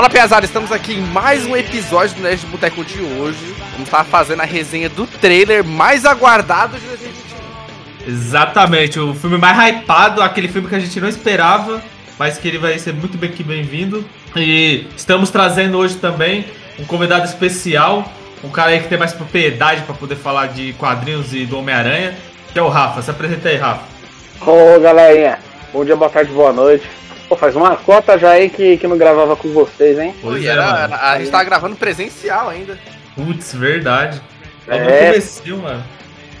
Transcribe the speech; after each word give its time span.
Fala, 0.00 0.08
Piazada, 0.08 0.46
estamos 0.46 0.72
aqui 0.72 0.94
em 0.94 1.02
mais 1.02 1.44
um 1.44 1.54
episódio 1.54 2.16
do 2.16 2.22
Nerd 2.22 2.46
Boteco 2.46 2.82
de 2.82 3.02
hoje. 3.02 3.54
Vamos 3.72 3.86
estar 3.86 4.02
fazendo 4.02 4.40
a 4.40 4.46
resenha 4.46 4.88
do 4.88 5.06
trailer 5.06 5.62
mais 5.62 6.06
aguardado 6.06 6.78
de 6.78 6.86
2021. 6.86 8.08
Exatamente, 8.08 8.98
o 8.98 9.14
filme 9.14 9.36
mais 9.36 9.58
hypado, 9.58 10.22
aquele 10.22 10.48
filme 10.48 10.68
que 10.68 10.74
a 10.74 10.78
gente 10.78 10.98
não 10.98 11.06
esperava, 11.06 11.82
mas 12.18 12.38
que 12.38 12.48
ele 12.48 12.56
vai 12.56 12.78
ser 12.78 12.94
muito 12.94 13.18
bem 13.18 13.30
que 13.30 13.44
bem-vindo. 13.44 14.02
E 14.34 14.86
estamos 14.96 15.28
trazendo 15.28 15.76
hoje 15.76 15.96
também 15.96 16.46
um 16.78 16.84
convidado 16.86 17.26
especial, 17.26 18.10
um 18.42 18.48
cara 18.48 18.70
aí 18.70 18.80
que 18.80 18.88
tem 18.88 18.96
mais 18.96 19.12
propriedade 19.12 19.82
para 19.82 19.94
poder 19.94 20.16
falar 20.16 20.46
de 20.46 20.72
quadrinhos 20.78 21.34
e 21.34 21.44
do 21.44 21.58
Homem-Aranha, 21.58 22.16
que 22.50 22.58
é 22.58 22.62
o 22.62 22.68
Rafa. 22.68 23.02
Se 23.02 23.10
apresenta 23.10 23.50
aí, 23.50 23.56
Rafa. 23.58 23.82
Ô 24.40 24.80
galerinha, 24.80 25.38
bom 25.70 25.84
dia, 25.84 25.94
boa 25.94 26.08
tarde, 26.08 26.32
boa 26.32 26.54
noite. 26.54 26.88
Pô, 27.30 27.36
faz 27.36 27.54
uma 27.54 27.76
cota 27.76 28.18
já 28.18 28.30
aí 28.30 28.50
que, 28.50 28.76
que 28.76 28.88
não 28.88 28.98
gravava 28.98 29.36
com 29.36 29.52
vocês, 29.52 29.96
hein? 29.96 30.12
Pois 30.20 30.34
Pois 30.34 30.44
era, 30.44 30.62
é, 30.64 30.66
mano. 30.66 30.94
a 31.00 31.16
gente 31.16 31.30
tava 31.30 31.44
gravando 31.44 31.76
presencial 31.76 32.48
ainda. 32.48 32.76
Putz, 33.14 33.54
verdade. 33.54 34.20
É. 34.66 35.16
mano. 35.52 35.84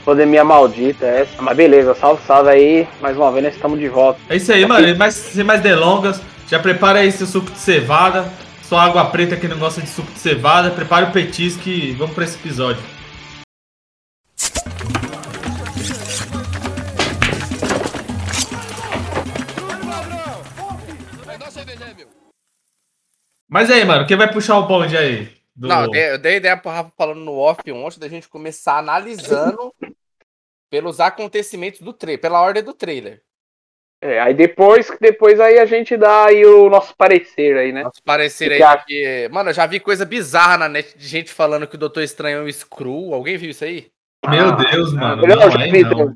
Pandemia 0.04 0.42
maldita, 0.42 1.06
é 1.06 1.20
essa. 1.20 1.40
Mas 1.40 1.56
beleza, 1.56 1.94
salve, 1.94 2.20
salve 2.26 2.50
aí. 2.50 2.88
Mais 3.00 3.16
uma 3.16 3.30
vez 3.30 3.44
nós 3.44 3.54
estamos 3.54 3.78
de 3.78 3.88
volta. 3.88 4.18
É 4.28 4.34
isso 4.34 4.52
aí, 4.52 4.66
mano. 4.66 4.96
Mas 4.98 5.14
sem 5.14 5.44
mais 5.44 5.60
delongas, 5.60 6.20
já 6.48 6.58
prepara 6.58 6.98
aí 6.98 7.12
seu 7.12 7.28
suco 7.28 7.52
de 7.52 7.58
cevada, 7.60 8.28
sua 8.64 8.82
água 8.82 9.04
preta 9.04 9.36
que 9.36 9.46
não 9.46 9.58
gosta 9.58 9.80
de 9.80 9.88
suco 9.88 10.10
de 10.10 10.18
cevada, 10.18 10.70
prepare 10.70 11.04
o 11.04 11.12
petisco 11.12 11.68
e 11.68 11.92
vamos 11.92 12.16
pra 12.16 12.24
esse 12.24 12.34
episódio. 12.34 12.82
Mas 23.50 23.70
aí, 23.70 23.84
mano, 23.84 24.06
quem 24.06 24.16
vai 24.16 24.32
puxar 24.32 24.58
o 24.58 24.66
bonde 24.66 24.96
aí? 24.96 25.28
Do- 25.56 25.68
Não, 25.68 25.82
eu 25.82 25.90
dei, 25.90 26.10
eu 26.12 26.18
dei 26.18 26.36
ideia 26.36 26.56
pro 26.56 26.70
Rafa 26.70 26.92
falando 26.96 27.20
no 27.20 27.36
off 27.36 27.60
ontem 27.72 27.98
da 28.00 28.08
gente 28.08 28.28
começar 28.28 28.78
analisando 28.78 29.74
pelos 30.70 31.00
acontecimentos 31.00 31.80
do 31.80 31.92
trailer, 31.92 32.20
pela 32.20 32.40
ordem 32.40 32.62
do 32.62 32.72
trailer. 32.72 33.22
É, 34.02 34.18
aí 34.18 34.32
depois, 34.32 34.90
depois 34.98 35.38
aí 35.38 35.58
a 35.58 35.66
gente 35.66 35.94
dá 35.96 36.26
aí 36.26 36.44
o 36.46 36.70
nosso 36.70 36.96
parecer 36.96 37.58
aí, 37.58 37.70
né? 37.70 37.82
Nosso 37.82 38.02
parecer 38.02 38.50
Que 38.50 38.62
aí, 38.62 38.70
que 38.72 38.78
porque, 38.78 39.28
mano, 39.30 39.50
eu 39.50 39.54
já 39.54 39.66
vi 39.66 39.78
coisa 39.78 40.06
bizarra 40.06 40.56
na 40.56 40.68
net 40.68 40.96
de 40.96 41.06
gente 41.06 41.30
falando 41.30 41.66
que 41.66 41.74
o 41.74 41.78
Doutor 41.78 42.02
Estranho 42.02 42.38
é 42.38 42.42
um 42.42 42.50
Screw. 42.52 43.12
Alguém 43.12 43.36
viu 43.36 43.50
isso 43.50 43.64
aí? 43.64 43.90
Meu 44.28 44.56
Deus, 44.56 44.92
mano. 44.94 45.26
Não, 45.26 45.36
Não, 45.36 45.50
já 45.50 45.58
aí 45.58 45.70
vi, 45.70 45.82
não. 45.82 46.14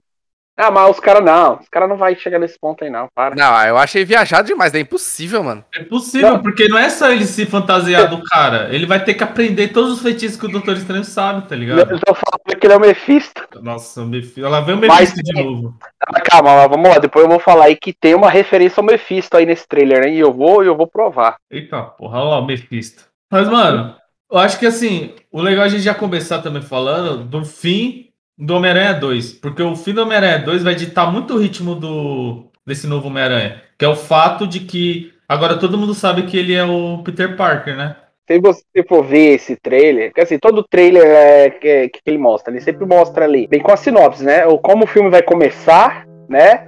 Ah, 0.56 0.70
mas 0.70 0.90
os 0.90 1.00
caras 1.00 1.24
não. 1.24 1.56
Os 1.58 1.68
caras 1.68 1.88
não 1.88 1.96
vai 1.96 2.14
chegar 2.14 2.38
nesse 2.38 2.56
ponto 2.58 2.84
aí, 2.84 2.90
não. 2.90 3.08
Para. 3.14 3.34
Não, 3.34 3.62
eu 3.66 3.76
achei 3.76 4.04
viajado 4.04 4.46
demais, 4.46 4.72
é 4.74 4.78
impossível, 4.78 5.42
mano. 5.42 5.64
É 5.74 5.82
possível, 5.82 6.30
Não. 6.34 6.42
porque 6.42 6.68
não 6.68 6.78
é 6.78 6.88
só 6.88 7.10
ele 7.10 7.24
se 7.26 7.44
fantasiar 7.44 8.08
do 8.08 8.22
cara. 8.22 8.68
Ele 8.72 8.86
vai 8.86 9.02
ter 9.04 9.14
que 9.14 9.24
aprender 9.24 9.68
todos 9.68 9.92
os 9.94 10.00
feitiços 10.00 10.38
que 10.38 10.46
o 10.46 10.48
Doutor 10.48 10.76
Estranho 10.76 11.04
sabe, 11.04 11.48
tá 11.48 11.56
ligado? 11.56 11.78
Eu 11.80 11.98
tô 11.98 12.14
falando 12.14 12.60
que 12.60 12.66
ele 12.66 12.72
é 12.72 12.76
o 12.76 12.80
Mephisto. 12.80 13.42
Nossa, 13.60 14.02
o 14.02 14.06
Mephisto. 14.06 14.44
Ela 14.44 14.60
vem 14.60 14.76
o 14.76 14.78
Mas- 14.86 15.10
Mephisto 15.10 15.22
de 15.24 15.42
novo. 15.42 15.74
Ah, 16.06 16.20
calma, 16.20 16.54
mas 16.54 16.70
vamos 16.70 16.88
lá. 16.88 16.98
Depois 16.98 17.24
eu 17.24 17.30
vou 17.30 17.40
falar 17.40 17.64
aí 17.64 17.76
que 17.76 17.92
tem 17.92 18.14
uma 18.14 18.30
referência 18.30 18.80
ao 18.80 18.86
Mephisto 18.86 19.36
aí 19.36 19.44
nesse 19.44 19.66
trailer, 19.66 20.04
hein? 20.06 20.14
E 20.14 20.20
eu 20.20 20.32
vou, 20.32 20.62
eu 20.62 20.76
vou 20.76 20.86
provar. 20.86 21.34
Eita 21.50 21.82
porra, 21.82 22.18
olha 22.20 22.28
lá 22.30 22.38
o 22.38 22.46
Mephisto. 22.46 23.04
Mas, 23.28 23.48
mano, 23.48 23.96
eu 24.30 24.38
acho 24.38 24.56
que 24.60 24.66
assim, 24.66 25.14
o 25.32 25.42
legal 25.42 25.64
é 25.64 25.66
a 25.66 25.70
gente 25.70 25.82
já 25.82 25.94
começar 25.94 26.38
também 26.42 26.62
falando 26.62 27.24
do 27.24 27.44
fim 27.44 28.08
do 28.38 28.56
Homem-Aranha 28.56 28.94
2. 28.94 29.32
Porque 29.34 29.62
o 29.62 29.76
fim 29.76 29.92
do 29.92 30.02
Homem-Aranha 30.02 30.38
2 30.38 30.62
vai 30.62 30.74
ditar 30.74 31.10
muito 31.12 31.34
o 31.34 31.38
ritmo 31.38 31.74
do, 31.74 32.50
desse 32.66 32.86
novo 32.86 33.08
Homem-Aranha. 33.08 33.62
Que 33.78 33.84
é 33.84 33.88
o 33.88 33.96
fato 33.96 34.46
de 34.46 34.60
que 34.60 35.12
agora 35.28 35.58
todo 35.58 35.78
mundo 35.78 35.94
sabe 35.94 36.22
que 36.24 36.36
ele 36.36 36.54
é 36.54 36.64
o 36.64 37.02
Peter 37.04 37.36
Parker, 37.36 37.76
né? 37.76 37.96
Se 38.26 38.40
você 38.40 38.82
for 38.88 39.04
ver 39.04 39.34
esse 39.34 39.54
trailer, 39.54 40.08
porque 40.08 40.22
assim, 40.22 40.38
todo 40.38 40.66
trailer 40.66 41.04
é, 41.04 41.50
que, 41.50 41.88
que 41.90 42.00
ele 42.06 42.16
mostra, 42.16 42.50
ele 42.50 42.62
sempre 42.62 42.86
mostra 42.86 43.26
ali, 43.26 43.46
bem 43.46 43.60
com 43.60 43.70
a 43.70 43.76
sinopse, 43.76 44.24
né? 44.24 44.46
O, 44.46 44.56
como 44.58 44.84
o 44.84 44.86
filme 44.86 45.10
vai 45.10 45.22
começar, 45.22 46.06
né? 46.26 46.66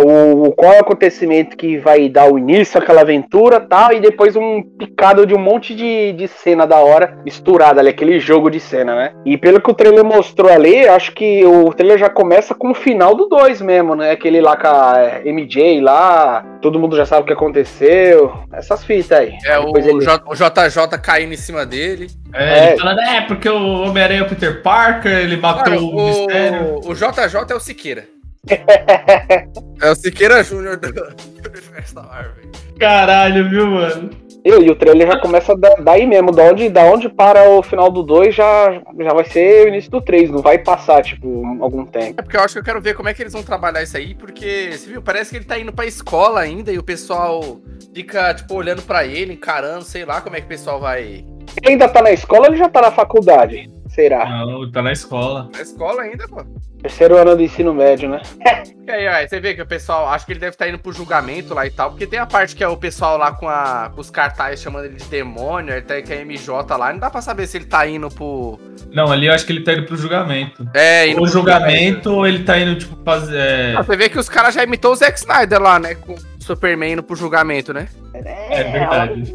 O, 0.00 0.52
qual 0.52 0.72
é 0.72 0.78
o 0.78 0.82
acontecimento 0.82 1.56
que 1.56 1.76
vai 1.78 2.08
dar 2.08 2.30
o 2.32 2.38
início 2.38 2.78
àquela 2.80 3.00
aventura 3.00 3.60
tal, 3.60 3.92
e 3.92 4.00
depois 4.00 4.36
um 4.36 4.62
picado 4.62 5.26
de 5.26 5.34
um 5.34 5.38
monte 5.38 5.74
de, 5.74 6.12
de 6.12 6.28
cena 6.28 6.66
da 6.66 6.76
hora 6.78 7.18
misturada 7.24 7.80
ali, 7.80 7.88
aquele 7.90 8.20
jogo 8.20 8.48
de 8.50 8.60
cena, 8.60 8.94
né? 8.94 9.12
E 9.24 9.36
pelo 9.36 9.60
que 9.60 9.70
o 9.70 9.74
trailer 9.74 10.04
mostrou 10.04 10.50
ali, 10.50 10.86
acho 10.88 11.12
que 11.12 11.44
o 11.44 11.72
trailer 11.72 11.98
já 11.98 12.08
começa 12.08 12.54
com 12.54 12.70
o 12.70 12.74
final 12.74 13.14
do 13.14 13.26
2 13.28 13.60
mesmo, 13.60 13.94
né? 13.94 14.12
Aquele 14.12 14.40
lá 14.40 14.56
com 14.56 14.66
a 14.68 14.94
é, 15.24 15.32
MJ 15.32 15.80
lá, 15.80 16.44
todo 16.62 16.78
mundo 16.78 16.96
já 16.96 17.04
sabe 17.06 17.22
o 17.22 17.26
que 17.26 17.32
aconteceu, 17.32 18.32
essas 18.52 18.84
fitas 18.84 19.18
aí. 19.18 19.34
É 19.44 19.58
o, 19.58 19.76
ele- 19.76 19.92
o 19.92 20.34
JJ 20.34 20.98
caindo 21.02 21.32
em 21.32 21.36
cima 21.36 21.64
dele. 21.66 22.08
É, 22.32 22.58
É. 22.58 22.68
ele 22.70 22.78
falando, 22.78 23.00
é, 23.00 23.20
porque 23.22 23.48
o 23.48 23.82
Homem-Aranha 23.82 24.20
é 24.20 24.22
o 24.22 24.28
Peter 24.28 24.62
Parker, 24.62 25.10
ele 25.18 25.36
matou 25.36 25.72
Mano, 25.74 25.88
o 25.90 26.06
Mistério. 26.06 26.80
o, 26.84 26.90
o 26.90 26.94
JJ 26.94 27.50
é 27.50 27.54
o 27.54 27.60
Siqueira. 27.60 28.04
é 29.82 29.90
o 29.90 29.94
Siqueira 29.94 30.42
Júnior 30.42 30.76
do, 30.76 30.88
universo 30.88 31.94
da 31.94 32.02
Marvel. 32.02 32.50
Caralho, 32.78 33.48
viu, 33.48 33.66
mano? 33.66 34.10
Eu, 34.44 34.62
e 34.62 34.70
o 34.70 34.76
trailer 34.76 35.08
já 35.08 35.20
começa 35.20 35.56
da- 35.56 35.74
daí 35.74 36.06
mesmo, 36.06 36.30
da 36.30 36.44
onde, 36.44 36.68
da 36.68 36.82
onde 36.84 37.08
para 37.08 37.50
o 37.50 37.62
final 37.62 37.90
do 37.90 38.02
2 38.02 38.34
já, 38.34 38.80
já 38.98 39.12
vai 39.12 39.24
ser 39.24 39.66
o 39.66 39.68
início 39.68 39.90
do 39.90 40.00
3, 40.00 40.30
não 40.30 40.40
vai 40.40 40.56
passar, 40.58 41.02
tipo, 41.02 41.44
algum 41.60 41.84
tempo. 41.84 42.14
É 42.18 42.22
porque 42.22 42.36
eu 42.36 42.40
acho 42.40 42.54
que 42.54 42.60
eu 42.60 42.64
quero 42.64 42.80
ver 42.80 42.94
como 42.94 43.08
é 43.08 43.14
que 43.14 43.20
eles 43.22 43.32
vão 43.32 43.42
trabalhar 43.42 43.82
isso 43.82 43.96
aí, 43.96 44.14
porque, 44.14 44.70
você 44.72 44.88
viu, 44.90 45.02
parece 45.02 45.30
que 45.30 45.36
ele 45.36 45.44
tá 45.44 45.58
indo 45.58 45.72
pra 45.72 45.86
escola 45.86 46.40
ainda 46.40 46.72
e 46.72 46.78
o 46.78 46.82
pessoal 46.82 47.58
fica, 47.92 48.32
tipo, 48.32 48.54
olhando 48.54 48.80
pra 48.82 49.04
ele, 49.04 49.34
encarando, 49.34 49.84
sei 49.84 50.04
lá 50.04 50.20
como 50.20 50.36
é 50.36 50.40
que 50.40 50.46
o 50.46 50.50
pessoal 50.50 50.80
vai. 50.80 51.24
Ele 51.56 51.72
ainda 51.72 51.88
tá 51.88 52.00
na 52.00 52.12
escola 52.12 52.42
ou 52.42 52.46
ele 52.46 52.56
já 52.56 52.68
tá 52.68 52.80
na 52.80 52.92
faculdade? 52.92 53.68
Será? 53.98 54.46
Não, 54.46 54.70
tá 54.70 54.80
na 54.80 54.92
escola. 54.92 55.50
Na 55.52 55.60
escola 55.60 56.02
ainda, 56.02 56.28
pô. 56.28 56.44
Terceiro 56.80 57.16
ano 57.16 57.34
do 57.34 57.42
ensino 57.42 57.74
médio, 57.74 58.08
né? 58.08 58.22
E 58.88 58.90
aí, 58.90 59.06
aí, 59.06 59.28
você 59.28 59.38
vê 59.38 59.52
que 59.54 59.60
o 59.60 59.66
pessoal, 59.66 60.08
acho 60.08 60.24
que 60.24 60.32
ele 60.32 60.40
deve 60.40 60.54
estar 60.54 60.66
indo 60.66 60.78
pro 60.78 60.90
julgamento 60.94 61.52
lá 61.52 61.66
e 61.66 61.70
tal, 61.70 61.90
porque 61.90 62.06
tem 62.06 62.18
a 62.18 62.24
parte 62.24 62.56
que 62.56 62.64
é 62.64 62.68
o 62.68 62.74
pessoal 62.74 63.18
lá 63.18 63.32
com, 63.32 63.46
a, 63.46 63.90
com 63.94 64.00
os 64.00 64.08
cartazes 64.08 64.62
chamando 64.62 64.86
ele 64.86 64.94
de 64.94 65.04
demônio, 65.04 65.76
até 65.76 66.00
que 66.00 66.10
é 66.10 66.24
MJ 66.24 66.74
lá, 66.74 66.90
não 66.90 66.98
dá 66.98 67.10
pra 67.10 67.20
saber 67.20 67.46
se 67.46 67.58
ele 67.58 67.66
tá 67.66 67.86
indo 67.86 68.08
pro. 68.08 68.58
Não, 68.90 69.12
ali 69.12 69.26
eu 69.26 69.34
acho 69.34 69.44
que 69.44 69.52
ele 69.52 69.62
tá 69.62 69.74
indo 69.74 69.84
pro 69.84 69.94
julgamento. 69.94 70.66
É, 70.72 71.06
indo 71.06 71.18
O 71.18 71.24
pro 71.24 71.30
julgamento, 71.30 72.14
ou 72.14 72.26
ele 72.26 72.44
tá 72.44 72.58
indo, 72.58 72.78
tipo, 72.78 72.96
fazer. 73.04 73.36
é, 73.36 73.74
Ah, 73.76 73.82
Você 73.82 73.94
vê 73.94 74.08
que 74.08 74.18
os 74.18 74.30
caras 74.30 74.54
já 74.54 74.64
imitou 74.64 74.92
o 74.92 74.96
Zack 74.96 75.18
Snyder 75.18 75.60
lá, 75.60 75.78
né? 75.78 75.94
Com 75.94 76.14
o 76.14 76.18
Superman 76.42 76.94
indo 76.94 77.02
pro 77.02 77.14
julgamento, 77.14 77.74
né? 77.74 77.88
É 78.14 78.64
verdade. 78.64 79.34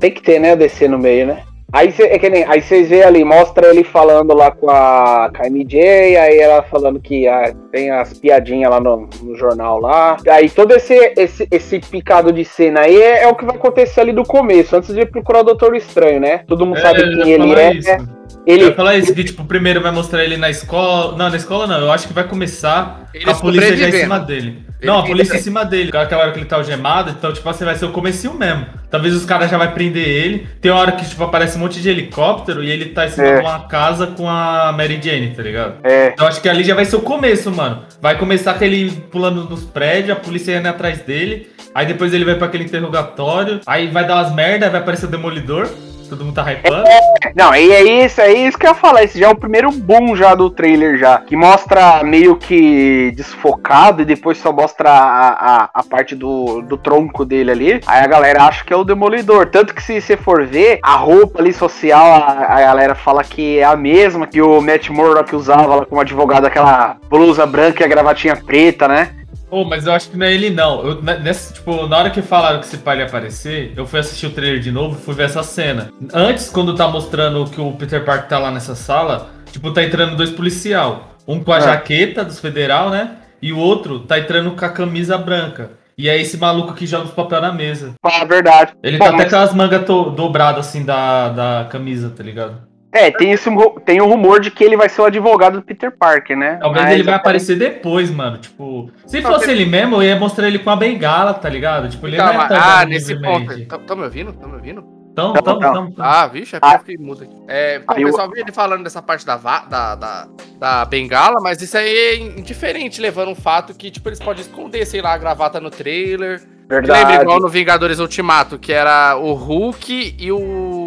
Tem 0.00 0.10
que 0.10 0.22
ter, 0.22 0.38
né, 0.38 0.54
o 0.54 0.56
DC 0.56 0.88
no 0.88 0.98
meio, 0.98 1.26
né? 1.26 1.42
Aí, 1.72 1.90
cê, 1.90 2.04
é 2.04 2.18
que 2.18 2.30
nem, 2.30 2.44
aí 2.44 2.62
vocês 2.62 2.88
veem 2.88 3.02
ali, 3.02 3.24
mostra 3.24 3.68
ele 3.68 3.82
falando 3.82 4.32
lá 4.32 4.50
com 4.50 4.70
a, 4.70 5.30
com 5.34 5.42
a 5.42 5.50
MJ, 5.50 6.16
aí 6.16 6.38
ela 6.38 6.62
falando 6.62 7.00
que 7.00 7.26
ah, 7.26 7.52
tem 7.72 7.90
as 7.90 8.12
piadinhas 8.16 8.70
lá 8.70 8.78
no, 8.80 9.08
no 9.22 9.36
jornal 9.36 9.80
lá. 9.80 10.16
Aí 10.28 10.48
todo 10.48 10.72
esse, 10.72 10.94
esse, 11.16 11.48
esse 11.50 11.80
picado 11.80 12.32
de 12.32 12.44
cena 12.44 12.80
aí 12.80 12.96
é, 12.96 13.24
é 13.24 13.28
o 13.28 13.34
que 13.34 13.44
vai 13.44 13.56
acontecer 13.56 14.00
ali 14.00 14.12
do 14.12 14.22
começo, 14.22 14.76
antes 14.76 14.94
de 14.94 15.04
procurar 15.06 15.40
o 15.40 15.44
Doutor 15.44 15.74
Estranho, 15.74 16.20
né? 16.20 16.38
Todo 16.46 16.64
mundo 16.64 16.80
sabe 16.80 17.02
eu 17.02 17.12
ia 17.12 17.24
quem 17.24 17.32
ele 17.32 17.54
é. 17.54 17.72
isso. 17.74 18.24
Ele, 18.46 18.64
ia 18.64 18.74
falar 18.74 18.96
isso, 18.96 19.14
que 19.14 19.24
tipo, 19.24 19.44
primeiro 19.44 19.80
vai 19.80 19.90
mostrar 19.90 20.22
ele 20.22 20.36
na 20.36 20.50
escola. 20.50 21.16
Não, 21.16 21.30
na 21.30 21.36
escola 21.36 21.66
não. 21.66 21.80
Eu 21.80 21.90
acho 21.90 22.06
que 22.06 22.12
vai 22.12 22.28
começar 22.28 23.08
Ele 23.14 23.28
a 23.28 23.34
polícia 23.34 23.76
já 23.76 23.88
em 23.88 23.92
cima 23.92 24.20
dele. 24.20 24.62
Não, 24.82 24.98
a 24.98 25.02
polícia 25.04 25.36
em 25.36 25.40
cima 25.40 25.64
dele. 25.64 25.90
Aquela 25.96 26.22
hora 26.22 26.32
que 26.32 26.38
ele 26.38 26.44
tá 26.46 26.56
algemado, 26.56 27.10
então, 27.10 27.32
tipo 27.32 27.48
assim, 27.48 27.64
vai 27.64 27.74
ser 27.74 27.86
o 27.86 27.90
comecinho 27.90 28.34
mesmo. 28.34 28.66
Talvez 28.90 29.14
os 29.14 29.24
caras 29.24 29.50
já 29.50 29.56
vai 29.56 29.72
prender 29.72 30.06
ele. 30.06 30.46
Tem 30.60 30.70
uma 30.70 30.78
hora 30.80 30.92
que, 30.92 31.08
tipo, 31.08 31.24
aparece 31.24 31.56
um 31.56 31.60
monte 31.60 31.80
de 31.80 31.88
helicóptero 31.88 32.62
e 32.62 32.70
ele 32.70 32.86
tá 32.86 33.06
em 33.06 33.10
cima 33.10 33.26
É. 33.26 33.34
de 33.36 33.40
uma 33.40 33.60
casa 33.66 34.06
com 34.08 34.28
a 34.28 34.72
Mary 34.76 35.00
Jane, 35.02 35.30
tá 35.34 35.42
ligado? 35.42 35.74
é, 35.82 36.08
Então 36.08 36.26
acho 36.26 36.40
que 36.40 36.48
ali 36.48 36.62
já 36.62 36.74
vai 36.74 36.84
ser 36.84 36.96
o 36.96 37.00
começo, 37.00 37.50
mano. 37.50 37.82
Vai 38.00 38.18
começar 38.18 38.54
com 38.54 38.64
ele 38.64 38.90
pulando 39.10 39.44
nos 39.48 39.64
prédios, 39.64 40.10
a 40.10 40.20
polícia 40.20 40.56
indo 40.58 40.68
atrás 40.68 40.98
dele. 41.00 41.48
Aí 41.74 41.86
depois 41.86 42.12
ele 42.12 42.24
vai 42.24 42.34
pra 42.34 42.46
aquele 42.46 42.64
interrogatório. 42.64 43.60
Aí 43.66 43.88
vai 43.88 44.06
dar 44.06 44.16
umas 44.16 44.34
merda, 44.34 44.68
vai 44.70 44.80
aparecer 44.80 45.06
o 45.06 45.08
Demolidor. 45.08 45.68
Todo 46.08 46.24
mundo 46.24 46.34
tá 46.34 46.52
hypando. 46.52 46.84
Não, 47.34 47.54
e 47.54 47.70
é 47.72 48.04
isso, 48.04 48.20
é 48.20 48.32
isso 48.32 48.58
que 48.58 48.66
eu 48.66 48.70
ia 48.70 48.74
falar. 48.74 49.02
Esse 49.02 49.18
já 49.18 49.26
é 49.26 49.30
o 49.30 49.36
primeiro 49.36 49.70
boom 49.70 50.14
já 50.16 50.34
do 50.34 50.50
trailer 50.50 50.98
já. 50.98 51.18
Que 51.18 51.36
mostra 51.36 52.02
meio 52.02 52.36
que 52.36 53.12
desfocado 53.16 54.02
e 54.02 54.04
depois 54.04 54.38
só 54.38 54.52
mostra 54.52 54.90
a, 54.90 55.28
a, 55.28 55.70
a 55.74 55.82
parte 55.82 56.14
do, 56.14 56.62
do 56.62 56.76
tronco 56.76 57.24
dele 57.24 57.50
ali. 57.50 57.80
Aí 57.86 58.04
a 58.04 58.06
galera 58.06 58.44
acha 58.44 58.64
que 58.64 58.72
é 58.72 58.76
o 58.76 58.84
Demolidor. 58.84 59.46
Tanto 59.46 59.74
que 59.74 59.82
se 59.82 60.00
você 60.00 60.16
for 60.16 60.46
ver, 60.46 60.78
a 60.82 60.96
roupa 60.96 61.40
ali 61.40 61.52
social, 61.52 62.04
a, 62.04 62.56
a 62.56 62.60
galera 62.60 62.94
fala 62.94 63.24
que 63.24 63.58
é 63.58 63.64
a 63.64 63.76
mesma 63.76 64.26
que 64.26 64.40
o 64.40 64.60
Matt 64.60 64.88
Murdock 64.90 65.34
usava 65.34 65.76
lá 65.76 65.86
como 65.86 66.00
advogado, 66.00 66.46
aquela 66.46 66.96
blusa 67.08 67.46
branca 67.46 67.82
e 67.82 67.86
a 67.86 67.88
gravatinha 67.88 68.36
preta, 68.36 68.88
né? 68.88 69.10
Pô, 69.54 69.64
mas 69.64 69.86
eu 69.86 69.92
acho 69.92 70.10
que 70.10 70.16
não 70.16 70.26
é 70.26 70.34
ele, 70.34 70.50
não. 70.50 70.84
Eu, 70.84 71.00
na- 71.00 71.14
nessa, 71.16 71.54
tipo, 71.54 71.86
na 71.86 71.96
hora 71.96 72.10
que 72.10 72.20
falaram 72.20 72.58
que 72.58 72.66
esse 72.66 72.78
pai 72.78 72.98
ia 72.98 73.04
aparecer, 73.06 73.72
eu 73.76 73.86
fui 73.86 74.00
assistir 74.00 74.26
o 74.26 74.30
trailer 74.30 74.58
de 74.58 74.72
novo 74.72 74.98
e 74.98 75.00
fui 75.04 75.14
ver 75.14 75.26
essa 75.26 75.44
cena. 75.44 75.92
Antes, 76.12 76.50
quando 76.50 76.74
tá 76.74 76.88
mostrando 76.88 77.44
que 77.48 77.60
o 77.60 77.70
Peter 77.70 78.04
Parker 78.04 78.28
tá 78.28 78.36
lá 78.40 78.50
nessa 78.50 78.74
sala, 78.74 79.30
tipo, 79.52 79.70
tá 79.70 79.84
entrando 79.84 80.16
dois 80.16 80.30
policial. 80.30 81.10
Um 81.28 81.38
com 81.38 81.52
a 81.52 81.58
Ah. 81.58 81.60
jaqueta 81.60 82.24
dos 82.24 82.40
federal, 82.40 82.90
né? 82.90 83.12
E 83.40 83.52
o 83.52 83.58
outro 83.58 84.00
tá 84.00 84.18
entrando 84.18 84.50
com 84.50 84.64
a 84.64 84.68
camisa 84.70 85.16
branca. 85.16 85.70
E 85.96 86.08
é 86.08 86.20
esse 86.20 86.36
maluco 86.36 86.74
que 86.74 86.84
joga 86.84 87.04
os 87.04 87.12
papel 87.12 87.40
na 87.40 87.52
mesa. 87.52 87.92
Ah, 88.04 88.24
verdade. 88.24 88.72
Ele 88.82 88.98
Bom, 88.98 89.04
tá 89.04 89.10
até 89.14 89.22
mas- 89.22 89.30
com 89.32 89.38
as 89.38 89.54
mangas 89.54 89.84
dobradas 89.84 90.66
assim 90.66 90.84
da, 90.84 91.28
da 91.28 91.66
camisa, 91.70 92.10
tá 92.10 92.24
ligado? 92.24 92.56
É, 92.94 93.10
tem, 93.10 93.32
esse, 93.32 93.50
tem 93.84 94.00
o 94.00 94.06
rumor 94.06 94.38
de 94.40 94.50
que 94.52 94.62
ele 94.62 94.76
vai 94.76 94.88
ser 94.88 95.00
o 95.02 95.04
advogado 95.06 95.54
do 95.58 95.62
Peter 95.62 95.90
Parker, 95.90 96.36
né? 96.36 96.58
Talvez 96.60 96.84
Mas- 96.84 96.94
ele 96.94 97.02
vai 97.02 97.14
aparecer 97.14 97.58
depois, 97.58 98.08
mano. 98.08 98.38
Tipo, 98.38 98.88
se 99.04 99.20
Não, 99.20 99.32
fosse 99.32 99.50
ele 99.50 99.66
mesmo, 99.66 99.96
eu 99.96 100.02
ia 100.04 100.16
mostrar 100.16 100.46
ele 100.46 100.60
com 100.60 100.70
a 100.70 100.76
bengala, 100.76 101.34
tá 101.34 101.48
ligado? 101.48 101.88
Tipo, 101.88 102.06
ele 102.06 102.16
Calma, 102.16 102.32
não 102.34 102.42
é 102.44 102.48
tão 102.48 102.56
ah, 102.56 102.86
nesse 102.86 103.12
livremente. 103.14 103.46
ponto. 103.54 103.66
Tão- 103.66 103.80
Tão 103.80 103.96
me 103.96 104.04
ouvindo? 104.04 104.32
Tão 104.32 104.48
me 104.48 104.54
ouvindo? 104.54 104.84
Então, 105.10 105.28
Não, 105.32 105.40
então, 105.40 105.58
não. 105.60 105.70
então, 105.70 105.88
então. 105.92 106.04
Ah, 106.04 106.26
vixe, 106.26 106.56
é 106.56 106.58
Ah. 106.58 106.60
porque 106.60 106.74
eu 106.76 106.80
fiquei 106.80 106.96
mudo 107.06 107.22
aqui. 107.24 107.34
É, 107.46 107.76
então, 107.76 107.96
Aí 107.96 108.04
o 108.04 108.06
eu- 108.08 108.10
pessoal 108.12 108.30
viu 108.30 108.42
ele 108.42 108.52
falando 108.52 108.82
dessa 108.84 109.00
parte 109.02 109.24
da, 109.26 109.36
da, 109.36 109.94
da, 109.94 110.28
da 110.58 110.84
bengala, 110.84 111.40
mas 111.40 111.60
isso 111.62 111.76
aí 111.78 111.88
é 111.96 112.16
indiferente, 112.16 113.00
levando 113.00 113.30
um 113.30 113.34
fato 113.34 113.74
que, 113.74 113.90
tipo, 113.90 114.08
eles 114.08 114.18
podem 114.20 114.40
esconder, 114.42 114.84
sei 114.86 115.00
lá, 115.02 115.12
a 115.14 115.18
gravata 115.18 115.60
no 115.60 115.70
trailer. 115.70 116.42
Verdade. 116.68 116.98
Lembra 117.00 117.22
igual 117.22 117.40
no 117.40 117.48
Vingadores 117.48 117.98
Ultimato, 117.98 118.58
que 118.58 118.72
era 118.72 119.16
o 119.16 119.34
Hulk 119.34 120.16
e 120.18 120.32
o. 120.32 120.83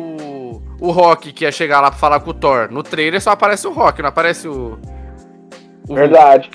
O 0.79 0.91
Rock 0.91 1.31
que 1.33 1.43
ia 1.43 1.51
chegar 1.51 1.81
lá 1.81 1.89
pra 1.89 1.99
falar 1.99 2.19
com 2.19 2.29
o 2.29 2.33
Thor. 2.33 2.67
No 2.71 2.83
trailer 2.83 3.21
só 3.21 3.31
aparece 3.31 3.65
o 3.67 3.71
Rock, 3.71 4.01
não 4.01 4.09
aparece 4.09 4.47
o. 4.47 4.77
o 5.87 5.95
Verdade. 5.95 6.49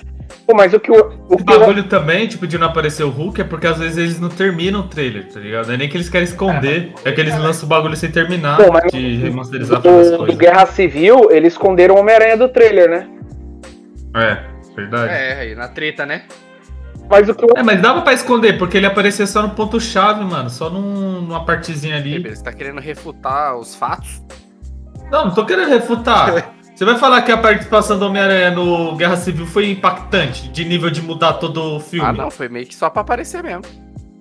Pô, 0.46 0.54
mas 0.56 0.72
o 0.72 0.80
que 0.80 0.90
o, 0.90 0.94
o 1.28 1.34
eu- 1.38 1.44
bagulho 1.44 1.84
também, 1.84 2.26
tipo, 2.26 2.46
de 2.46 2.56
não 2.58 2.66
aparecer 2.68 3.04
o 3.04 3.10
Hulk 3.10 3.40
é 3.40 3.44
porque 3.44 3.66
às 3.66 3.78
vezes 3.78 3.98
eles 3.98 4.20
não 4.20 4.28
terminam 4.28 4.80
o 4.80 4.88
trailer, 4.88 5.28
tá 5.28 5.38
ligado? 5.38 5.66
Não 5.66 5.74
é 5.74 5.76
nem 5.76 5.88
que 5.88 5.96
eles 5.96 6.08
querem 6.08 6.24
esconder, 6.26 6.92
é 7.04 7.12
que 7.12 7.20
eles 7.20 7.36
lançam 7.38 7.66
o 7.66 7.68
bagulho 7.68 7.94
sem 7.96 8.10
terminar 8.10 8.56
Pô, 8.56 8.72
mas 8.72 8.90
de 8.90 9.16
remasterizar 9.16 9.80
fazer 9.82 10.00
as 10.00 10.10
do 10.12 10.16
coisas. 10.18 10.36
Guerra 10.36 10.66
Civil, 10.66 11.30
eles 11.30 11.52
esconderam 11.52 11.94
o 11.96 11.98
Homem-Aranha 11.98 12.36
do 12.36 12.48
trailer, 12.48 12.88
né? 12.90 13.08
É, 14.16 14.38
verdade. 14.74 15.12
É. 15.12 15.30
É, 15.32 15.40
aí, 15.40 15.54
na 15.54 15.68
treta, 15.68 16.06
né? 16.06 16.22
Mas 17.12 17.28
o 17.28 17.34
que 17.34 17.44
eu, 17.44 17.64
mas 17.64 17.80
dava 17.80 18.00
pra 18.02 18.12
esconder, 18.14 18.56
porque 18.58 18.76
ele 18.78 18.86
aparecia 18.86 19.26
só 19.26 19.42
no 19.42 19.50
ponto-chave, 19.50 20.24
mano. 20.24 20.48
Só 20.48 20.70
num- 20.70 21.20
numa 21.20 21.44
partezinha 21.44 21.96
ali. 21.96 22.14
Bebê, 22.18 22.34
Você 22.34 22.42
tá 22.42 22.52
querendo 22.52 22.80
refutar 22.80 23.54
os 23.56 23.74
fatos? 23.74 24.22
Não, 25.10 25.26
não 25.26 25.34
tô 25.34 25.44
querendo 25.44 25.68
refutar. 25.68 26.52
Você 26.74 26.86
vai 26.86 26.96
falar 26.96 27.20
que 27.22 27.30
a 27.30 27.36
participação 27.36 27.98
do 27.98 28.06
Homem-Aranha 28.06 28.50
no 28.52 28.96
Guerra 28.96 29.16
Civil 29.16 29.46
foi 29.46 29.70
impactante, 29.70 30.48
de 30.48 30.64
nível 30.64 30.88
de 30.90 31.02
mudar 31.02 31.34
todo 31.34 31.76
o 31.76 31.80
filme? 31.80 32.08
Ah, 32.08 32.12
não, 32.14 32.30
foi 32.30 32.48
meio 32.48 32.66
que 32.66 32.74
só 32.74 32.88
pra 32.88 33.02
aparecer 33.02 33.42
mesmo. 33.42 33.62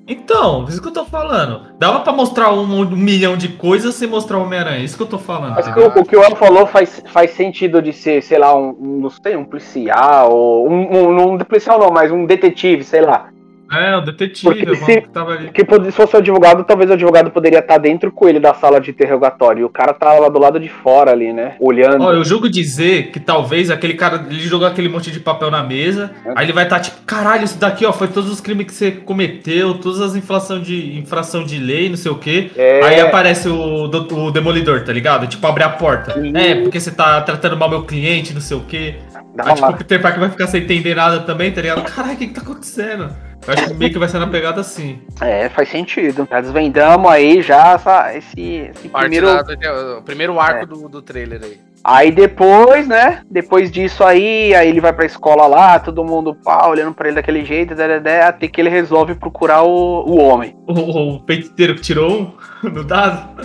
Então, 0.07 0.65
isso 0.68 0.81
que 0.81 0.88
eu 0.88 0.94
tô 0.94 1.06
falando. 1.06 1.68
Dava 1.77 2.01
pra 2.01 2.12
mostrar 2.12 2.51
um, 2.53 2.63
um 2.63 2.89
milhão 2.89 3.38
de 3.38 3.50
coisas 3.50 3.95
sem 3.95 4.07
mostrar 4.07 4.38
o 4.38 4.44
Homem-Aranha. 4.44 4.83
Isso 4.83 4.98
que 4.98 5.03
eu 5.03 5.07
tô 5.07 5.18
falando. 5.18 5.56
mas 5.56 5.68
entendeu? 5.68 5.92
o, 5.95 6.00
o 6.00 6.06
que 6.06 6.15
o 6.15 6.24
El 6.24 6.36
falou 6.36 6.65
faz, 6.65 7.01
faz 7.07 7.31
sentido 7.31 7.81
de 7.81 7.94
ser, 7.94 8.21
sei 8.21 8.38
lá, 8.38 8.56
um, 8.56 8.75
um, 8.80 9.01
não 9.01 9.09
sei, 9.09 9.36
um 9.36 9.45
policial, 9.45 10.31
ou 10.31 10.69
um, 10.69 10.98
um, 10.98 11.33
um 11.33 11.38
policial 11.39 11.80
não, 11.80 11.92
mas 11.92 12.12
um 12.12 12.25
detetive, 12.25 12.83
sei 12.83 13.01
lá. 13.01 13.30
É, 13.71 13.95
o 13.95 14.01
detetive, 14.01 14.53
Porque 14.65 14.75
se- 14.75 15.01
que 15.01 15.09
tava 15.09 15.31
ali. 15.33 15.50
Que 15.51 15.63
pod- 15.63 15.85
se 15.85 15.91
fosse 15.91 16.15
o 16.15 16.19
advogado, 16.19 16.63
talvez 16.63 16.89
o 16.89 16.94
advogado 16.94 17.31
poderia 17.31 17.59
estar 17.59 17.77
dentro 17.77 18.12
com 18.12 18.27
ele 18.27 18.39
da 18.39 18.53
sala 18.53 18.79
de 18.81 18.91
interrogatório. 18.91 19.62
E 19.62 19.63
o 19.63 19.69
cara 19.69 19.94
tava 19.94 20.19
lá 20.19 20.29
do 20.29 20.39
lado 20.39 20.59
de 20.59 20.68
fora 20.69 21.12
ali, 21.12 21.31
né? 21.33 21.56
Olhando. 21.59 22.03
Ó, 22.03 22.13
eu 22.13 22.23
julgo 22.23 22.50
dizer 22.50 23.12
que 23.12 23.19
talvez 23.19 23.69
aquele 23.71 23.94
cara, 23.94 24.25
ele 24.29 24.39
jogou 24.41 24.68
aquele 24.68 24.89
monte 24.89 25.09
de 25.12 25.19
papel 25.19 25.50
na 25.50 25.63
mesa, 25.63 26.12
aí 26.35 26.45
ele 26.45 26.53
vai 26.53 26.63
estar 26.65 26.79
tipo, 26.79 26.97
caralho, 27.06 27.44
isso 27.44 27.59
daqui, 27.59 27.85
ó, 27.85 27.94
foi 27.94 28.07
todos 28.07 28.29
os 28.31 28.41
crimes 28.41 28.65
que 28.65 28.73
você 28.73 28.91
cometeu, 28.91 29.75
todas 29.75 30.01
as 30.01 30.15
infração 30.15 30.59
de, 30.59 30.97
infração 30.97 31.44
de 31.44 31.57
lei, 31.57 31.89
não 31.89 31.97
sei 31.97 32.12
o 32.12 32.15
quê. 32.15 32.51
É. 32.57 32.81
Aí 32.83 33.00
aparece 33.00 33.47
o, 33.47 33.88
do- 33.88 34.25
o 34.25 34.31
demolidor, 34.31 34.83
tá 34.83 34.91
ligado? 34.91 35.27
Tipo, 35.27 35.47
abre 35.47 35.63
a 35.63 35.69
porta. 35.69 36.19
Uhum. 36.19 36.35
É, 36.35 36.56
porque 36.56 36.79
você 36.79 36.91
tá 36.91 37.21
tratando 37.21 37.56
mal 37.57 37.69
meu 37.69 37.83
cliente, 37.83 38.33
não 38.33 38.41
sei 38.41 38.57
o 38.57 38.62
quê. 38.62 38.95
Dá 39.36 39.45
Aí, 39.45 39.54
tipo, 39.56 39.66
uma- 39.68 39.74
o 39.74 39.78
Peter 39.78 40.01
Parker 40.01 40.19
vai 40.19 40.30
ficar 40.30 40.48
sem 40.48 40.62
entender 40.63 40.95
nada 40.95 41.22
também, 41.22 41.51
tá 41.51 41.62
ligado? 41.62 41.83
Caralho, 41.83 42.13
o 42.13 42.18
que 42.18 42.28
que 42.28 42.33
tá 42.33 42.42
acontecendo? 42.42 43.16
Eu 43.48 43.54
acho 43.54 43.68
que 43.69 43.74
meio 43.74 43.92
que 43.92 43.98
vai 43.98 44.07
ser 44.07 44.19
na 44.19 44.28
pegada 44.28 44.62
assim. 44.62 45.01
É, 45.19 45.50
faz 45.50 45.68
sentido. 45.69 46.28
Já 46.30 46.42
desvendamos 46.42 47.10
aí 47.12 47.42
já 47.42 47.74
essa, 47.74 48.16
esse, 48.16 48.69
esse 48.72 48.88
primeiro. 48.89 49.25
da- 49.25 49.98
o 49.98 50.01
primeiro 50.04 50.39
arco 50.39 50.63
É. 50.63 50.66
do, 50.68 50.88
do 50.88 51.01
trailer 51.01 51.42
aí. 51.44 51.60
Aí 51.83 52.12
depois, 52.12 52.88
né? 52.88 53.22
Depois 53.31 53.72
disso 53.72 54.04
aí, 54.04 54.54
aí 54.54 54.69
ele 54.69 54.80
vai 54.80 54.94
pra 54.94 55.06
escola 55.07 55.48
lá, 55.48 55.80
todo 55.80 56.04
mundo 56.06 56.36
pá, 56.36 56.68
olhando 56.68 56.94
pra 56.94 57.07
ele 57.07 57.16
daquele 57.16 57.44
jeito, 57.44 57.74
até 57.74 58.48
que 58.48 58.62
ele 58.62 58.69
resolve 58.69 59.16
procurar 59.16 59.63
o, 59.63 60.06
o 60.06 60.19
homem. 60.22 60.56
O, 60.68 61.16
o 61.18 61.25
feiticeiro 61.25 61.74
que 61.74 61.81
tirou 61.81 62.12
um 62.22 62.33
no 62.69 62.83
dado. 62.83 63.42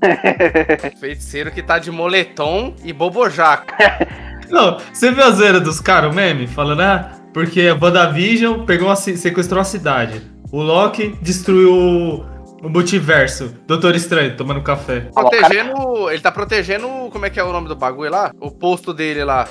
Feiticeiro 0.98 1.50
que 1.50 1.62
tá 1.62 1.78
de 1.78 1.90
moletom 1.90 2.74
e 2.82 2.92
bobojaco. 2.94 3.66
Não, 4.50 4.78
você 4.92 5.10
viu 5.10 5.24
a 5.24 5.30
zoeira 5.30 5.60
dos 5.60 5.80
caras, 5.80 6.10
o 6.12 6.14
meme? 6.14 6.46
Falando, 6.46 6.80
ah, 6.82 7.10
porque 7.32 7.62
a 7.62 7.74
WandaVision 7.74 8.64
pegou 8.64 8.88
uma, 8.88 8.96
sequestrou 8.96 9.60
a 9.60 9.64
cidade. 9.64 10.22
O 10.52 10.62
Loki 10.62 11.16
destruiu 11.20 11.72
o, 11.72 12.66
o 12.66 12.68
multiverso. 12.68 13.54
Doutor 13.66 13.94
Estranho 13.96 14.36
tomando 14.36 14.62
café. 14.62 15.08
Protegendo. 15.12 16.10
Ele 16.10 16.20
tá 16.20 16.30
protegendo. 16.30 16.86
Como 17.10 17.26
é 17.26 17.30
que 17.30 17.40
é 17.40 17.44
o 17.44 17.52
nome 17.52 17.68
do 17.68 17.74
bagulho 17.76 18.10
lá? 18.10 18.30
O 18.40 18.50
posto 18.50 18.94
dele 18.94 19.24
lá. 19.24 19.48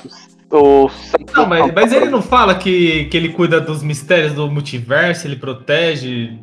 O... 0.50 0.90
Não, 1.36 1.48
mas, 1.48 1.74
mas 1.74 1.92
ele 1.92 2.06
não 2.06 2.22
fala 2.22 2.54
que, 2.56 3.06
que 3.06 3.18
ele 3.18 3.30
cuida 3.30 3.60
dos 3.60 3.82
mistérios 3.82 4.34
do 4.34 4.50
multiverso, 4.52 5.26
ele 5.26 5.36
protege 5.36 6.38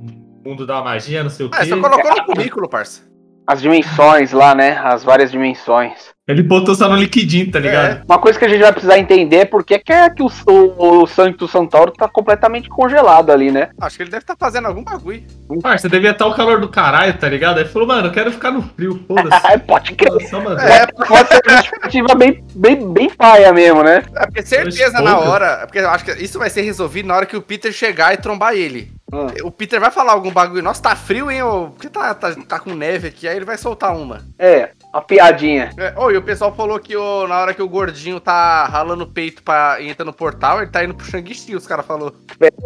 o 0.45 0.49
mundo 0.49 0.67
da 0.67 0.83
magia, 0.83 1.23
não 1.23 1.31
sei 1.31 1.47
o 1.47 1.51
Ah, 1.53 1.61
quê. 1.61 1.67
só 1.67 1.81
colocou 1.81 2.11
no 2.17 2.25
currículo, 2.25 2.69
parça. 2.69 3.03
As 3.47 3.63
dimensões 3.63 4.33
lá, 4.33 4.53
né? 4.55 4.79
As 4.79 5.05
várias 5.05 5.31
dimensões. 5.31 6.11
Ele 6.31 6.43
botou 6.43 6.75
só 6.75 6.89
no 6.89 6.97
liquidinho, 6.97 7.51
tá 7.51 7.59
ligado? 7.59 8.05
Uma 8.09 8.19
coisa 8.19 8.39
que 8.39 8.45
a 8.45 8.49
gente 8.49 8.61
vai 8.61 8.73
precisar 8.73 8.99
entender 8.99 9.37
é 9.37 9.45
por 9.45 9.65
que 9.65 9.79
que 9.79 9.93
é 9.93 10.11
que 10.11 10.23
o, 10.23 10.31
o, 10.47 11.03
o 11.03 11.07
Santo 11.07 11.47
Santauro 11.49 11.93
tá 11.93 12.09
completamente 12.09 12.69
congelado 12.69 13.31
ali, 13.31 13.51
né? 13.51 13.71
Acho 13.81 13.97
que 13.97 14.03
ele 14.03 14.11
deve 14.11 14.23
estar 14.23 14.37
fazendo 14.37 14.67
algum 14.67 14.83
bagulho. 14.83 15.23
Parça, 15.63 15.89
devia 15.89 16.11
estar 16.11 16.27
o 16.27 16.35
calor 16.35 16.61
do 16.61 16.69
caralho, 16.69 17.17
tá 17.19 17.29
ligado? 17.29 17.59
Aí 17.59 17.65
ele 17.65 17.71
falou, 17.71 17.89
mano, 17.89 18.09
eu 18.09 18.13
quero 18.13 18.33
ficar 18.33 18.51
no 18.51 18.63
frio, 18.63 19.03
foda-se. 19.07 19.47
Ai, 19.47 19.59
pode 19.61 19.93
crer. 19.95 20.11
É, 20.13 20.87
Pode 20.87 21.29
ser 21.29 21.41
uma 21.47 21.57
justificativa 21.57 22.15
bem, 22.15 22.45
bem, 22.55 22.93
bem 22.93 23.11
paia 23.11 23.53
mesmo, 23.53 23.83
né? 23.83 24.03
É 24.17 24.27
porque 24.27 24.43
certeza 24.43 25.01
na 25.01 25.19
hora. 25.19 25.61
é 25.63 25.67
Porque 25.67 25.79
eu 25.79 25.91
acho 25.91 26.05
que 26.05 26.13
isso 26.23 26.39
vai 26.39 26.51
ser 26.51 26.63
resolvido 26.63 27.07
na 27.07 27.17
hora 27.17 27.27
que 27.27 27.37
o 27.37 27.43
Peter 27.43 27.73
chegar 27.73 28.15
e 28.15 28.17
trombar 28.17 28.55
ele. 28.55 28.93
Hum. 29.13 29.27
O 29.43 29.51
Peter 29.51 29.81
vai 29.81 29.91
falar 29.91 30.13
algum 30.13 30.31
bagulho. 30.31 30.63
Nossa, 30.63 30.83
tá 30.83 30.95
frio, 30.97 31.31
hein? 31.31 31.41
Porque 31.75 31.89
tá, 31.89 32.15
tá, 32.15 32.35
tá 32.47 32.61
com 32.61 32.75
neve 32.75 33.09
aqui. 33.09 33.27
Aí 33.27 33.37
ele 33.37 33.45
vai 33.45 33.59
soltar 33.59 33.97
uma. 33.97 34.23
É, 34.39 34.71
uma 34.93 35.03
piadinha. 35.03 35.71
É, 35.77 35.95
oh, 35.97 36.11
e 36.11 36.17
o 36.17 36.23
pessoal 36.23 36.55
falou 36.55 36.79
que 36.79 36.97
ô, 36.97 37.27
na 37.27 37.39
hora 37.41 37.55
que 37.55 37.63
o 37.63 37.69
gordinho 37.69 38.19
tá 38.21 38.65
ralando 38.67 39.05
o 39.05 39.07
peito 39.07 39.43
pra 39.43 39.79
entrar 39.81 40.05
no 40.05 40.13
portal, 40.13 40.61
ele 40.61 40.71
tá 40.71 40.85
indo 40.85 40.95
pro 40.95 41.07
Shang-Chi, 41.07 41.55
os 41.55 41.67
caras 41.67 41.87
falaram. 41.87 42.13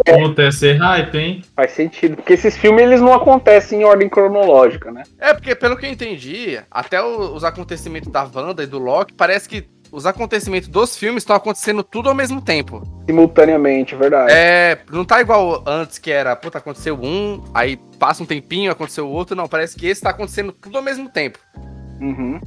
Puta, 0.06 0.42
ia 0.42 0.52
ser 0.52 0.76
hype, 0.78 1.18
hein? 1.18 1.44
Faz 1.54 1.72
sentido. 1.72 2.16
Porque 2.16 2.32
esses 2.32 2.56
filmes 2.56 2.82
eles 2.82 3.00
não 3.00 3.12
acontecem 3.12 3.82
em 3.82 3.84
ordem 3.84 4.08
cronológica, 4.08 4.90
né? 4.90 5.02
É, 5.18 5.34
porque 5.34 5.54
pelo 5.54 5.76
que 5.76 5.86
eu 5.86 5.90
entendi, 5.90 6.60
até 6.70 7.02
o- 7.02 7.34
os 7.34 7.44
acontecimentos 7.44 8.10
da 8.10 8.28
Wanda 8.34 8.62
e 8.62 8.66
do 8.66 8.78
Loki, 8.78 9.12
parece 9.12 9.48
que 9.48 9.66
os 9.92 10.06
acontecimentos 10.06 10.68
dos 10.68 10.96
filmes 10.96 11.22
estão 11.22 11.36
acontecendo 11.36 11.84
tudo 11.84 12.08
ao 12.08 12.14
mesmo 12.16 12.40
tempo. 12.42 12.82
Simultaneamente, 13.08 13.94
verdade. 13.94 14.32
É, 14.32 14.78
não 14.90 15.04
tá 15.04 15.20
igual 15.20 15.62
antes 15.64 15.98
que 15.98 16.10
era, 16.10 16.34
puta, 16.34 16.58
aconteceu 16.58 16.98
um, 17.00 17.44
aí 17.54 17.76
passa 17.98 18.22
um 18.22 18.26
tempinho, 18.26 18.72
aconteceu 18.72 19.06
o 19.06 19.10
outro, 19.10 19.36
não, 19.36 19.46
parece 19.46 19.76
que 19.76 19.86
esse 19.86 20.00
tá 20.02 20.10
acontecendo 20.10 20.50
tudo 20.52 20.78
ao 20.78 20.82
mesmo 20.82 21.08
tempo. 21.08 21.38
Uhum. 22.00 22.40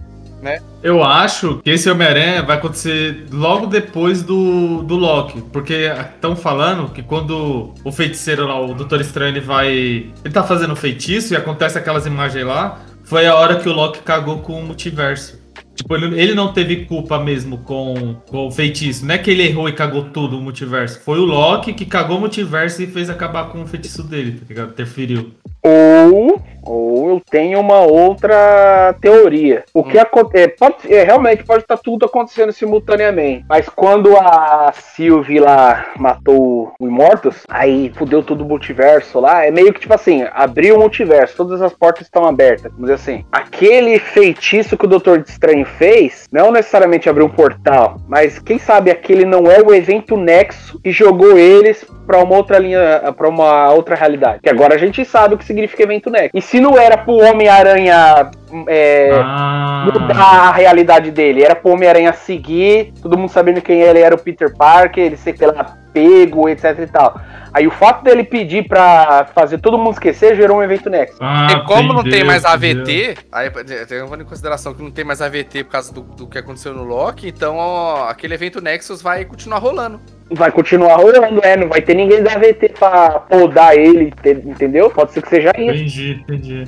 Eu 0.84 1.04
acho 1.04 1.60
que 1.64 1.70
esse 1.72 1.90
Homem-Aranha 1.90 2.44
vai 2.44 2.58
acontecer 2.58 3.26
logo 3.32 3.66
depois 3.66 4.22
do, 4.22 4.84
do 4.84 4.96
Loki. 4.96 5.42
Porque 5.52 5.90
estão 6.16 6.36
falando 6.36 6.92
que 6.92 7.02
quando 7.02 7.74
o 7.84 7.92
feiticeiro 7.92 8.46
lá, 8.46 8.60
o 8.60 8.74
Doutor 8.74 9.02
Estranho, 9.02 9.34
ele 9.34 9.42
vai. 9.42 9.68
Ele 9.68 10.34
tá 10.34 10.44
fazendo 10.44 10.76
feitiço 10.76 11.34
e 11.34 11.38
acontece 11.38 11.78
aquelas 11.78 12.06
imagens 12.06 12.46
lá. 12.46 12.80
Foi 13.04 13.26
a 13.26 13.36
hora 13.36 13.56
que 13.58 13.68
o 13.68 13.74
Loki 13.74 14.00
cagou 14.02 14.40
com 14.40 14.60
o 14.60 14.64
multiverso. 14.64 15.40
Tipo, 15.78 15.96
ele, 15.96 16.20
ele 16.20 16.34
não 16.34 16.52
teve 16.52 16.86
culpa 16.86 17.20
mesmo 17.20 17.60
com, 17.60 18.16
com 18.28 18.48
o 18.48 18.52
feitiço. 18.52 19.06
Não 19.06 19.14
é 19.14 19.18
que 19.18 19.30
ele 19.30 19.44
errou 19.44 19.70
e 19.70 19.74
cagou 19.74 20.06
tudo 20.06 20.38
o 20.38 20.42
multiverso. 20.42 21.00
Foi 21.02 21.20
o 21.20 21.26
Loki 21.26 21.74
que 21.74 21.86
cagou 21.86 22.18
o 22.18 22.20
multiverso 22.20 22.82
e 22.82 22.88
fez 22.88 23.10
acabar 23.10 23.50
com 23.50 23.62
o 23.62 23.68
feitiço 23.68 24.04
dele, 24.04 24.40
tá 24.40 24.46
ligado? 24.50 24.72
Interferiu. 24.72 25.32
Ou, 25.64 26.44
ou 26.64 27.10
eu 27.10 27.22
tenho 27.30 27.60
uma 27.60 27.82
outra 27.82 28.96
teoria. 29.02 29.64
O 29.74 29.84
que 29.84 29.98
acontece. 29.98 30.56
Pode, 30.58 30.94
é, 30.94 31.04
realmente 31.04 31.44
pode 31.44 31.64
estar 31.64 31.78
tudo 31.78 32.06
acontecendo 32.06 32.52
simultaneamente. 32.52 33.46
Mas 33.48 33.70
quando 33.70 34.18
a 34.18 34.74
Sylvie 34.74 35.40
lá 35.40 35.94
matou 35.98 36.74
o 36.80 36.88
Imortus, 36.88 37.44
aí 37.50 37.92
fudeu 37.96 38.22
tudo 38.24 38.44
o 38.44 38.48
multiverso 38.48 39.20
lá. 39.20 39.46
É 39.46 39.52
meio 39.52 39.74
que 39.74 39.80
tipo 39.80 39.94
assim: 39.94 40.26
abriu 40.34 40.76
o 40.76 40.80
multiverso, 40.80 41.38
todas 41.38 41.62
as 41.62 41.74
portas 41.74 42.08
estão 42.08 42.26
abertas. 42.26 42.72
Vamos 42.72 42.90
dizer 42.90 42.94
assim. 42.94 43.26
Aquele 43.32 44.00
feitiço 44.00 44.78
que 44.78 44.86
o 44.86 44.90
Doutor 44.90 45.20
Estranho 45.20 45.66
fez, 45.66 46.28
não 46.32 46.52
necessariamente 46.52 47.10
abriu 47.10 47.26
um 47.26 47.30
portal, 47.30 47.98
mas 48.08 48.40
quem 48.40 48.58
sabe 48.58 48.92
aquele 48.92 49.26
não 49.26 49.50
é 49.50 49.62
o 49.62 49.74
evento 49.74 50.18
Nexo 50.18 50.80
que 50.82 50.92
jogou 50.92 51.38
eles 51.38 51.86
pra 52.06 52.24
uma 52.24 52.36
outra 52.36 52.58
linha, 52.58 53.14
pra 53.16 53.28
uma 53.28 53.72
outra 53.72 53.96
realidade. 53.96 54.40
Que 54.42 54.50
agora 54.50 54.76
a 54.76 54.78
gente 54.78 55.04
sabe 55.04 55.36
o 55.36 55.38
que 55.38 55.46
significa 55.46 55.84
evento 55.84 56.10
Nexo. 56.10 56.32
E 56.34 56.42
se 56.48 56.62
não 56.62 56.78
era 56.78 56.98
pro 56.98 57.18
Homem-Aranha 57.18 58.32
é, 58.70 59.10
Ah, 59.22 59.90
mudar 59.92 60.48
a 60.48 60.52
realidade 60.52 61.12
dele. 61.12 61.44
Era 61.44 61.54
pro 61.54 61.72
Homem-Aranha 61.72 62.14
seguir, 62.14 62.94
todo 63.02 63.18
mundo 63.18 63.30
sabendo 63.30 63.62
quem 63.62 63.82
ele 63.82 64.00
era 64.00 64.16
o 64.16 64.18
Peter 64.18 64.56
Parker, 64.56 65.04
ele 65.04 65.18
ser 65.18 65.38
pela 65.38 65.78
pego, 65.98 66.48
etc 66.50 66.80
e 66.80 66.88
tal. 66.88 67.20
Aí 67.54 67.66
o 67.66 67.72
fato 67.72 68.04
dele 68.04 68.24
pedir 68.24 68.68
pra 68.68 69.28
fazer 69.34 69.58
todo 69.58 69.78
mundo 69.78 69.94
esquecer 69.94 70.36
gerou 70.36 70.58
um 70.58 70.64
evento 70.64 70.90
Nexus. 70.90 71.18
ah, 71.22 71.48
E 71.52 71.66
como 71.66 71.92
não 71.94 72.04
tem 72.04 72.10
entendeu, 72.10 72.28
mais. 72.28 72.46
AVT, 72.46 73.16
aí 73.32 73.50
levando 73.90 74.22
em 74.22 74.26
consideração 74.26 74.74
que 74.76 74.84
não 74.84 74.92
tem 74.92 75.04
mais 75.04 75.22
AVT 75.22 75.64
por 75.64 75.72
causa 75.72 75.92
do, 75.94 76.02
do 76.02 76.28
que 76.28 76.38
aconteceu 76.38 76.74
no 76.74 76.84
Loki, 76.84 77.28
então 77.30 77.56
ó, 77.58 78.08
aquele 78.10 78.36
evento 78.36 78.62
Nexus 78.62 79.02
vai 79.02 79.26
continuar 79.26 79.58
rolando. 79.60 80.00
Vai 80.30 80.52
continuar 80.52 80.98
rolando, 80.98 81.40
é, 81.44 81.56
não 81.58 81.70
vai 81.70 81.82
ter 81.82 81.96
ninguém 81.96 82.22
da 82.22 82.38
VT 82.38 82.74
pra 82.78 83.12
podar 83.22 83.76
ele, 83.76 84.12
te- 84.22 84.32
entendeu? 84.46 84.90
Pode 84.90 85.14
ser 85.14 85.22
que 85.22 85.30
seja 85.30 85.52
isso. 85.58 85.72
Entendi, 85.72 86.22
entendi. 86.28 86.68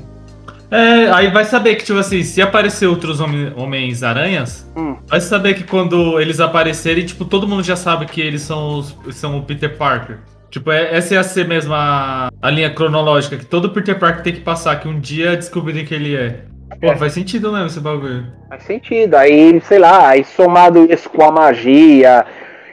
É, 0.72 1.10
aí 1.12 1.32
vai 1.32 1.46
saber 1.46 1.76
que, 1.76 1.84
tipo 1.84 1.98
assim, 1.98 2.22
se 2.24 2.42
aparecer 2.42 2.86
outros 2.88 3.20
Homens-Aranhas, 3.20 4.70
Hum. 4.78 4.96
vai 5.08 5.20
saber 5.20 5.56
que 5.56 5.64
quando 5.64 6.20
eles 6.20 6.40
aparecerem, 6.40 7.06
tipo, 7.06 7.26
todo 7.26 7.48
mundo 7.48 7.64
já 7.64 7.76
sabe 7.76 8.06
que 8.06 8.22
eles 8.22 8.42
são, 8.42 8.78
os, 8.80 8.96
são 9.12 9.38
o 9.38 9.44
Peter 9.44 9.76
Parker. 9.78 10.18
Tipo, 10.52 10.72
é- 10.72 10.96
essa 10.96 11.14
ia 11.16 11.24
ser 11.24 11.48
mesmo 11.48 11.74
a, 11.74 12.30
a 12.42 12.50
linha 12.50 12.70
cronológica 12.72 13.38
que 13.38 13.46
todo 13.46 13.70
Peter 13.70 13.98
Parker 13.98 14.24
tem 14.24 14.34
que 14.34 14.42
passar, 14.42 14.80
que 14.80 14.88
um 14.88 15.00
dia 15.00 15.36
descobrirem 15.36 15.86
que 15.86 15.94
ele 15.94 16.16
é. 16.16 16.42
Pô, 16.80 16.88
É. 16.88 16.96
faz 16.96 17.14
sentido 17.14 17.52
mesmo 17.52 17.68
esse 17.68 17.80
bagulho. 17.80 18.28
Faz 18.48 18.64
sentido. 18.64 19.16
Aí, 19.16 19.60
sei 19.62 19.80
lá, 19.80 20.08
aí 20.10 20.24
somado 20.24 20.88
isso 20.92 21.10
com 21.10 21.24
a 21.24 21.32
magia 21.32 22.26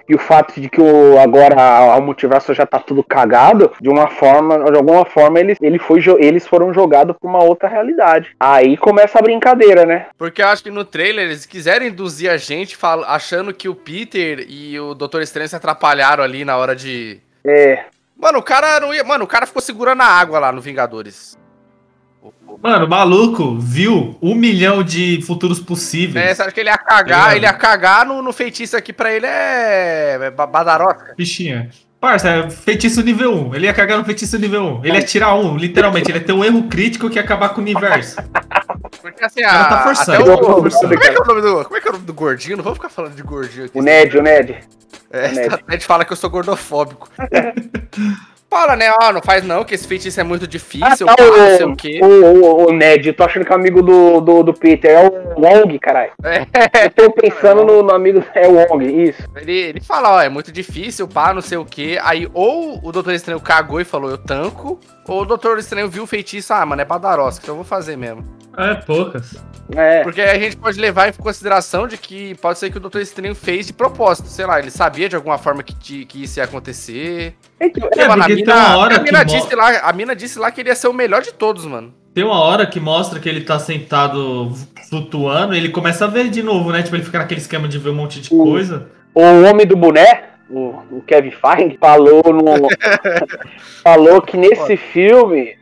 e 0.08 0.14
o 0.14 0.18
fato 0.18 0.60
de 0.60 0.68
que 0.68 0.80
o, 0.80 1.18
agora 1.18 1.56
o 1.96 2.00
multiverso 2.02 2.54
já 2.54 2.64
tá 2.66 2.78
tudo 2.78 3.02
cagado, 3.02 3.72
de 3.80 3.88
uma 3.88 4.08
forma, 4.08 4.70
de 4.70 4.76
alguma 4.76 5.04
forma, 5.04 5.40
eles, 5.40 5.58
ele 5.60 5.78
foi, 5.78 6.00
eles 6.18 6.46
foram 6.46 6.72
jogados 6.72 7.16
pra 7.20 7.28
uma 7.28 7.42
outra 7.42 7.68
realidade. 7.68 8.34
Aí 8.38 8.76
começa 8.76 9.18
a 9.18 9.22
brincadeira, 9.22 9.84
né? 9.84 10.06
Porque 10.18 10.42
eu 10.42 10.46
acho 10.48 10.62
que 10.62 10.70
no 10.70 10.84
trailer 10.84 11.26
eles 11.26 11.46
quiseram 11.46 11.86
induzir 11.86 12.30
a 12.30 12.36
gente 12.36 12.76
fal- 12.76 13.04
achando 13.04 13.52
que 13.52 13.68
o 13.68 13.74
Peter 13.74 14.44
e 14.48 14.78
o 14.78 14.94
Doutor 14.94 15.22
Estranho 15.22 15.48
se 15.48 15.56
atrapalharam 15.56 16.22
ali 16.22 16.44
na 16.44 16.56
hora 16.56 16.74
de. 16.74 17.20
É. 17.44 17.84
Mano, 18.16 18.38
o 18.38 18.42
cara 18.42 18.80
não 18.80 18.94
ia. 18.94 19.04
Mano, 19.04 19.24
o 19.24 19.28
cara 19.28 19.46
ficou 19.46 19.60
segurando 19.60 20.00
a 20.02 20.06
água 20.06 20.38
lá 20.38 20.50
no 20.52 20.60
Vingadores. 20.60 21.36
Mano, 22.62 22.86
o 22.86 22.88
maluco 22.88 23.58
viu 23.58 24.16
um 24.20 24.34
milhão 24.34 24.82
de 24.82 25.20
futuros 25.26 25.60
É, 25.60 25.64
possíveis. 25.64 26.36
você 26.36 26.42
acha 26.42 26.52
que 26.52 26.60
ele 26.60 26.70
ia 26.70 26.78
cagar? 26.78 27.28
Tá 27.28 27.36
ele 27.36 27.44
ia 27.46 27.52
cagar 27.52 28.06
no, 28.06 28.22
no 28.22 28.32
feitiço 28.32 28.76
aqui 28.76 28.92
pra 28.92 29.12
ele 29.12 29.26
é. 29.26 30.18
é 30.22 30.30
ba- 30.30 30.46
badarosca. 30.46 31.14
Bichinha. 31.16 31.70
Parça, 32.00 32.28
é 32.28 32.50
feitiço 32.50 33.02
nível 33.02 33.34
1. 33.48 33.54
Ele 33.54 33.66
ia 33.66 33.74
cagar 33.74 33.98
no 33.98 34.04
feitiço 34.04 34.38
nível 34.38 34.62
1. 34.80 34.84
Ele 34.84 34.94
ia 34.98 35.02
tirar 35.02 35.34
um, 35.34 35.56
literalmente. 35.56 36.10
Ele 36.10 36.18
ia 36.18 36.24
ter 36.24 36.32
um 36.32 36.44
erro 36.44 36.64
crítico 36.64 37.08
que 37.10 37.16
ia 37.16 37.22
acabar 37.22 37.50
com 37.50 37.60
o 37.60 37.62
universo. 37.64 38.16
Porque 39.02 39.24
assim, 39.24 39.40
cara 39.42 39.60
a, 39.60 39.64
tá 39.68 39.82
forçando. 39.82 40.22
até 40.22 40.32
o, 40.32 40.36
Tá 40.36 40.42
como, 40.42 40.66
é 40.68 40.98
que 40.98 41.06
é 41.06 41.20
o 41.20 41.24
nome 41.24 41.40
do, 41.42 41.64
como 41.64 41.76
é 41.76 41.80
que 41.80 41.88
é 41.88 41.90
o 41.90 41.94
nome 41.94 42.04
do 42.06 42.14
gordinho? 42.14 42.56
Não 42.58 42.64
vamos 42.64 42.78
ficar 42.78 42.88
falando 42.90 43.14
de 43.14 43.22
gordinho 43.22 43.64
aqui. 43.66 43.78
O 43.78 43.82
Ned, 43.82 44.16
o 44.18 44.22
Ned. 44.22 44.56
É, 45.10 45.28
o 45.28 45.70
Ned. 45.70 45.84
fala 45.86 46.04
que 46.04 46.12
eu 46.12 46.16
sou 46.16 46.28
gordofóbico. 46.30 47.08
Fala, 48.48 48.76
né? 48.76 48.90
Ó, 49.02 49.12
não 49.12 49.20
faz 49.20 49.44
não, 49.44 49.64
que 49.64 49.74
esse 49.74 49.86
feitiço 49.86 50.20
é 50.20 50.24
muito 50.24 50.46
difícil, 50.46 50.86
Ah, 51.08 51.16
tá, 51.16 51.16
pá, 51.16 51.22
o- 51.24 51.36
não 51.36 51.56
sei 51.56 51.66
o 51.66 51.76
quê. 51.76 52.00
O, 52.02 52.06
o, 52.06 52.68
o 52.68 52.72
Ned, 52.72 53.08
eu 53.08 53.14
tô 53.14 53.24
achando 53.24 53.44
que 53.44 53.52
é 53.52 53.54
amigo 53.54 53.82
do, 53.82 54.20
do, 54.20 54.42
do 54.44 54.54
Peter. 54.54 54.90
É 54.92 55.06
o 55.06 55.40
Wong, 55.40 55.78
caralho. 55.78 56.12
É, 56.22 56.86
Eu 56.86 56.90
tô 56.90 57.10
pensando 57.10 57.64
no, 57.64 57.82
no 57.82 57.92
amigo. 57.94 58.22
É 58.34 58.46
o 58.46 58.54
Wong, 58.54 58.84
isso. 59.08 59.22
ele, 59.36 59.52
ele 59.52 59.80
fala, 59.80 60.14
ó, 60.14 60.20
é 60.22 60.28
muito 60.28 60.52
difícil, 60.52 61.08
pá, 61.08 61.34
não 61.34 61.42
sei 61.42 61.58
o 61.58 61.64
quê. 61.64 61.98
Aí 62.02 62.28
ou 62.32 62.80
o 62.82 62.92
Doutor 62.92 63.12
Estranho 63.14 63.40
cagou 63.40 63.80
e 63.80 63.84
falou, 63.84 64.10
eu 64.10 64.18
tanco, 64.18 64.78
ou 65.06 65.22
o 65.22 65.26
Doutor 65.26 65.58
Estranho 65.58 65.88
viu 65.88 66.04
o 66.04 66.06
feitiço, 66.06 66.54
ah, 66.54 66.64
mano, 66.64 66.80
é 66.80 66.84
badarosca, 66.84 67.40
então 67.42 67.54
eu 67.54 67.56
vou 67.56 67.64
fazer 67.64 67.96
mesmo. 67.96 68.24
É, 68.56 68.74
poucas. 68.74 69.34
É. 69.74 70.02
Porque 70.02 70.20
a 70.22 70.38
gente 70.38 70.56
pode 70.56 70.78
levar 70.80 71.08
em 71.08 71.12
consideração 71.12 71.86
de 71.88 71.98
que 71.98 72.34
pode 72.36 72.58
ser 72.58 72.70
que 72.70 72.76
o 72.76 72.80
Doutor 72.80 73.00
Estranho 73.02 73.34
fez 73.34 73.66
de 73.66 73.72
propósito, 73.72 74.28
sei 74.28 74.46
lá, 74.46 74.58
ele 74.58 74.70
sabia 74.70 75.08
de 75.08 75.16
alguma 75.16 75.36
forma 75.38 75.62
que, 75.62 76.04
que 76.06 76.22
isso 76.22 76.38
ia 76.38 76.44
acontecer. 76.44 77.34
Então, 77.60 77.88
É, 77.92 78.06
Mano, 78.08 78.22
a 78.22 78.26
porque 78.26 78.42
tem 78.42 78.44
mina, 78.46 78.54
uma 78.68 78.76
hora 78.78 78.96
a 78.96 79.02
mina 79.02 79.24
que 79.24 79.32
mo- 79.34 79.40
disse 79.40 79.54
lá, 79.54 79.78
a 79.80 79.92
mina 79.92 80.14
disse 80.16 80.38
lá 80.38 80.50
que 80.50 80.60
ele 80.60 80.68
ia 80.70 80.76
ser 80.76 80.88
o 80.88 80.92
melhor 80.92 81.20
de 81.22 81.32
todos, 81.34 81.64
mano. 81.66 81.92
Tem 82.14 82.24
uma 82.24 82.40
hora 82.40 82.64
que 82.66 82.80
mostra 82.80 83.18
que 83.20 83.28
ele 83.28 83.42
tá 83.42 83.58
sentado 83.58 84.52
flutuando 84.88 85.52
e 85.54 85.58
ele 85.58 85.68
começa 85.68 86.04
a 86.04 86.08
ver 86.08 86.30
de 86.30 86.42
novo, 86.42 86.70
né? 86.72 86.82
Tipo, 86.82 86.96
ele 86.96 87.02
fica 87.04 87.18
naquele 87.18 87.40
esquema 87.40 87.68
de 87.68 87.76
ver 87.78 87.90
um 87.90 87.94
monte 87.94 88.20
de 88.22 88.32
O- 88.32 88.42
coisa. 88.44 88.86
o 89.14 89.20
homem 89.42 89.66
do 89.66 89.76
boné, 89.76 90.24
o, 90.48 90.76
o 90.90 91.02
Kevin 91.06 91.32
Feige, 91.32 91.76
falou 91.78 92.22
no. 92.32 92.68
falou 93.82 94.22
que 94.22 94.36
nesse 94.36 94.76
filme. 94.76 95.56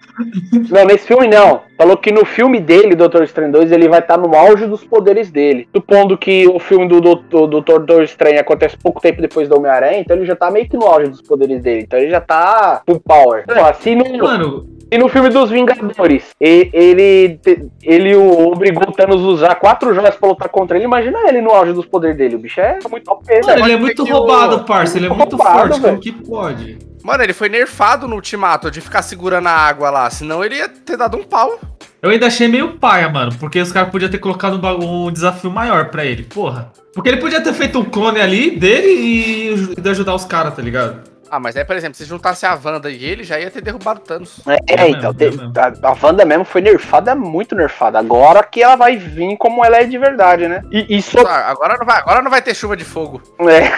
Não, 0.71 0.85
nesse 0.85 1.07
filme 1.07 1.27
não. 1.29 1.63
Falou 1.77 1.97
que 1.97 2.13
no 2.13 2.25
filme 2.25 2.61
dele, 2.61 2.95
Doutor 2.95 3.25
Estranho 3.25 3.51
2, 3.53 3.73
ele 3.73 3.89
vai 3.89 3.99
estar 3.99 4.17
no 4.17 4.35
auge 4.35 4.67
dos 4.67 4.85
poderes 4.85 5.31
dele. 5.31 5.69
Supondo 5.75 6.17
que 6.17 6.47
o 6.47 6.59
filme 6.59 6.87
do 6.89 7.01
Doutor, 7.01 7.47
do 7.49 7.61
Doutor 7.61 8.03
Estranho 8.05 8.39
acontece 8.41 8.77
pouco 8.77 9.01
tempo 9.01 9.21
depois 9.21 9.49
do 9.49 9.57
Homem-Aranha, 9.57 9.99
então 9.99 10.17
ele 10.17 10.27
já 10.27 10.37
tá 10.37 10.51
meio 10.51 10.69
que 10.69 10.77
no 10.77 10.87
auge 10.87 11.11
dos 11.11 11.21
poderes 11.23 11.61
dele. 11.63 11.83
Então 11.83 11.99
ele 11.99 12.11
já 12.11 12.21
tá 12.21 12.83
full 12.89 13.01
power. 13.01 13.45
Pô, 13.47 13.61
assim 13.65 13.97
no, 13.97 14.05
Mano, 14.19 14.67
e 14.93 14.97
no 14.99 15.09
filme 15.09 15.29
dos 15.31 15.51
Vingadores, 15.51 16.31
e- 16.41 16.71
ele, 16.73 17.41
ele 17.83 18.15
o 18.15 18.49
obrigou 18.53 18.85
o 18.89 18.93
Thanos 18.93 19.21
a 19.23 19.27
usar 19.27 19.55
quatro 19.57 19.93
joias 19.93 20.15
pra 20.15 20.29
lutar 20.29 20.49
contra 20.49 20.77
ele. 20.77 20.85
Imagina 20.85 21.19
ele 21.29 21.41
no 21.41 21.51
auge 21.51 21.73
dos 21.73 21.87
poderes 21.87 22.17
dele. 22.17 22.37
O 22.37 22.39
bicho 22.39 22.61
é 22.61 22.79
muito 22.89 23.11
OP, 23.11 23.25
mano, 23.33 23.47
velho. 23.47 23.65
ele 23.65 23.73
é 23.73 23.77
muito 23.77 24.05
que 24.05 24.13
o- 24.13 24.17
roubado, 24.17 24.65
parça. 24.65 24.97
Ele 24.97 25.07
é 25.07 25.09
muito 25.09 25.35
Roubado, 25.37 25.59
forte. 25.59 25.81
velho. 25.81 25.93
Como 25.95 26.01
que 26.01 26.13
pode? 26.13 26.79
Mano, 27.05 27.23
ele 27.23 27.35
foi 27.35 27.51
nerfado 27.51 28.09
no 28.09 28.15
ultimato 28.17 28.71
de 28.71 28.81
ficar 28.81 29.03
segurando 29.03 29.47
a 29.47 29.53
água 29.53 29.91
lá, 29.91 30.09
senão 30.09 30.43
ele 30.43 30.57
ia 30.57 30.71
ter 30.71 30.97
dado 30.97 31.19
um 31.19 31.23
pau. 31.23 31.61
Eu 32.01 32.09
ainda 32.09 32.27
achei 32.29 32.49
meio 32.49 32.79
paia, 32.79 33.11
mano. 33.11 33.31
Porque 33.39 33.61
os 33.61 33.71
caras 33.71 33.91
podiam 33.91 34.11
ter 34.11 34.17
colocado 34.17 34.55
um, 34.59 35.07
um 35.07 35.13
desafio 35.13 35.51
maior 35.51 35.91
pra 35.91 36.03
ele. 36.03 36.23
Porra. 36.25 36.73
Porque 36.95 37.11
ele 37.11 37.19
podia 37.21 37.43
ter 37.43 37.53
feito 37.53 37.79
um 37.79 37.85
clone 37.85 38.23
ali 38.23 38.59
dele 38.59 38.89
e 38.89 39.75
de 39.81 39.91
ajudar 39.91 40.15
os 40.15 40.25
caras, 40.25 40.55
tá 40.55 40.63
ligado? 40.63 41.03
Ah, 41.31 41.39
mas 41.39 41.55
aí, 41.57 41.65
por 41.65 41.77
exemplo, 41.77 41.95
se 41.97 42.05
juntasse 42.07 42.47
a 42.47 42.55
Wanda 42.63 42.91
e 42.91 43.05
ele, 43.05 43.23
já 43.23 43.39
ia 43.39 43.51
ter 43.51 43.61
derrubado 43.61 44.01
o 44.01 44.03
Thanos. 44.03 44.41
É, 44.47 44.85
É 44.85 44.89
então, 44.89 45.13
mesmo, 45.13 45.43
é 45.43 45.47
mesmo. 45.47 45.87
a, 45.87 45.91
a 45.91 45.97
Wanda 46.07 46.25
mesmo 46.25 46.45
foi 46.47 46.63
nerfada, 46.63 47.15
muito 47.15 47.55
nerfada. 47.55 47.99
Agora 47.99 48.43
que 48.43 48.63
ela 48.63 48.77
vai 48.77 48.97
vir 48.97 49.37
como 49.37 49.63
ela 49.65 49.77
é 49.77 49.85
de 49.85 49.99
verdade, 49.99 50.49
né? 50.49 50.63
E 50.71 50.97
isso 50.97 51.19
Ah, 51.27 51.51
Agora 51.51 51.77
não 51.79 51.85
vai, 51.87 51.99
agora 51.99 52.23
não 52.23 52.31
vai 52.31 52.41
ter 52.41 52.55
chuva 52.55 52.75
de 52.77 52.85
fogo. 52.85 53.21
é, 53.41 53.73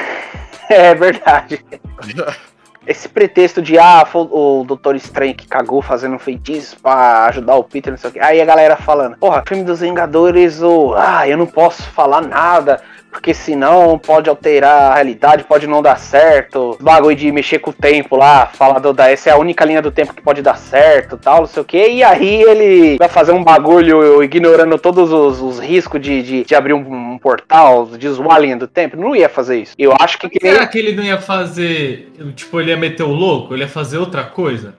é 0.91 0.95
verdade. 0.95 1.65
Esse 2.87 3.09
pretexto 3.09 3.61
de, 3.61 3.79
ah, 3.79 4.07
o 4.15 4.65
Doutor 4.65 4.95
Estranho 4.95 5.35
que 5.35 5.47
cagou 5.47 5.83
fazendo 5.83 6.19
feitiço 6.19 6.77
pra 6.81 7.27
ajudar 7.27 7.57
o 7.57 7.65
Peter, 7.65 7.91
não 7.91 7.99
sei 7.99 8.11
o 8.11 8.13
que. 8.13 8.21
Aí 8.21 8.41
a 8.41 8.45
galera 8.45 8.77
falando, 8.77 9.17
porra, 9.17 9.43
filme 9.47 9.65
dos 9.65 9.81
Vingadores, 9.81 10.63
ou, 10.63 10.95
ah, 10.97 11.27
eu 11.29 11.37
não 11.37 11.47
posso 11.47 11.83
falar 11.91 12.21
nada, 12.21 12.81
porque 13.17 13.33
senão 13.33 13.99
pode 13.99 14.29
alterar 14.29 14.93
a 14.93 14.95
realidade, 14.95 15.45
pode 15.45 15.67
não 15.67 15.81
dar 15.81 15.99
certo. 15.99 16.77
Bagulho 16.79 17.17
de 17.17 17.33
mexer 17.33 17.59
com 17.59 17.71
o 17.71 17.73
tempo 17.73 18.15
lá, 18.15 18.47
falar 18.47 18.79
do, 18.79 18.93
da, 18.93 19.11
essa 19.11 19.31
é 19.31 19.33
a 19.33 19.39
única 19.39 19.65
linha 19.65 19.81
do 19.81 19.91
tempo 19.91 20.13
que 20.13 20.21
pode 20.21 20.43
dar 20.43 20.59
certo, 20.59 21.17
tal, 21.17 21.41
não 21.41 21.47
sei 21.47 21.63
o 21.63 21.65
que. 21.65 21.89
E 21.89 22.05
aí 22.05 22.43
ele 22.43 22.99
vai 22.99 23.09
fazer 23.09 23.33
um 23.33 23.43
bagulho 23.43 24.23
ignorando 24.23 24.79
todos 24.79 25.11
os, 25.11 25.41
os 25.41 25.59
riscos 25.59 25.99
de, 25.99 26.23
de, 26.23 26.45
de 26.45 26.55
abrir 26.55 26.75
um, 26.75 27.15
um 27.15 27.19
portal, 27.19 27.87
de 27.87 28.07
zoar 28.11 28.37
a 28.37 28.39
linha 28.39 28.57
do 28.59 28.69
tempo. 28.69 28.99
Não 28.99 29.17
ia 29.17 29.31
fazer 29.31 29.63
isso. 29.63 29.75
Eu 29.79 29.95
acho 29.99 30.19
que... 30.19 30.29
Será 30.39 30.67
que 30.67 30.79
ele 30.79 30.93
não 30.93 31.03
ia 31.03 31.19
fazer. 31.19 32.13
Tipo, 32.35 32.61
ele 32.61 32.71
ia 32.71 32.77
meter 32.77 33.03
o 33.03 33.13
louco? 33.13 33.55
Ele 33.55 33.63
ia 33.63 33.69
fazer 33.69 33.97
outra 33.97 34.25
coisa? 34.25 34.75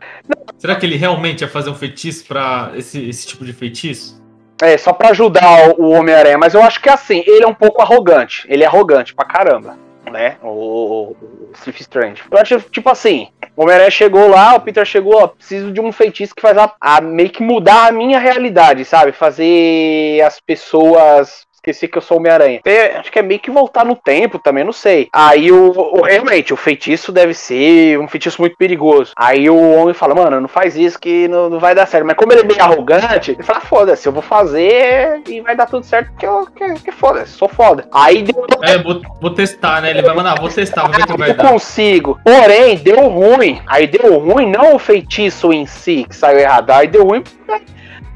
Será 0.59 0.75
que 0.75 0.85
ele 0.85 0.95
realmente 0.95 1.41
ia 1.41 1.47
fazer 1.47 1.71
um 1.71 1.75
feitiço 1.75 2.23
pra 2.25 2.71
esse, 2.75 3.09
esse 3.09 3.25
tipo 3.25 3.43
de 3.43 3.51
feitiço? 3.51 4.26
É, 4.61 4.77
só 4.77 4.91
pra 4.91 5.09
ajudar 5.09 5.75
o 5.77 5.89
Homem-Aranha, 5.91 6.37
mas 6.37 6.53
eu 6.53 6.63
acho 6.63 6.81
que 6.81 6.89
assim, 6.89 7.23
ele 7.27 7.43
é 7.43 7.47
um 7.47 7.53
pouco 7.53 7.81
arrogante. 7.81 8.45
Ele 8.49 8.63
é 8.63 8.67
arrogante 8.67 9.13
pra 9.13 9.25
caramba, 9.25 9.77
né? 10.11 10.37
O, 10.41 10.47
o, 10.47 11.11
o 11.11 11.49
Steve 11.55 11.81
Strange. 11.81 12.23
Eu 12.29 12.37
acho, 12.39 12.59
tipo 12.61 12.89
assim, 12.89 13.29
o 13.55 13.63
Homem-Aranha 13.63 13.91
chegou 13.91 14.27
lá, 14.27 14.55
o 14.55 14.61
Peter 14.61 14.85
chegou, 14.85 15.21
ó, 15.21 15.27
preciso 15.27 15.71
de 15.71 15.79
um 15.79 15.91
feitiço 15.91 16.35
que 16.35 16.41
faz 16.41 16.57
a, 16.57 16.73
a 16.81 17.01
meio 17.01 17.29
que 17.29 17.43
mudar 17.43 17.87
a 17.87 17.91
minha 17.91 18.19
realidade, 18.19 18.83
sabe? 18.83 19.11
Fazer 19.11 20.21
as 20.21 20.39
pessoas. 20.39 21.46
Esqueci 21.67 21.87
que 21.89 21.97
eu 21.97 22.01
sou 22.01 22.17
Homem-Aranha. 22.17 22.61
É, 22.63 22.95
Acho 22.97 23.11
que 23.11 23.19
é 23.19 23.21
meio 23.21 23.41
que 23.41 23.51
voltar 23.51 23.83
no 23.83 23.93
tempo 23.95 24.39
também, 24.39 24.63
não 24.63 24.71
sei. 24.71 25.09
Aí 25.11 25.51
o, 25.51 25.71
o- 25.71 26.01
realmente, 26.03 26.53
o 26.53 26.57
feitiço 26.57 27.11
deve 27.11 27.33
ser 27.33 27.99
um 27.99 28.07
feitiço 28.07 28.39
muito 28.41 28.55
perigoso. 28.55 29.11
Aí 29.17 29.49
o 29.49 29.73
homem 29.73 29.93
fala, 29.93 30.15
mano, 30.15 30.39
não 30.39 30.47
faz 30.47 30.77
isso 30.77 30.97
que 30.97 31.27
não, 31.27 31.49
não 31.49 31.59
vai 31.59 31.75
dar 31.75 31.85
certo. 31.85 32.05
Mas 32.05 32.15
como 32.15 32.31
ele 32.31 32.41
é 32.41 32.45
bem 32.45 32.59
arrogante, 32.61 33.31
ele 33.31 33.43
fala, 33.43 33.59
foda-se, 33.59 34.07
eu 34.07 34.13
vou 34.13 34.21
fazer 34.21 35.21
e 35.27 35.41
vai 35.41 35.57
dar 35.57 35.65
tudo 35.65 35.85
certo, 35.85 36.09
que 36.17 36.25
eu 36.25 36.47
que, 36.55 36.75
que 36.85 36.91
foda-se, 36.93 37.33
sou 37.33 37.49
foda. 37.49 37.85
Aí 37.93 38.23
deu 38.23 38.45
É, 38.63 38.77
vou, 38.77 39.01
vou 39.19 39.31
testar, 39.31 39.81
né? 39.81 39.89
Ele 39.89 40.01
vai 40.01 40.15
mandar, 40.15 40.39
vou 40.39 40.49
testar, 40.49 40.83
vou 40.83 40.91
ver 40.91 41.05
que 41.05 41.17
vai 41.17 41.31
eu 41.31 41.35
dar. 41.35 41.49
consigo. 41.49 42.17
Porém, 42.23 42.77
deu 42.77 43.09
ruim. 43.09 43.61
Aí 43.67 43.87
deu 43.87 44.17
ruim, 44.19 44.49
não 44.49 44.75
o 44.75 44.79
feitiço 44.79 45.51
em 45.51 45.65
si 45.65 46.05
que 46.07 46.15
saiu 46.15 46.39
errado. 46.39 46.71
Aí 46.71 46.87
deu 46.87 47.03
ruim. 47.03 47.23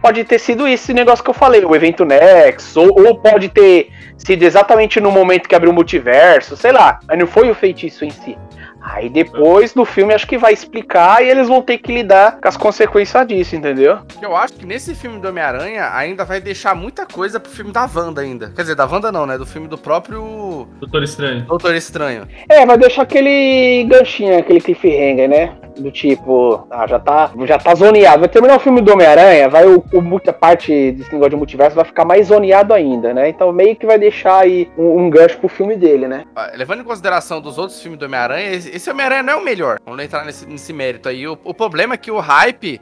Pode 0.01 0.23
ter 0.23 0.39
sido 0.39 0.67
esse 0.67 0.93
negócio 0.93 1.23
que 1.23 1.29
eu 1.29 1.33
falei, 1.33 1.63
o 1.63 1.75
evento 1.75 2.03
Nex, 2.03 2.75
ou, 2.75 2.87
ou 3.05 3.15
pode 3.19 3.49
ter 3.49 3.89
sido 4.17 4.43
exatamente 4.43 4.99
no 4.99 5.11
momento 5.11 5.47
que 5.47 5.55
abriu 5.55 5.71
o 5.71 5.75
multiverso, 5.75 6.57
sei 6.57 6.71
lá. 6.71 6.99
Mas 7.07 7.19
não 7.19 7.27
foi 7.27 7.49
o 7.49 7.55
feitiço 7.55 8.03
em 8.03 8.09
si. 8.09 8.37
Aí 8.81 9.09
depois 9.09 9.73
do 9.73 9.85
filme 9.85 10.13
acho 10.13 10.25
que 10.25 10.37
vai 10.37 10.51
explicar 10.51 11.23
e 11.23 11.29
eles 11.29 11.47
vão 11.47 11.61
ter 11.61 11.77
que 11.77 11.93
lidar 11.93 12.39
com 12.41 12.47
as 12.47 12.57
consequências 12.57 13.27
disso, 13.27 13.55
entendeu? 13.55 13.99
Eu 14.19 14.35
acho 14.35 14.53
que 14.53 14.65
nesse 14.65 14.95
filme 14.95 15.19
do 15.19 15.27
Homem-Aranha 15.27 15.91
ainda 15.93 16.25
vai 16.25 16.41
deixar 16.41 16.73
muita 16.73 17.05
coisa 17.05 17.39
pro 17.39 17.51
filme 17.51 17.71
da 17.71 17.87
Wanda 17.93 18.21
ainda. 18.21 18.51
Quer 18.55 18.63
dizer, 18.63 18.75
da 18.75 18.85
Wanda 18.85 19.11
não, 19.11 19.27
né? 19.27 19.37
Do 19.37 19.45
filme 19.45 19.67
do 19.67 19.77
próprio 19.77 20.67
Doutor 20.79 21.03
Estranho. 21.03 21.45
Doutor 21.45 21.75
Estranho. 21.75 22.27
É, 22.49 22.65
vai 22.65 22.77
deixar 22.77 23.03
aquele 23.03 23.83
ganchinho, 23.87 24.39
aquele 24.39 24.59
cliffhanger, 24.59 25.29
né? 25.29 25.55
Do 25.77 25.91
tipo, 25.91 26.65
ah, 26.69 26.85
já 26.87 26.99
tá, 26.99 27.31
já 27.45 27.57
tá 27.57 27.73
zoneado. 27.75 28.19
Vai 28.19 28.29
terminar 28.29 28.57
o 28.57 28.59
filme 28.59 28.81
do 28.81 28.91
Homem-Aranha, 28.93 29.47
vai 29.49 29.65
o, 29.65 29.83
o, 29.93 30.01
muita 30.01 30.33
parte 30.33 30.91
desse 30.91 31.11
negócio 31.11 31.31
de 31.31 31.35
multiverso 31.37 31.75
vai 31.75 31.85
ficar 31.85 32.05
mais 32.05 32.27
zoneado 32.27 32.73
ainda, 32.73 33.13
né? 33.13 33.29
Então 33.29 33.51
meio 33.51 33.75
que 33.75 33.85
vai 33.85 33.97
deixar 33.97 34.39
aí 34.39 34.69
um, 34.77 35.03
um 35.05 35.09
gancho 35.09 35.37
pro 35.37 35.47
filme 35.47 35.75
dele, 35.75 36.07
né? 36.07 36.23
Ah, 36.35 36.51
Levando 36.55 36.81
em 36.81 36.83
consideração 36.85 37.39
dos 37.41 37.57
outros 37.57 37.81
filmes 37.81 37.99
do 37.99 38.05
Homem-Aranha, 38.05 38.51
esse, 38.51 38.89
Homem-Aranha 38.89 39.23
não 39.23 39.33
é 39.33 39.35
o 39.37 39.43
melhor. 39.43 39.77
Vamos 39.85 40.03
entrar 40.03 40.25
nesse, 40.25 40.45
nesse 40.45 40.73
mérito 40.73 41.07
aí. 41.09 41.27
O, 41.27 41.37
o 41.43 41.53
problema 41.53 41.93
é 41.93 41.97
que 41.97 42.11
o 42.11 42.19
hype 42.19 42.81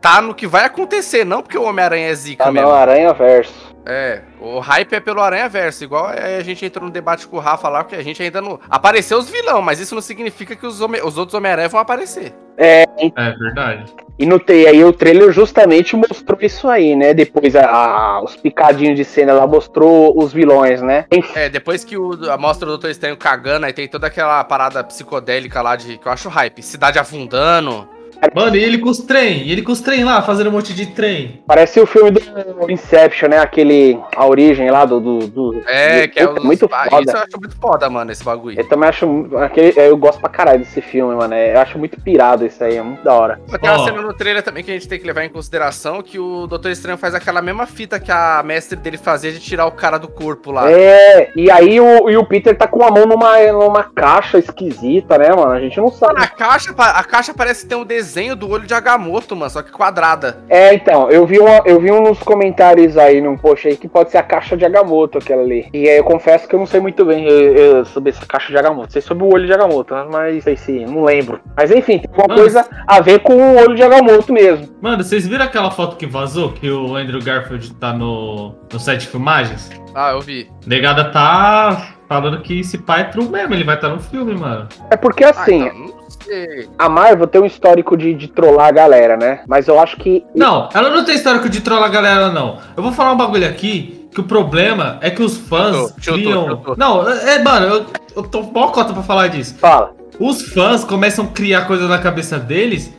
tá 0.00 0.20
no 0.20 0.34
que 0.34 0.46
vai 0.46 0.64
acontecer, 0.64 1.24
não 1.24 1.42
porque 1.42 1.56
o 1.56 1.62
Homem-Aranha 1.62 2.08
é 2.08 2.14
zica 2.14 2.44
Tá 2.44 2.50
mesmo. 2.52 2.68
no 2.68 2.74
Aranha 2.74 3.12
Verso. 3.12 3.71
É, 3.84 4.22
o 4.40 4.60
hype 4.60 4.92
é 4.94 5.00
pelo 5.00 5.20
Aranha 5.20 5.48
Verso, 5.48 5.82
igual 5.82 6.06
a 6.06 6.40
gente 6.42 6.64
entrou 6.64 6.86
no 6.86 6.92
debate 6.92 7.26
com 7.26 7.36
o 7.36 7.40
Rafa 7.40 7.68
lá, 7.68 7.82
que 7.82 7.96
a 7.96 8.02
gente 8.02 8.22
ainda 8.22 8.40
não. 8.40 8.60
Apareceu 8.70 9.18
os 9.18 9.28
vilão, 9.28 9.60
mas 9.60 9.80
isso 9.80 9.94
não 9.94 10.02
significa 10.02 10.54
que 10.54 10.66
os, 10.66 10.80
home... 10.80 11.00
os 11.02 11.18
outros 11.18 11.34
Homem-Aranha 11.34 11.68
vão 11.68 11.80
aparecer. 11.80 12.32
É, 12.56 12.84
É 13.16 13.30
verdade. 13.32 13.92
e 14.18 14.26
no 14.26 14.40
e 14.48 14.66
aí 14.66 14.84
o 14.84 14.92
trailer 14.92 15.32
justamente 15.32 15.96
mostrou 15.96 16.38
isso 16.42 16.68
aí, 16.68 16.94
né? 16.94 17.12
Depois 17.14 17.56
a, 17.56 17.66
a- 17.66 18.22
os 18.22 18.36
picadinhos 18.36 18.94
de 18.96 19.04
cena 19.04 19.32
lá 19.32 19.46
mostrou 19.46 20.16
os 20.22 20.32
vilões, 20.32 20.80
né? 20.82 21.06
É, 21.34 21.48
depois 21.48 21.82
que 21.82 21.96
o, 21.96 22.30
a 22.30 22.36
mostra 22.36 22.66
do 22.66 22.72
Doutor 22.72 22.90
Estranho 22.90 23.16
cagando, 23.16 23.66
aí 23.66 23.72
tem 23.72 23.88
toda 23.88 24.06
aquela 24.06 24.44
parada 24.44 24.84
psicodélica 24.84 25.60
lá 25.62 25.74
de 25.76 25.98
que 25.98 26.06
eu 26.06 26.12
acho 26.12 26.28
hype. 26.28 26.62
Cidade 26.62 26.98
afundando. 26.98 27.88
Mano, 28.34 28.56
e 28.56 28.62
ele 28.62 28.78
com 28.78 28.88
os 28.90 28.98
trem? 28.98 29.42
E 29.42 29.52
ele 29.52 29.62
com 29.62 29.72
os 29.72 29.80
trem 29.80 30.04
lá, 30.04 30.22
fazendo 30.22 30.48
um 30.48 30.52
monte 30.52 30.72
de 30.72 30.86
trem. 30.86 31.42
Parece 31.46 31.80
o 31.80 31.86
filme 31.86 32.10
do 32.12 32.20
Inception, 32.70 33.28
né? 33.28 33.38
Aquele. 33.38 33.98
A 34.16 34.26
origem 34.26 34.70
lá 34.70 34.84
do. 34.84 35.00
do, 35.00 35.18
do- 35.26 35.62
É, 35.66 36.06
do- 36.06 36.12
que 36.12 36.20
é 36.20 36.26
muito 36.40 36.68
ah, 36.72 36.86
foda. 36.88 37.02
Isso 37.02 37.16
eu 37.16 37.20
acho 37.22 37.40
muito 37.40 37.56
foda, 37.60 37.90
mano, 37.90 38.12
esse 38.12 38.22
bagulho. 38.24 38.58
Eu 38.58 38.68
também 38.68 38.88
acho. 38.88 39.28
Aquele, 39.38 39.72
eu 39.76 39.96
gosto 39.96 40.20
pra 40.20 40.30
caralho 40.30 40.60
desse 40.60 40.80
filme, 40.80 41.14
mano. 41.14 41.34
é, 41.34 41.54
Eu 41.54 41.60
acho 41.60 41.78
muito 41.78 42.00
pirado 42.00 42.46
isso 42.46 42.62
aí, 42.62 42.76
é 42.76 42.82
muito 42.82 43.02
da 43.02 43.12
hora. 43.14 43.40
Tem 43.60 43.70
uma 43.70 43.80
Ó. 43.80 43.84
cena 43.84 44.02
no 44.02 44.14
trailer 44.14 44.42
também 44.42 44.62
que 44.62 44.70
a 44.70 44.74
gente 44.74 44.88
tem 44.88 44.98
que 44.98 45.06
levar 45.06 45.24
em 45.24 45.28
consideração 45.28 46.02
que 46.02 46.18
o 46.18 46.46
Doutor 46.46 46.70
Estranho 46.70 46.98
faz 46.98 47.14
aquela 47.14 47.42
mesma 47.42 47.66
fita 47.66 47.98
que 47.98 48.10
a 48.12 48.42
mestre 48.44 48.76
dele 48.78 48.98
fazia 48.98 49.32
de 49.32 49.40
tirar 49.40 49.66
o 49.66 49.72
cara 49.72 49.98
do 49.98 50.08
corpo 50.08 50.50
lá. 50.52 50.70
É, 50.70 51.30
e 51.34 51.50
aí 51.50 51.80
o, 51.80 52.08
e 52.08 52.16
o 52.16 52.24
Peter 52.24 52.56
tá 52.56 52.66
com 52.66 52.84
a 52.84 52.90
mão 52.90 53.06
numa, 53.06 53.38
numa 53.52 53.82
caixa 53.84 54.38
esquisita, 54.38 55.18
né, 55.18 55.30
mano? 55.30 55.52
A 55.52 55.60
gente 55.60 55.76
não 55.78 55.88
sabe. 55.90 56.14
Mano, 56.14 56.24
a 56.24 56.28
caixa, 56.28 56.72
a 56.76 57.04
caixa 57.04 57.34
parece 57.34 57.66
ter 57.66 57.74
um 57.74 57.84
desenho 57.84 58.11
do 58.36 58.50
olho 58.50 58.66
de 58.66 58.74
Agamotto, 58.74 59.34
mano, 59.34 59.50
só 59.50 59.62
que 59.62 59.70
quadrada. 59.70 60.38
É, 60.48 60.74
então, 60.74 61.10
eu 61.10 61.26
vi, 61.26 61.38
uma, 61.38 61.62
eu 61.64 61.80
vi 61.80 61.90
nos 61.90 62.18
comentários 62.18 62.98
aí 62.98 63.20
num 63.20 63.36
post 63.36 63.68
aí 63.68 63.76
que 63.76 63.88
pode 63.88 64.10
ser 64.10 64.18
a 64.18 64.22
caixa 64.22 64.56
de 64.56 64.64
Agamotto, 64.64 65.18
aquela 65.18 65.42
ali. 65.42 65.68
E 65.72 65.88
aí 65.88 65.96
eu 65.96 66.04
confesso 66.04 66.46
que 66.46 66.54
eu 66.54 66.58
não 66.58 66.66
sei 66.66 66.80
muito 66.80 67.04
bem 67.04 67.26
eu, 67.26 67.54
eu, 67.54 67.84
sobre 67.86 68.10
essa 68.10 68.26
caixa 68.26 68.48
de 68.48 68.58
Agamotto. 68.58 68.92
Sei 68.92 69.02
sobre 69.02 69.24
o 69.24 69.32
olho 69.32 69.46
de 69.46 69.52
Agamotto, 69.52 69.94
né, 69.94 70.06
mas 70.10 70.44
sei 70.44 70.56
se, 70.56 70.84
não 70.84 71.04
lembro. 71.04 71.40
Mas 71.56 71.70
enfim, 71.70 71.98
tem 71.98 72.10
alguma 72.10 72.28
Mano, 72.28 72.40
coisa 72.40 72.68
a 72.86 73.00
ver 73.00 73.20
com 73.20 73.34
o 73.34 73.56
olho 73.56 73.74
de 73.74 73.82
Agamotto 73.82 74.32
mesmo. 74.32 74.68
Mano, 74.80 75.02
vocês 75.02 75.26
viram 75.26 75.44
aquela 75.44 75.70
foto 75.70 75.96
que 75.96 76.06
vazou? 76.06 76.52
Que 76.52 76.70
o 76.70 76.94
Andrew 76.96 77.22
Garfield 77.22 77.74
tá 77.74 77.92
no, 77.92 78.54
no 78.70 78.78
set 78.78 79.00
de 79.00 79.08
filmagens? 79.08 79.70
Ah, 79.94 80.12
eu 80.12 80.20
vi. 80.20 80.50
Negada 80.66 81.04
tá 81.10 81.94
falando 82.08 82.40
que 82.42 82.60
esse 82.60 82.78
pai 82.78 83.02
é 83.02 83.04
true 83.04 83.28
mesmo, 83.28 83.54
ele 83.54 83.64
vai 83.64 83.74
estar 83.76 83.88
no 83.88 84.00
filme, 84.00 84.34
mano. 84.34 84.68
É 84.90 84.96
porque 84.96 85.24
Ah, 85.24 85.30
assim, 85.30 85.62
então, 85.66 85.78
não 85.78 86.10
sei. 86.10 86.68
a 86.78 86.88
Marvel 86.88 87.26
tem 87.26 87.40
um 87.40 87.46
histórico 87.46 87.96
de, 87.96 88.12
de 88.14 88.28
trollar 88.28 88.68
a 88.68 88.72
galera, 88.72 89.16
né? 89.16 89.40
Mas 89.46 89.68
eu 89.68 89.78
acho 89.80 89.96
que. 89.96 90.24
Não, 90.34 90.68
ela 90.74 90.90
não 90.90 91.04
tem 91.04 91.14
histórico 91.14 91.48
de 91.48 91.60
trollar 91.60 91.88
a 91.88 91.92
galera, 91.92 92.30
não. 92.30 92.58
Eu 92.76 92.82
vou 92.82 92.92
falar 92.92 93.12
um 93.12 93.16
bagulho 93.16 93.46
aqui, 93.48 94.08
que 94.14 94.20
o 94.20 94.24
problema 94.24 94.98
é 95.00 95.10
que 95.10 95.22
os 95.22 95.36
fãs 95.36 95.74
Chutou, 95.74 95.88
chutou, 96.00 96.14
criam... 96.14 96.48
chutou. 96.48 96.74
Não, 96.76 97.08
é, 97.10 97.42
mano, 97.42 97.66
eu, 97.66 97.86
eu 98.16 98.22
tô 98.24 98.42
mó 98.42 98.68
cota 98.68 98.92
pra 98.92 99.02
falar 99.02 99.28
disso. 99.28 99.54
Fala. 99.58 99.92
Os 100.20 100.42
fãs 100.52 100.84
começam 100.84 101.24
a 101.24 101.28
criar 101.28 101.62
coisas 101.66 101.88
na 101.88 101.98
cabeça 101.98 102.38
deles, 102.38 102.92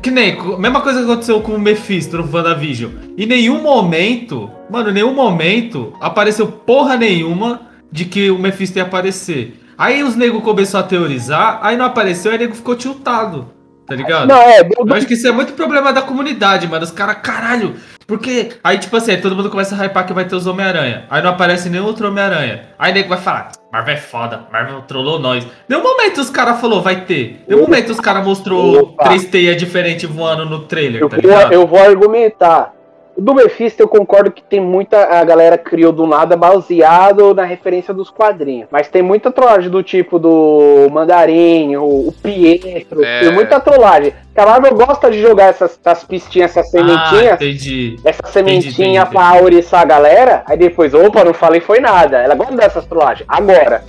que 0.00 0.10
nem, 0.10 0.36
mesma 0.58 0.80
coisa 0.80 1.00
que 1.00 1.04
aconteceu 1.04 1.40
com 1.40 1.52
o 1.52 1.58
Mephisto 1.58 2.16
no 2.16 2.30
WandaVision. 2.30 2.90
Em 3.18 3.26
nenhum 3.26 3.60
momento, 3.60 4.50
mano, 4.70 4.90
em 4.90 4.94
nenhum 4.94 5.14
momento 5.14 5.92
apareceu 6.00 6.46
porra 6.46 6.96
nenhuma 6.96 7.68
de 7.92 8.06
que 8.06 8.30
o 8.30 8.38
Mephisto 8.38 8.78
ia 8.78 8.84
aparecer. 8.84 9.60
Aí 9.76 10.02
os 10.02 10.16
nego 10.16 10.40
começou 10.40 10.80
a 10.80 10.84
teorizar, 10.84 11.58
aí 11.62 11.76
não 11.76 11.84
apareceu, 11.84 12.30
aí 12.30 12.38
o 12.38 12.40
nego 12.40 12.54
ficou 12.54 12.74
tiltado. 12.74 13.52
Tá 13.86 13.94
ligado? 13.94 14.28
Não, 14.28 14.40
é, 14.40 14.64
do, 14.64 14.74
Eu 14.86 14.94
acho 14.94 15.06
que 15.06 15.12
isso 15.12 15.28
é 15.28 15.32
muito 15.32 15.52
problema 15.52 15.92
da 15.92 16.00
comunidade, 16.00 16.66
mano. 16.66 16.84
Os 16.84 16.90
caras, 16.90 17.18
caralho. 17.22 17.74
Porque. 18.06 18.50
Aí, 18.62 18.78
tipo 18.78 18.96
assim, 18.96 19.16
todo 19.16 19.34
mundo 19.36 19.50
começa 19.50 19.74
a 19.74 19.78
hypar 19.86 20.06
que 20.06 20.12
vai 20.12 20.24
ter 20.24 20.34
os 20.36 20.46
Homem-Aranha. 20.46 21.04
Aí 21.10 21.22
não 21.22 21.30
aparece 21.30 21.68
nenhum 21.70 21.86
outro 21.86 22.08
Homem-Aranha. 22.08 22.62
Aí 22.78 22.92
nego 22.92 23.08
vai 23.08 23.18
falar, 23.18 23.52
Marvel 23.72 23.94
é 23.94 23.98
foda, 23.98 24.42
Marvel 24.52 24.82
trollou 24.82 25.18
nós. 25.18 25.46
Nenhum 25.68 25.82
momento 25.82 26.20
os 26.20 26.30
caras 26.30 26.60
falou, 26.60 26.82
vai 26.82 27.02
ter. 27.04 27.42
Nenhum 27.48 27.62
momento 27.62 27.90
os 27.90 28.00
caras 28.00 28.24
mostrou 28.24 28.78
Opa. 28.80 29.04
três 29.04 29.24
teias 29.26 29.56
diferentes 29.56 30.08
voando 30.08 30.44
no 30.44 30.60
trailer, 30.60 31.00
Eu 31.02 31.08
tá 31.08 31.16
vou, 31.16 31.30
ligado? 31.30 31.52
eu 31.52 31.66
vou 31.66 31.78
argumentar. 31.80 32.72
O 33.16 33.20
do 33.20 33.32
Mephisto 33.34 33.80
eu 33.80 33.86
concordo 33.88 34.30
que 34.32 34.42
tem 34.42 34.60
muita. 34.60 35.04
A 35.20 35.24
galera 35.24 35.56
criou 35.56 35.92
do 35.92 36.04
nada 36.06 36.36
baseado 36.36 37.32
na 37.32 37.44
referência 37.44 37.94
dos 37.94 38.10
quadrinhos. 38.10 38.66
Mas 38.70 38.88
tem 38.88 39.02
muita 39.02 39.30
trollagem 39.30 39.70
do 39.70 39.82
tipo 39.84 40.18
do 40.18 40.88
Mandarim, 40.90 41.76
o, 41.76 42.08
o 42.08 42.14
Pietro. 42.22 43.04
É. 43.04 43.20
Tem 43.20 43.32
muita 43.32 43.60
trollagem. 43.60 44.12
Que 44.34 44.40
a 44.40 44.46
Marvel 44.46 44.74
gosta 44.74 45.10
de 45.12 45.20
jogar 45.20 45.44
essas, 45.46 45.78
essas 45.84 46.02
pistinhas, 46.02 46.56
essas 46.56 46.66
Ah, 46.74 46.78
sementinhas. 46.78 47.34
entendi. 47.34 47.96
essa 48.04 48.26
sementinha 48.26 49.02
entendi. 49.02 49.14
pra 49.14 49.28
auriçar 49.28 49.82
a 49.82 49.84
galera, 49.84 50.42
aí 50.46 50.56
depois, 50.58 50.92
opa, 50.92 51.22
não 51.22 51.32
falei 51.32 51.60
foi 51.60 51.78
nada. 51.78 52.18
Ela 52.18 52.34
gosta 52.34 52.56
dessas 52.56 52.84
trollagens. 52.84 53.24
Agora, 53.28 53.84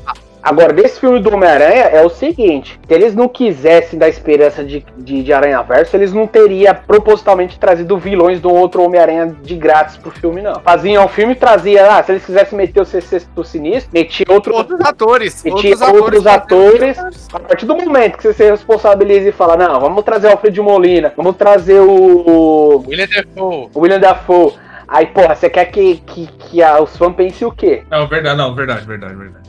agora, 0.45 0.71
desse 0.71 0.99
filme 0.99 1.19
do 1.19 1.33
Homem-Aranha 1.33 1.83
é 1.85 2.05
o 2.05 2.09
seguinte: 2.09 2.79
se 2.87 2.93
eles 2.93 3.13
não 3.15 3.27
quisessem 3.27 3.99
dar 3.99 4.07
esperança 4.07 4.63
de, 4.63 4.85
de, 4.97 5.23
de 5.23 5.33
Aranha 5.33 5.61
Verso, 5.63 5.95
eles 5.97 6.13
não 6.13 6.25
teriam 6.27 6.73
propositalmente 6.87 7.59
trazido 7.59 7.97
vilões 7.97 8.39
do 8.39 8.49
outro 8.53 8.83
Homem-Aranha 8.83 9.35
de 9.41 9.55
grátis 9.55 9.97
pro 9.97 10.11
filme, 10.11 10.41
não. 10.41 10.59
Faziam 10.61 11.03
o 11.03 11.07
filme 11.09 11.33
e 11.33 11.35
trazia, 11.35 11.91
ah, 11.97 12.03
se 12.03 12.11
eles 12.11 12.25
quisessem 12.25 12.57
meter 12.57 12.79
o 12.79 12.85
sexto 12.85 13.43
sinistro, 13.43 13.89
metia 13.93 14.25
outro. 14.29 14.55
Outros 14.55 14.79
atores. 14.81 15.43
E 15.43 15.53
tinha 15.55 15.75
outros 15.91 16.25
atores. 16.25 16.97
A 17.33 17.39
partir 17.39 17.65
do 17.65 17.75
momento 17.75 18.17
que 18.17 18.23
você 18.23 18.33
se 18.33 18.49
responsabiliza 18.51 19.29
e 19.29 19.31
fala, 19.31 19.57
não, 19.57 19.79
vamos 19.79 20.03
trazer 20.03 20.27
o 20.27 20.31
Alfred 20.31 20.61
Molina, 20.61 21.11
vamos 21.17 21.35
trazer 21.35 21.79
o, 21.79 22.83
William 22.87 23.07
Defoe. 23.07 23.69
o 23.73 23.79
William 23.79 23.99
Dafoe. 23.99 24.53
Aí, 24.87 25.07
porra, 25.07 25.35
você 25.35 25.49
quer 25.49 25.65
que, 25.65 25.95
que, 26.05 26.27
que 26.27 26.61
a- 26.61 26.79
os 26.81 26.95
fãs 26.95 27.15
pensem 27.15 27.47
o 27.47 27.51
quê? 27.51 27.83
Não, 27.89 28.07
verdade, 28.07 28.37
não, 28.37 28.53
verdade, 28.53 28.85
verdade, 28.85 29.15
verdade. 29.15 29.44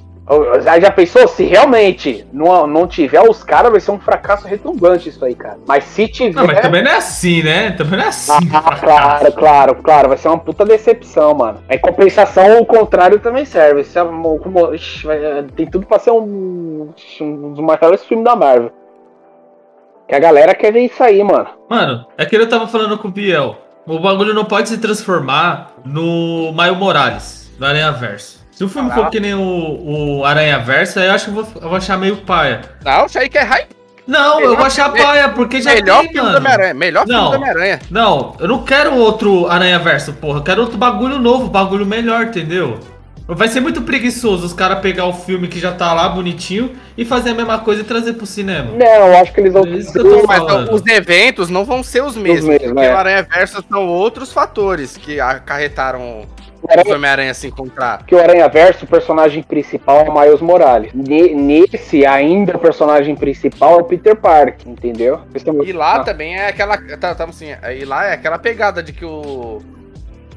Aí 0.68 0.80
já 0.80 0.90
pensou? 0.90 1.28
Se 1.28 1.44
realmente 1.44 2.26
não, 2.32 2.66
não 2.66 2.86
tiver 2.88 3.20
os 3.22 3.44
caras, 3.44 3.70
vai 3.70 3.78
ser 3.80 3.92
um 3.92 3.98
fracasso 4.00 4.48
retumbante 4.48 5.08
isso 5.08 5.24
aí, 5.24 5.36
cara. 5.36 5.58
Mas 5.66 5.84
se 5.84 6.08
tiver. 6.08 6.34
Não, 6.34 6.46
mas 6.48 6.60
também 6.60 6.82
não 6.82 6.90
é 6.90 6.96
assim, 6.96 7.44
né? 7.44 7.70
Também 7.70 7.96
não 7.98 8.06
é 8.06 8.08
assim. 8.08 8.32
Ah, 8.52 8.76
claro, 8.76 9.32
claro, 9.32 9.74
claro. 9.76 10.08
Vai 10.08 10.18
ser 10.18 10.26
uma 10.28 10.38
puta 10.38 10.64
decepção, 10.64 11.32
mano. 11.32 11.60
Em 11.70 11.78
compensação, 11.78 12.58
o 12.60 12.66
contrário 12.66 13.20
também 13.20 13.44
serve. 13.44 13.82
Isso 13.82 13.96
é 13.96 14.02
como- 14.04 14.74
ixi, 14.74 15.06
tem 15.54 15.66
tudo 15.66 15.86
pra 15.86 16.00
ser 16.00 16.10
um, 16.10 16.92
um 17.20 17.52
dos 17.52 17.64
maiores 17.64 18.04
filmes 18.04 18.24
da 18.24 18.34
Marvel. 18.34 18.72
Que 20.08 20.14
a 20.14 20.18
galera 20.18 20.54
quer 20.54 20.72
ver 20.72 20.80
isso 20.86 21.02
aí, 21.04 21.22
mano. 21.22 21.48
Mano, 21.70 22.06
é 22.18 22.24
que 22.26 22.36
eu 22.36 22.48
tava 22.48 22.66
falando 22.66 22.98
com 22.98 23.08
o 23.08 23.10
Biel. 23.12 23.56
O 23.86 24.00
bagulho 24.00 24.34
não 24.34 24.44
pode 24.44 24.68
se 24.68 24.78
transformar 24.78 25.72
no 25.84 26.52
Maio 26.52 26.74
Morales, 26.74 27.52
do 27.56 27.64
Aranha 27.64 27.92
Verso. 27.92 28.44
Se 28.57 28.64
o 28.64 28.69
filme 28.71 28.90
for 28.90 29.11
que 29.11 29.21
nem 29.21 29.35
o, 29.35 30.19
o 30.21 30.25
Aranha 30.25 30.59
Verso, 30.59 30.99
aí 30.99 31.09
eu 31.09 31.12
acho 31.12 31.27
que 31.27 31.31
eu 31.31 31.45
vou, 31.45 31.62
eu 31.62 31.69
vou 31.69 31.77
achar 31.77 31.99
meio 31.99 32.16
paia. 32.16 32.62
Não, 32.83 33.05
isso 33.05 33.19
aí 33.19 33.29
que 33.29 33.37
é 33.37 33.42
hype. 33.42 33.69
Não, 34.07 34.35
eu 34.35 34.40
Melhor 34.40 34.57
vou 34.57 34.64
achar 34.66 34.85
filme- 34.87 35.03
paia, 35.03 35.29
porque 35.29 35.61
já 35.61 35.75
Melhor 35.75 36.01
tem, 36.05 36.12
filme 36.12 36.21
do 36.31 36.33
mano. 36.33 36.38
Homem-Aranha. 36.38 36.73
Melhor 36.75 37.05
filme 37.07 37.21
Não. 37.21 37.31
do 37.31 37.37
Homem-Aranha. 37.37 37.81
Não, 37.90 38.37
eu 38.40 38.49
não 38.49 38.62
quero 38.64 38.95
outro 38.95 39.47
Aranha 39.47 39.79
Verso, 39.79 40.14
porra. 40.14 40.38
Eu 40.38 40.42
quero 40.42 40.62
outro 40.62 40.79
bagulho 40.79 41.19
novo, 41.19 41.49
bagulho 41.51 41.85
melhor, 41.85 42.23
entendeu? 42.25 42.81
Vai 43.29 43.49
ser 43.49 43.61
muito 43.61 43.83
preguiçoso 43.83 44.47
os 44.47 44.55
caras 44.55 44.79
pegar 44.79 45.05
o 45.05 45.12
filme 45.12 45.49
que 45.49 45.59
já 45.61 45.73
tá 45.73 45.92
lá 45.92 46.09
bonitinho 46.09 46.77
e 46.97 47.05
fazer 47.05 47.31
a 47.31 47.35
mesma 47.35 47.59
coisa 47.59 47.83
e 47.83 47.85
trazer 47.85 48.14
pro 48.14 48.25
cinema. 48.25 48.71
Não, 48.71 48.87
eu 49.09 49.16
acho 49.19 49.33
que 49.35 49.40
eles 49.40 49.53
vão. 49.53 49.64
É 49.66 49.71
isso 49.71 49.92
que 49.92 49.99
eu 49.99 50.05
tô 50.23 50.27
Mas 50.27 50.38
falando. 50.38 50.62
então, 50.62 50.75
os 50.77 50.87
eventos 50.87 51.51
não 51.51 51.64
vão 51.64 51.83
ser 51.83 52.03
os 52.05 52.16
mesmos. 52.16 52.47
mesmos, 52.47 52.73
porque 52.73 52.87
é. 52.87 52.95
o 52.95 52.97
Aranha 52.97 53.23
Verso 53.29 53.62
são 53.69 53.87
outros 53.87 54.33
fatores 54.33 54.97
que 54.97 55.19
acarretaram 55.21 56.25
o 56.68 56.70
Aranha- 56.81 56.94
Homem-Aranha 56.96 57.35
se 57.35 57.46
encontrar. 57.46 58.05
que 58.07 58.14
o 58.14 58.18
Aranha 58.20 58.48
Verso, 58.48 58.85
o 58.85 58.88
personagem 58.88 59.42
principal 59.42 60.07
é 60.07 60.09
o 60.11 60.18
Miles 60.20 60.40
Morales. 60.40 60.92
Ne- 60.94 61.35
nesse, 61.35 62.05
ainda 62.07 62.57
o 62.57 62.59
personagem 62.59 63.14
principal 63.14 63.79
é 63.79 63.83
o 63.83 63.85
Peter 63.85 64.16
Parker, 64.16 64.68
entendeu? 64.68 65.20
É 65.44 65.50
o- 65.50 65.64
E 65.64 65.72
lá 65.72 65.96
Ah, 65.96 66.05
também 66.05 66.37
é 66.37 66.48
aquela. 66.48 66.76
Tá, 66.98 67.14
tá, 67.14 67.24
assim, 67.24 67.48
e 67.79 67.85
lá 67.85 68.07
é 68.07 68.12
aquela 68.14 68.38
pegada 68.38 68.83
de 68.83 68.92
que 68.92 69.05
o. 69.05 69.62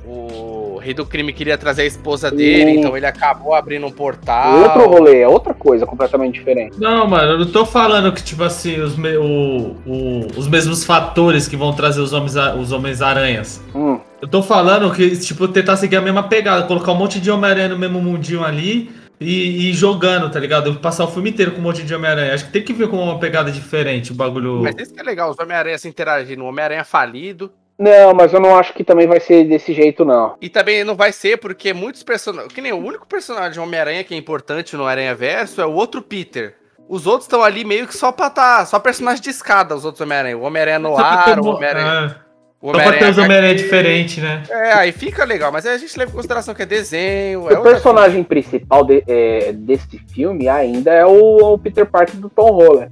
O 0.06 0.49
rei 0.80 0.94
do 0.94 1.06
crime 1.06 1.32
queria 1.32 1.58
trazer 1.58 1.84
a 1.84 1.86
esposa 1.86 2.32
dele, 2.32 2.72
Sim. 2.74 2.80
então 2.80 2.98
ele 2.98 3.06
acabou 3.06 3.54
abrindo 3.54 3.86
um 3.86 3.92
portal. 3.92 4.60
Outro 4.64 4.88
rolê, 4.90 5.20
é 5.22 5.28
outra 5.28 5.54
coisa 5.54 5.86
completamente 5.86 6.34
diferente. 6.40 6.80
Não, 6.80 7.06
mano, 7.08 7.34
eu 7.34 7.40
não 7.40 7.46
tô 7.52 7.66
falando 7.66 8.12
que, 8.12 8.24
tipo 8.24 8.44
assim, 8.44 8.80
os, 8.80 8.96
me- 8.96 9.18
o- 9.18 9.76
o- 9.86 10.28
os 10.38 10.48
mesmos 10.48 10.84
fatores 10.84 11.48
que 11.48 11.56
vão 11.56 11.74
trazer 11.74 12.02
os 12.02 12.14
homens, 12.14 12.34
os 12.60 12.72
homens 12.72 13.02
aranhas. 13.02 13.62
Hum. 13.76 14.00
Eu 14.22 14.28
tô 14.28 14.42
falando 14.42 14.92
que, 14.94 15.16
tipo, 15.18 15.48
tentar 15.48 15.78
seguir 15.78 15.98
a 15.98 16.02
mesma 16.02 16.24
pegada, 16.24 16.64
colocar 16.68 16.92
um 16.92 16.96
monte 16.96 17.20
de 17.20 17.30
Homem-Aranha 17.32 17.70
no 17.70 17.78
mesmo 17.78 18.02
mundinho 18.02 18.44
ali 18.44 18.92
e, 19.20 19.28
e 19.28 19.70
ir 19.70 19.74
jogando, 19.74 20.30
tá 20.30 20.40
ligado? 20.40 20.68
Eu 20.70 20.76
passar 20.76 21.06
o 21.06 21.08
filme 21.08 21.30
inteiro 21.30 21.52
com 21.52 21.60
um 21.60 21.64
monte 21.64 21.84
de 21.84 21.94
Homem-Aranha. 21.96 22.34
Acho 22.34 22.46
que 22.46 22.52
tem 22.52 22.62
que 22.64 22.74
ver 22.74 22.88
com 22.90 22.98
uma 22.98 23.18
pegada 23.20 23.50
diferente 23.52 24.12
o 24.12 24.16
bagulho. 24.16 24.62
Mas 24.62 24.76
isso 24.78 24.94
que 24.94 25.00
é 25.00 25.04
legal, 25.04 25.30
os 25.32 25.40
Homem-Aranha 25.40 25.78
se 25.78 25.88
interagindo, 25.88 26.44
o 26.44 26.48
Homem-Aranha 26.48 26.84
falido. 26.84 27.50
Não, 27.80 28.14
mas 28.14 28.34
eu 28.34 28.42
não 28.42 28.58
acho 28.58 28.74
que 28.74 28.84
também 28.84 29.08
vai 29.08 29.22
ser 29.22 29.46
desse 29.46 29.74
jeito, 29.74 30.04
não. 30.04 30.36
E 30.42 30.50
também 30.50 30.84
não 30.84 30.96
vai 30.96 31.14
ser 31.14 31.38
porque 31.38 31.74
muitos 31.74 32.04
personagens. 32.04 32.52
Que 32.52 32.60
nem 32.62 32.74
o 32.74 32.78
único 32.78 33.08
personagem 33.08 33.58
Homem-Aranha 33.64 34.04
que 34.04 34.14
é 34.14 34.18
importante 34.18 34.76
no 34.76 34.86
Aranha 34.86 35.16
Verso 35.16 35.62
é 35.62 35.66
o 35.66 35.72
outro 35.72 36.02
Peter. 36.02 36.56
Os 36.90 37.08
outros 37.08 37.24
estão 37.26 37.42
ali 37.42 37.64
meio 37.64 37.88
que 37.88 37.96
só 37.96 38.12
pra 38.12 38.30
tá. 38.30 38.66
Só 38.66 38.80
personagem 38.80 39.22
de 39.24 39.30
escada, 39.30 39.76
os 39.76 39.86
outros 39.86 40.02
Homem-Aranha. 40.02 40.38
O 40.38 40.42
Homem-Aranha 40.42 40.80
no 40.80 40.98
ar, 40.98 41.40
o 41.40 41.46
Homem-Aranha. 41.48 42.18
Ah, 42.22 42.30
o 42.62 42.68
Só 42.68 42.84
pra 42.84 42.92
ter 42.98 43.10
os 43.12 43.18
Homem-Aranha 43.18 43.52
HQ. 43.54 43.64
diferentes, 43.64 44.18
né? 44.24 44.44
É, 44.50 44.74
aí 44.74 44.92
fica 44.92 45.24
legal, 45.24 45.50
mas 45.50 45.66
aí 45.66 45.76
a 45.76 45.78
gente 45.78 45.98
leva 45.98 46.12
em 46.12 46.16
consideração 46.16 46.54
que 46.54 46.62
é 46.64 46.66
desenho. 46.66 47.42
É 47.50 47.54
O 47.54 47.58
outra 47.60 47.62
personagem 47.72 48.22
principal 48.26 48.84
de- 48.84 49.04
é, 49.08 49.54
desse 49.54 49.98
filme 50.14 50.50
ainda 50.50 50.92
é 50.92 51.06
o, 51.06 51.54
o 51.54 51.58
Peter 51.58 51.86
Parker 51.86 52.18
do 52.18 52.30
Tom 52.30 52.52
Holland. 52.52 52.92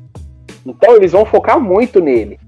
Então 0.66 0.96
eles 0.96 1.12
vão 1.12 1.26
focar 1.26 1.60
muito 1.60 2.00
nele. 2.00 2.40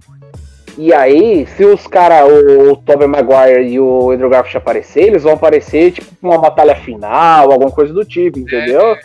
E 0.77 0.93
aí, 0.93 1.45
se 1.55 1.65
os 1.65 1.85
caras, 1.87 2.29
o, 2.29 2.71
o 2.71 2.75
Tobey 2.77 3.07
Maguire 3.07 3.67
e 3.67 3.79
o 3.79 4.11
Andrew 4.11 4.29
Garfield 4.29 4.57
aparecer, 4.57 5.07
eles 5.07 5.23
vão 5.23 5.33
aparecer 5.33 5.91
tipo 5.91 6.09
uma 6.21 6.37
batalha 6.37 6.75
final, 6.75 7.51
alguma 7.51 7.71
coisa 7.71 7.93
do 7.93 8.05
tipo, 8.05 8.39
entendeu? 8.39 8.95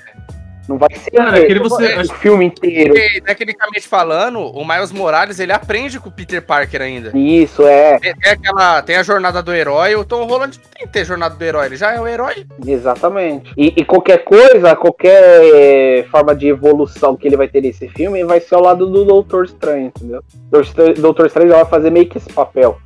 Não 0.66 0.78
vai 0.78 0.88
ser 0.96 1.10
Cara, 1.10 1.36
aquele 1.36 1.58
você- 1.60 1.94
o 1.98 2.14
filme 2.14 2.46
inteiro. 2.46 2.94
Porque, 2.94 3.20
tecnicamente 3.20 3.86
falando, 3.86 4.40
o 4.40 4.66
Miles 4.66 4.90
Morales 4.92 5.38
ele 5.38 5.52
aprende 5.52 6.00
com 6.00 6.08
o 6.08 6.12
Peter 6.12 6.40
Parker 6.40 6.80
ainda. 6.80 7.10
Isso, 7.14 7.66
é, 7.66 7.98
Tem, 7.98 8.14
tem 8.16 8.32
aquela, 8.32 8.80
tem 8.80 8.96
a 8.96 9.02
jornada 9.02 9.42
do 9.42 9.52
herói, 9.52 9.94
o 9.94 10.04
Tom 10.06 10.24
Holland 10.24 10.58
tem 10.58 10.86
que 10.86 10.92
ter 10.92 11.04
jornada 11.04 11.34
do 11.34 11.44
herói, 11.44 11.66
ele 11.66 11.76
já 11.76 11.92
é 11.92 12.00
o 12.00 12.08
herói. 12.08 12.46
exatamente. 12.66 13.52
E, 13.58 13.74
e 13.76 13.84
qualquer 13.84 14.24
coisa, 14.24 14.74
qualquer 14.74 16.06
forma 16.10 16.34
de 16.34 16.48
evolução 16.48 17.14
que 17.14 17.26
ele 17.28 17.36
vai 17.36 17.46
ter 17.48 17.60
nesse 17.60 17.86
filme 17.90 18.24
vai 18.24 18.40
ser 18.40 18.54
ao 18.54 18.62
lado 18.62 18.86
do 18.86 19.04
Doutor 19.04 19.44
Estranho, 19.44 19.86
entendeu? 19.88 20.22
Doutor 20.50 20.94
Doutor 20.94 21.26
Estranho 21.26 21.50
já 21.50 21.56
vai 21.56 21.66
fazer 21.66 21.90
meio 21.90 22.06
que 22.06 22.16
esse 22.16 22.32
papel. 22.32 22.78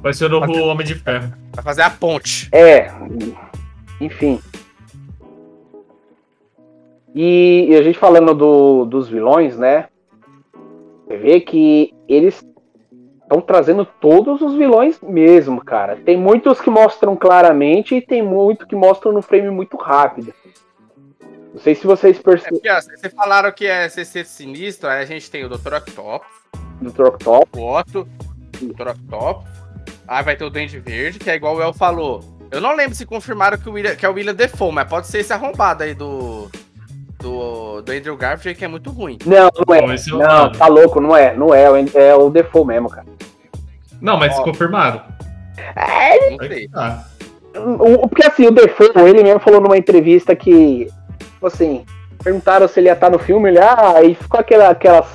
Vai 0.00 0.12
ser 0.12 0.26
o 0.26 0.28
novo 0.28 0.52
Homem 0.64 0.86
de 0.86 0.94
Ferro. 0.94 1.32
Vai 1.54 1.64
fazer 1.64 1.82
a 1.82 1.90
ponte. 1.90 2.48
É, 2.52 2.90
enfim. 4.00 4.40
E, 7.14 7.66
e 7.70 7.76
a 7.76 7.82
gente 7.82 7.98
falando 7.98 8.34
do- 8.34 8.84
dos 8.84 9.08
vilões, 9.08 9.58
né? 9.58 9.88
Você 11.06 11.16
vê 11.16 11.40
que 11.40 11.92
eles 12.08 12.42
estão 13.22 13.40
trazendo 13.40 13.84
todos 13.84 14.40
os 14.40 14.54
vilões 14.54 14.98
mesmo, 15.02 15.62
cara. 15.62 15.96
Tem 15.96 16.16
muitos 16.16 16.60
que 16.60 16.70
mostram 16.70 17.14
claramente 17.16 17.94
e 17.94 18.00
tem 18.00 18.22
muito 18.22 18.66
que 18.66 18.74
mostram 18.74 19.12
no 19.12 19.20
frame 19.22 19.50
muito 19.50 19.76
rápido. 19.76 20.32
Não 21.52 21.60
sei 21.60 21.74
se 21.74 21.86
vocês 21.86 22.18
É 22.18 22.22
perceberam 22.22 22.76
ó, 22.76 22.80
vocês 22.80 23.12
falaram 23.14 23.52
que 23.52 23.66
é 23.66 23.86
CC 23.88 24.24
sinistro, 24.24 24.88
aí 24.88 25.02
a 25.02 25.06
gente 25.06 25.30
tem 25.30 25.44
o 25.44 25.50
Dr. 25.50 25.74
Octopus, 25.74 26.26
do 26.80 26.90
Troctop. 26.90 27.46
o 27.58 27.78
Otto, 27.78 28.08
Dr. 28.58 28.88
Octopus, 28.88 29.44
aí 30.08 30.24
vai 30.24 30.34
ter 30.34 30.44
o 30.44 30.50
Duende 30.50 30.78
Verde, 30.78 31.18
que 31.18 31.30
é 31.30 31.34
igual 31.34 31.56
o 31.56 31.62
El 31.62 31.74
falou. 31.74 32.20
Eu 32.50 32.60
não 32.60 32.74
lembro 32.74 32.94
se 32.94 33.04
confirmaram 33.04 33.58
que, 33.58 33.68
o 33.68 33.72
William, 33.72 33.94
que 33.94 34.04
é 34.04 34.08
o 34.08 34.14
William 34.14 34.34
Defoe, 34.34 34.72
mas 34.72 34.88
pode 34.88 35.06
ser 35.06 35.18
esse 35.18 35.32
arrombado 35.32 35.82
aí 35.82 35.94
do, 35.94 36.50
do, 37.22 37.80
do 37.80 37.92
Andrew 37.92 38.16
Garfield, 38.16 38.58
que 38.58 38.64
é 38.64 38.68
muito 38.68 38.90
ruim. 38.90 39.16
Não, 39.24 39.48
não 39.66 39.74
é. 39.74 39.80
Não, 39.80 39.94
esse 39.94 40.10
é 40.10 40.14
o 40.14 40.18
Não, 40.18 40.52
tá 40.52 40.66
louco, 40.66 41.00
não 41.00 41.16
é. 41.16 41.34
Não 41.34 41.54
é. 41.54 41.64
É 41.94 42.14
o 42.14 42.28
Default 42.28 42.66
mesmo, 42.66 42.90
cara. 42.90 43.06
Não, 44.00 44.18
mas 44.18 44.36
Ó. 44.38 44.42
confirmaram. 44.42 45.00
É, 45.76 46.30
Não 46.30 46.38
sei. 46.48 46.68
Ah, 46.74 47.04
O- 47.56 48.08
Porque 48.08 48.26
assim, 48.26 48.46
o 48.46 48.50
Defoe, 48.50 48.90
ele 49.08 49.22
mesmo 49.22 49.38
falou 49.40 49.60
numa 49.60 49.76
entrevista 49.78 50.34
que, 50.34 50.88
tipo 51.18 51.46
assim, 51.46 51.84
perguntaram 52.22 52.66
se 52.66 52.80
ele 52.80 52.88
ia 52.88 52.94
estar 52.94 53.10
no 53.10 53.18
filme, 53.18 53.48
ele, 53.50 53.58
ah, 53.60 53.92
aí 53.96 54.14
ficou 54.14 54.40
aquela, 54.40 54.68
aquelas, 54.70 55.06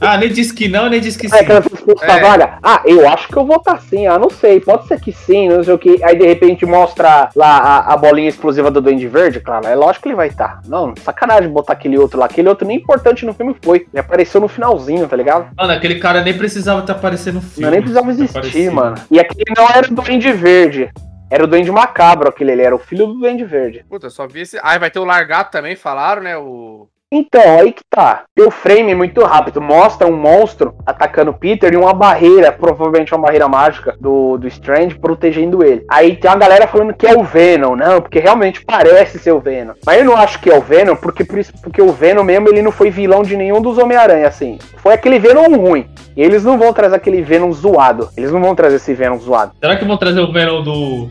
Ah, 0.00 0.16
nem 0.16 0.30
disse 0.30 0.52
que 0.54 0.68
não, 0.68 0.88
nem 0.88 1.00
disse 1.00 1.18
que 1.18 1.28
sim. 1.28 1.36
é, 1.36 1.40
respostas 1.40 2.08
É. 2.08 2.20
vagas. 2.20 2.48
Ah, 2.62 2.82
eu 2.84 3.08
acho 3.08 3.28
que 3.28 3.36
eu 3.36 3.44
vou 3.46 3.56
estar 3.56 3.80
sim, 3.80 4.06
ah, 4.06 4.18
não 4.18 4.30
sei, 4.30 4.60
pode 4.60 4.86
ser 4.86 5.00
que 5.00 5.12
sim, 5.12 5.48
não 5.48 5.62
sei 5.62 5.74
o 5.74 5.78
que. 5.78 6.02
Aí 6.04 6.16
de 6.18 6.26
repente 6.26 6.64
mostra 6.66 7.28
lá 7.34 7.58
a, 7.58 7.94
a 7.94 7.96
bolinha 7.96 8.28
explosiva 8.28 8.70
do 8.70 8.80
Duende 8.80 9.06
Verde, 9.08 9.40
claro, 9.40 9.66
é 9.66 9.74
lógico 9.74 10.02
que 10.04 10.08
ele 10.08 10.16
vai 10.16 10.28
estar. 10.28 10.60
Não, 10.66 10.94
sacanagem 11.02 11.48
botar 11.50 11.72
aquele 11.74 11.98
outro 11.98 12.18
lá, 12.18 12.26
aquele 12.26 12.48
outro 12.48 12.66
nem 12.66 12.76
importante 12.78 13.24
no 13.24 13.34
filme 13.34 13.56
foi. 13.62 13.86
Ele 13.92 14.00
apareceu 14.00 14.40
no 14.40 14.48
finalzinho, 14.48 15.06
tá 15.08 15.16
ligado? 15.16 15.48
Mano, 15.56 15.72
aquele 15.72 15.98
cara 15.98 16.22
nem 16.22 16.36
precisava 16.36 16.80
estar 16.80 16.92
aparecendo 16.94 17.34
no 17.36 17.40
filme. 17.42 17.64
Não 17.64 17.70
nem 17.70 17.80
precisava 17.80 18.06
Tá 18.06 18.12
existir, 18.12 18.70
mano. 18.70 18.96
E 19.10 19.18
aquele 19.20 19.52
não 19.56 19.68
era 19.68 19.86
o 19.86 19.94
Duende 19.94 20.32
Verde. 20.32 20.90
Era 21.30 21.44
o 21.44 21.46
Duende 21.46 21.70
Macabro, 21.70 22.28
aquele 22.28 22.52
ali, 22.52 22.62
era 22.62 22.74
o 22.74 22.78
filho 22.78 23.06
do 23.06 23.14
Duende 23.18 23.44
Verde. 23.44 23.84
Puta, 23.88 24.06
eu 24.06 24.10
só 24.10 24.26
vi 24.26 24.40
esse. 24.40 24.58
Ah, 24.62 24.78
vai 24.78 24.90
ter 24.90 24.98
o 24.98 25.04
Largato 25.04 25.50
também, 25.50 25.76
falaram, 25.76 26.22
né? 26.22 26.36
O. 26.38 26.88
Então, 27.10 27.58
aí 27.58 27.72
que 27.72 27.80
tá. 27.88 28.24
O 28.38 28.50
frame 28.50 28.94
muito 28.94 29.22
rápido. 29.24 29.62
Mostra 29.62 30.06
um 30.06 30.16
monstro 30.16 30.74
atacando 30.84 31.32
Peter 31.32 31.72
e 31.72 31.76
uma 31.76 31.94
barreira, 31.94 32.52
provavelmente 32.52 33.14
uma 33.14 33.22
barreira 33.22 33.48
mágica 33.48 33.96
do, 33.98 34.36
do 34.36 34.46
Strange, 34.46 34.98
protegendo 34.98 35.64
ele. 35.64 35.84
Aí 35.90 36.16
tem 36.16 36.30
uma 36.30 36.36
galera 36.36 36.66
falando 36.66 36.92
que 36.92 37.06
é 37.06 37.16
o 37.16 37.24
Venom, 37.24 37.74
não, 37.74 38.02
porque 38.02 38.18
realmente 38.18 38.62
parece 38.64 39.18
ser 39.18 39.32
o 39.32 39.40
Venom. 39.40 39.72
Mas 39.86 39.98
eu 39.98 40.04
não 40.04 40.16
acho 40.16 40.38
que 40.38 40.50
é 40.50 40.56
o 40.56 40.60
Venom, 40.60 40.96
porque, 40.96 41.24
porque 41.24 41.80
o 41.80 41.92
Venom 41.92 42.22
mesmo 42.22 42.48
ele 42.48 42.60
não 42.60 42.70
foi 42.70 42.90
vilão 42.90 43.22
de 43.22 43.36
nenhum 43.36 43.62
dos 43.62 43.78
Homem-Aranha, 43.78 44.28
assim. 44.28 44.58
Foi 44.76 44.92
aquele 44.92 45.18
Venom 45.18 45.56
ruim. 45.56 45.88
E 46.14 46.22
eles 46.22 46.44
não 46.44 46.58
vão 46.58 46.74
trazer 46.74 46.96
aquele 46.96 47.22
Venom 47.22 47.50
zoado. 47.52 48.10
Eles 48.16 48.30
não 48.30 48.40
vão 48.40 48.54
trazer 48.54 48.76
esse 48.76 48.92
Venom 48.92 49.18
zoado. 49.18 49.52
Será 49.58 49.76
que 49.76 49.84
vão 49.84 49.96
trazer 49.96 50.20
o 50.20 50.30
Venom 50.30 50.62
do, 50.62 51.08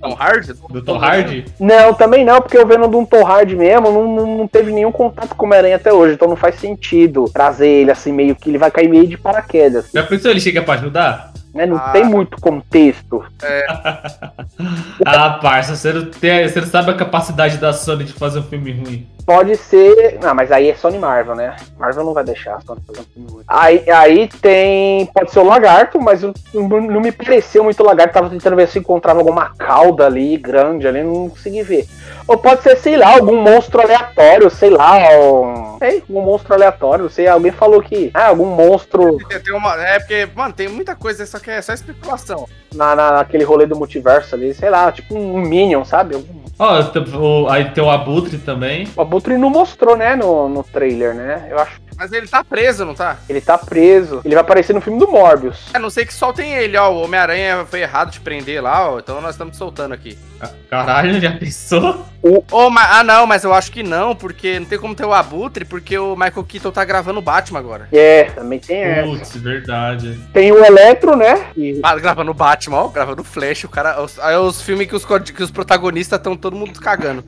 Tom 0.00 0.14
Hardy? 0.14 0.52
do 0.70 0.82
Tom 0.82 0.98
Hardy? 0.98 1.44
Não, 1.58 1.94
também 1.94 2.24
não, 2.24 2.40
porque 2.40 2.58
o 2.58 2.66
Venom 2.66 2.88
de 2.88 2.96
um 2.96 3.04
Tom 3.04 3.24
Hardy 3.24 3.56
mesmo 3.56 3.90
não, 3.90 4.14
não, 4.14 4.38
não 4.38 4.48
teve 4.48 4.72
nenhum 4.72 4.92
contato 4.92 5.34
com 5.34 5.44
o 5.44 5.48
Homem-Aranha 5.48 5.76
até 5.76 5.92
hoje, 5.92 6.14
então 6.14 6.28
não 6.28 6.36
faz 6.36 6.56
sentido 6.56 7.24
trazer 7.32 7.68
ele 7.68 7.90
assim, 7.90 8.12
meio 8.12 8.34
que 8.34 8.50
ele 8.50 8.58
vai 8.58 8.70
cair 8.70 8.88
meio 8.88 9.06
de 9.06 9.16
paraquedas. 9.16 9.90
Já 9.92 10.02
pensou 10.02 10.30
ele 10.30 10.40
chega 10.40 10.62
pra 10.62 10.74
ajudar? 10.74 11.32
Né? 11.54 11.66
Não 11.66 11.76
Ah. 11.76 11.90
tem 11.92 12.04
muito 12.04 12.40
contexto. 12.40 13.24
Ah, 15.04 15.38
parça, 15.42 15.74
você 15.74 15.92
não, 15.92 16.06
tem, 16.06 16.48
você 16.48 16.60
não 16.60 16.66
sabe 16.66 16.90
a 16.90 16.94
capacidade 16.94 17.58
da 17.58 17.72
Sony 17.72 18.04
de 18.04 18.12
fazer 18.12 18.38
um 18.38 18.42
filme 18.44 18.72
ruim. 18.72 19.08
Pode 19.26 19.56
ser. 19.56 20.18
Não, 20.20 20.34
mas 20.34 20.50
aí 20.50 20.68
é 20.70 20.74
Sony 20.74 20.98
Marvel, 20.98 21.34
né? 21.36 21.54
Marvel 21.78 22.04
não 22.04 22.12
vai 22.12 22.24
deixar 22.24 22.56
a 22.56 22.60
Sony 22.60 22.80
fazer 22.86 23.00
um 23.00 23.04
filme 23.12 23.30
ruim. 23.30 23.44
Aí, 23.46 23.88
aí 23.90 24.28
tem. 24.40 25.06
Pode 25.06 25.30
ser 25.30 25.38
o 25.40 25.44
lagarto, 25.44 26.00
mas 26.00 26.22
não, 26.22 26.32
não 26.54 27.00
me 27.00 27.12
pareceu 27.12 27.62
muito 27.62 27.82
lagarto. 27.84 28.14
Tava 28.14 28.30
tentando 28.30 28.56
ver 28.56 28.66
se 28.68 28.78
encontrava 28.80 29.20
alguma 29.20 29.50
cauda 29.56 30.06
ali, 30.06 30.36
grande 30.36 30.86
ali, 30.88 31.02
não 31.02 31.28
consegui 31.30 31.62
ver. 31.62 31.86
Ou 32.26 32.36
pode 32.38 32.62
ser, 32.62 32.76
sei 32.76 32.96
lá, 32.96 33.14
algum 33.14 33.40
monstro 33.40 33.80
aleatório, 33.80 34.50
sei 34.50 34.70
lá, 34.70 34.96
um. 35.20 35.76
Sei, 35.78 36.02
algum 36.08 36.22
monstro 36.22 36.54
aleatório. 36.54 37.08
Sei, 37.10 37.26
alguém 37.28 37.52
falou 37.52 37.80
que. 37.82 38.10
Ah, 38.14 38.26
algum 38.28 38.46
monstro 38.46 39.18
Tem, 39.42 39.54
uma, 39.54 39.74
é 39.86 39.98
porque, 40.00 40.28
mano, 40.34 40.52
tem 40.52 40.68
muita 40.68 40.94
coisa, 40.96 41.24
só 41.26 41.38
que 41.42 41.50
é 41.50 41.60
só 41.60 41.72
especulação. 41.72 42.48
Na, 42.74 42.94
na- 42.96 43.12
naquele 43.12 43.44
rolê 43.44 43.66
do 43.66 43.76
multiverso 43.76 44.34
ali, 44.34 44.52
sei 44.54 44.70
lá, 44.70 44.90
tipo 44.92 45.14
um 45.16 45.40
Minion, 45.40 45.84
sabe? 45.84 46.16
Ó, 46.58 46.82
t- 46.82 46.98
o- 47.16 47.48
aí 47.48 47.70
tem 47.70 47.82
o 47.82 47.90
Abutre 47.90 48.38
também. 48.38 48.86
O 48.96 49.00
Abutre 49.02 49.36
não 49.36 49.50
mostrou, 49.50 49.96
né, 49.96 50.14
no, 50.14 50.48
no 50.48 50.62
trailer, 50.62 51.14
né? 51.14 51.48
Eu 51.50 51.58
acho 51.58 51.80
Mas 51.96 52.12
ele 52.12 52.26
tá 52.26 52.42
preso, 52.44 52.84
não 52.84 52.94
tá? 52.94 53.16
ele 53.28 53.40
tá 53.40 53.56
preso. 53.58 54.20
Ele 54.24 54.34
vai 54.34 54.42
aparecer 54.42 54.72
no 54.72 54.80
filme 54.80 54.98
do 54.98 55.06
Morbius. 55.10 55.68
A 55.74 55.78
não 55.78 55.90
sei 55.90 56.04
que 56.06 56.12
soltem 56.14 56.52
ele, 56.54 56.76
ó. 56.76 56.90
O 56.90 57.02
Homem-Aranha 57.04 57.64
foi 57.68 57.80
errado 57.82 58.10
de 58.10 58.18
prender 58.20 58.62
lá, 58.62 58.90
ó. 58.90 58.98
Então 58.98 59.20
nós 59.20 59.32
estamos 59.32 59.56
soltando 59.56 59.92
aqui. 59.92 60.16
Ah, 60.40 60.48
Caralho, 60.68 61.20
já 61.20 61.30
pensou? 61.32 62.04
Ô, 62.50 62.70
mas, 62.70 62.88
ah, 62.90 63.04
não, 63.04 63.26
mas 63.26 63.44
eu 63.44 63.52
acho 63.52 63.70
que 63.70 63.82
não, 63.82 64.14
porque 64.16 64.58
não 64.58 64.66
tem 64.66 64.78
como 64.78 64.94
ter 64.94 65.04
o 65.04 65.12
Abutre, 65.12 65.64
porque 65.64 65.96
o 65.98 66.14
Michael 66.16 66.44
Keaton 66.44 66.70
tá 66.70 66.84
gravando 66.84 67.18
o 67.18 67.22
Batman 67.22 67.58
agora. 67.58 67.88
É, 67.92 68.24
também 68.24 68.58
tem 68.58 68.80
essa. 68.80 69.08
Putz, 69.08 69.36
verdade. 69.36 70.18
Tem 70.32 70.50
o 70.50 70.64
Eletro, 70.64 71.14
né? 71.16 71.46
E 71.56 71.78
Ah, 71.82 71.94
gravando 71.96 72.30
o 72.30 72.34
Batman, 72.34 72.61
ó, 72.70 72.88
gravando 72.88 73.22
o 73.22 73.24
Flash, 73.24 73.64
o 73.64 73.68
cara. 73.68 74.00
Os, 74.02 74.18
aí 74.18 74.36
os 74.36 74.62
filmes 74.62 74.86
que 74.86 74.94
os, 74.96 75.04
que 75.04 75.42
os 75.42 75.50
protagonistas 75.50 76.18
estão 76.18 76.36
todo 76.36 76.56
mundo 76.56 76.78
cagando. 76.80 77.24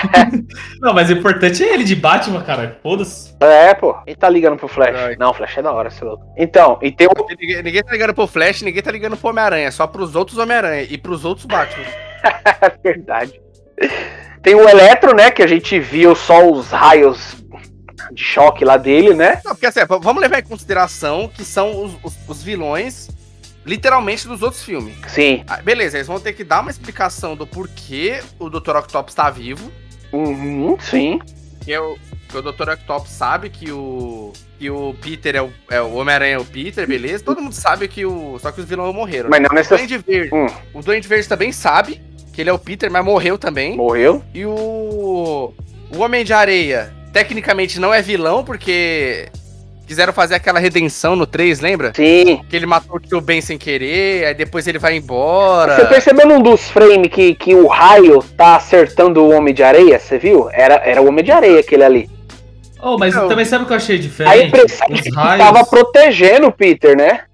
Não, 0.80 0.92
mas 0.94 1.10
o 1.10 1.12
importante 1.12 1.62
é 1.62 1.72
ele 1.74 1.84
de 1.84 1.94
Batman, 1.96 2.42
cara. 2.42 2.78
Foda-se. 2.82 3.34
É, 3.40 3.74
pô. 3.74 3.94
Quem 4.04 4.14
tá 4.14 4.28
ligando 4.28 4.56
pro 4.56 4.68
Flash? 4.68 4.96
Ai. 4.96 5.16
Não, 5.18 5.34
Flash 5.34 5.58
é 5.58 5.62
da 5.62 5.72
hora, 5.72 5.90
seu 5.90 6.06
louco. 6.08 6.24
Então, 6.36 6.78
e 6.82 6.90
tem 6.92 7.06
o. 7.06 7.10
Ninguém, 7.38 7.62
ninguém 7.62 7.82
tá 7.82 7.92
ligando 7.92 8.14
pro 8.14 8.26
Flash, 8.26 8.62
ninguém 8.62 8.82
tá 8.82 8.90
ligando 8.90 9.16
pro 9.16 9.30
Homem-Aranha, 9.30 9.70
só 9.72 9.86
pros 9.86 10.14
outros 10.14 10.38
Homem-Aranha 10.38 10.82
e 10.82 10.96
pros 10.98 11.24
outros 11.24 11.46
Batman. 11.46 11.84
É 12.22 12.72
verdade. 12.82 13.40
Tem 14.42 14.54
o 14.54 14.68
Eletro, 14.68 15.14
né? 15.14 15.30
Que 15.30 15.42
a 15.42 15.46
gente 15.46 15.78
viu 15.78 16.14
só 16.14 16.48
os 16.50 16.70
raios 16.70 17.36
de 18.12 18.22
choque 18.24 18.64
lá 18.64 18.76
dele, 18.76 19.14
né? 19.14 19.40
Não, 19.44 19.52
porque 19.52 19.66
assim, 19.66 19.80
vamos 20.00 20.20
levar 20.20 20.38
em 20.40 20.42
consideração 20.44 21.28
que 21.32 21.44
são 21.44 21.84
os, 21.84 21.92
os- 22.02 22.16
os 22.28 22.42
vilões 22.42 23.08
literalmente 23.70 24.26
dos 24.26 24.42
outros 24.42 24.64
filmes. 24.64 24.96
Sim. 25.06 25.44
Ah, 25.46 25.58
beleza, 25.62 25.96
eles 25.96 26.08
vão 26.08 26.18
ter 26.18 26.32
que 26.32 26.42
dar 26.42 26.60
uma 26.60 26.72
explicação 26.72 27.36
do 27.36 27.46
porquê 27.46 28.20
o 28.36 28.50
Dr. 28.50 28.74
Octopus 28.76 29.14
tá 29.14 29.30
vivo. 29.30 29.70
Uhum, 30.12 30.76
sim. 30.80 31.20
Que, 31.64 31.78
o, 31.78 31.96
que 32.28 32.36
o 32.36 32.42
Dr. 32.42 32.70
Octopus 32.70 33.10
sabe 33.12 33.48
que 33.48 33.70
o. 33.70 34.32
Que 34.58 34.68
o 34.68 34.94
Peter 35.00 35.36
é 35.36 35.42
o, 35.42 35.50
é 35.70 35.80
o 35.80 35.94
Homem-Aranha 35.94 36.34
é 36.34 36.38
o 36.38 36.44
Peter, 36.44 36.86
beleza? 36.86 37.24
Todo 37.24 37.40
mundo 37.40 37.54
sabe 37.54 37.86
que 37.86 38.04
o. 38.04 38.38
Só 38.40 38.50
que 38.50 38.60
os 38.60 38.66
vilões 38.66 38.92
morreram. 38.92 39.30
Mas 39.30 39.40
não 39.40 39.50
O 39.50 39.54
necessariamente. 39.54 40.02
Duende 40.02 40.28
Verde. 40.28 40.34
Hum. 40.34 40.56
O 40.74 40.82
Duende 40.82 41.06
Verde 41.08 41.28
também 41.28 41.52
sabe 41.52 42.02
que 42.32 42.40
ele 42.40 42.50
é 42.50 42.52
o 42.52 42.58
Peter, 42.58 42.90
mas 42.90 43.04
morreu 43.04 43.38
também. 43.38 43.76
Morreu? 43.76 44.24
E 44.34 44.44
o. 44.44 45.54
O 45.92 45.98
Homem 45.98 46.24
de 46.24 46.32
Areia, 46.32 46.92
tecnicamente 47.12 47.78
não 47.78 47.94
é 47.94 48.02
vilão, 48.02 48.42
porque. 48.44 49.28
Quiseram 49.90 50.12
fazer 50.12 50.36
aquela 50.36 50.60
redenção 50.60 51.16
no 51.16 51.26
3, 51.26 51.58
lembra? 51.58 51.92
Sim. 51.96 52.44
Que 52.48 52.54
ele 52.54 52.64
matou 52.64 52.94
o 52.94 53.00
tio 53.00 53.20
Ben 53.20 53.40
sem 53.40 53.58
querer, 53.58 54.24
aí 54.24 54.34
depois 54.34 54.68
ele 54.68 54.78
vai 54.78 54.94
embora. 54.94 55.74
Você 55.74 55.84
percebeu 55.86 56.28
num 56.28 56.40
dos 56.40 56.70
frames 56.70 57.08
que, 57.10 57.34
que 57.34 57.56
o 57.56 57.66
raio 57.66 58.22
tá 58.36 58.54
acertando 58.54 59.20
o 59.20 59.32
Homem 59.32 59.52
de 59.52 59.64
Areia? 59.64 59.98
Você 59.98 60.16
viu? 60.16 60.48
Era, 60.52 60.74
era 60.76 61.02
o 61.02 61.08
Homem 61.08 61.24
de 61.24 61.32
Areia 61.32 61.58
aquele 61.58 61.82
ali. 61.82 62.08
Oh, 62.80 62.96
mas 62.98 63.16
Não. 63.16 63.26
também 63.26 63.44
sabe 63.44 63.64
o 63.64 63.66
que 63.66 63.72
eu 63.72 63.78
achei 63.78 63.96
A 63.96 64.00
diferente? 64.00 64.46
impressão 64.46 64.86
é 64.88 64.94
Os 64.94 65.00
que 65.00 65.10
raios. 65.10 65.44
tava 65.44 65.66
protegendo 65.66 66.46
o 66.46 66.52
Peter, 66.52 66.96
né? 66.96 67.24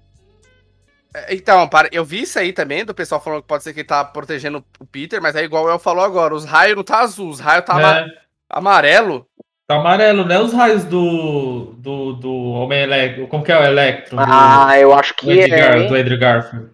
É, 1.13 1.35
Então, 1.35 1.67
para- 1.67 1.89
eu 1.91 2.03
vi 2.03 2.23
isso 2.23 2.39
aí 2.39 2.51
também, 2.53 2.83
do 2.83 2.91
pessoal 2.95 3.21
falando 3.21 3.43
que 3.43 3.47
pode 3.47 3.63
ser 3.63 3.71
que 3.71 3.81
ele 3.81 3.87
tá 3.87 4.03
protegendo 4.03 4.65
o 4.79 4.85
Peter, 4.87 5.21
mas 5.21 5.35
é 5.35 5.43
igual 5.43 5.65
o 5.65 5.69
El 5.69 5.77
falou 5.77 6.03
agora, 6.03 6.33
os 6.33 6.43
raios 6.43 6.75
não 6.75 6.83
tá 6.83 7.01
azul, 7.01 7.29
os 7.29 7.39
raios 7.39 7.63
tá 7.65 7.79
É, 7.99 8.05
amarelo. 8.49 9.27
Tá 9.67 9.75
amarelo, 9.75 10.25
né? 10.25 10.39
Os 10.39 10.53
raios 10.53 10.83
do. 10.85 11.73
do, 11.77 12.13
do 12.13 12.33
Homem 12.51 12.81
Electro. 12.83 13.27
Como 13.27 13.43
que 13.43 13.51
é 13.51 13.59
o 13.59 13.63
Electro? 13.63 14.15
Do- 14.15 14.23
Ah, 14.25 14.77
eu 14.79 14.93
acho 14.93 15.13
do, 15.13 15.17
que 15.17 15.47
Gar- 15.47 15.77
é. 15.77 15.87
do 15.87 15.95
Andrew 15.95 16.17
Garfield. 16.19 16.69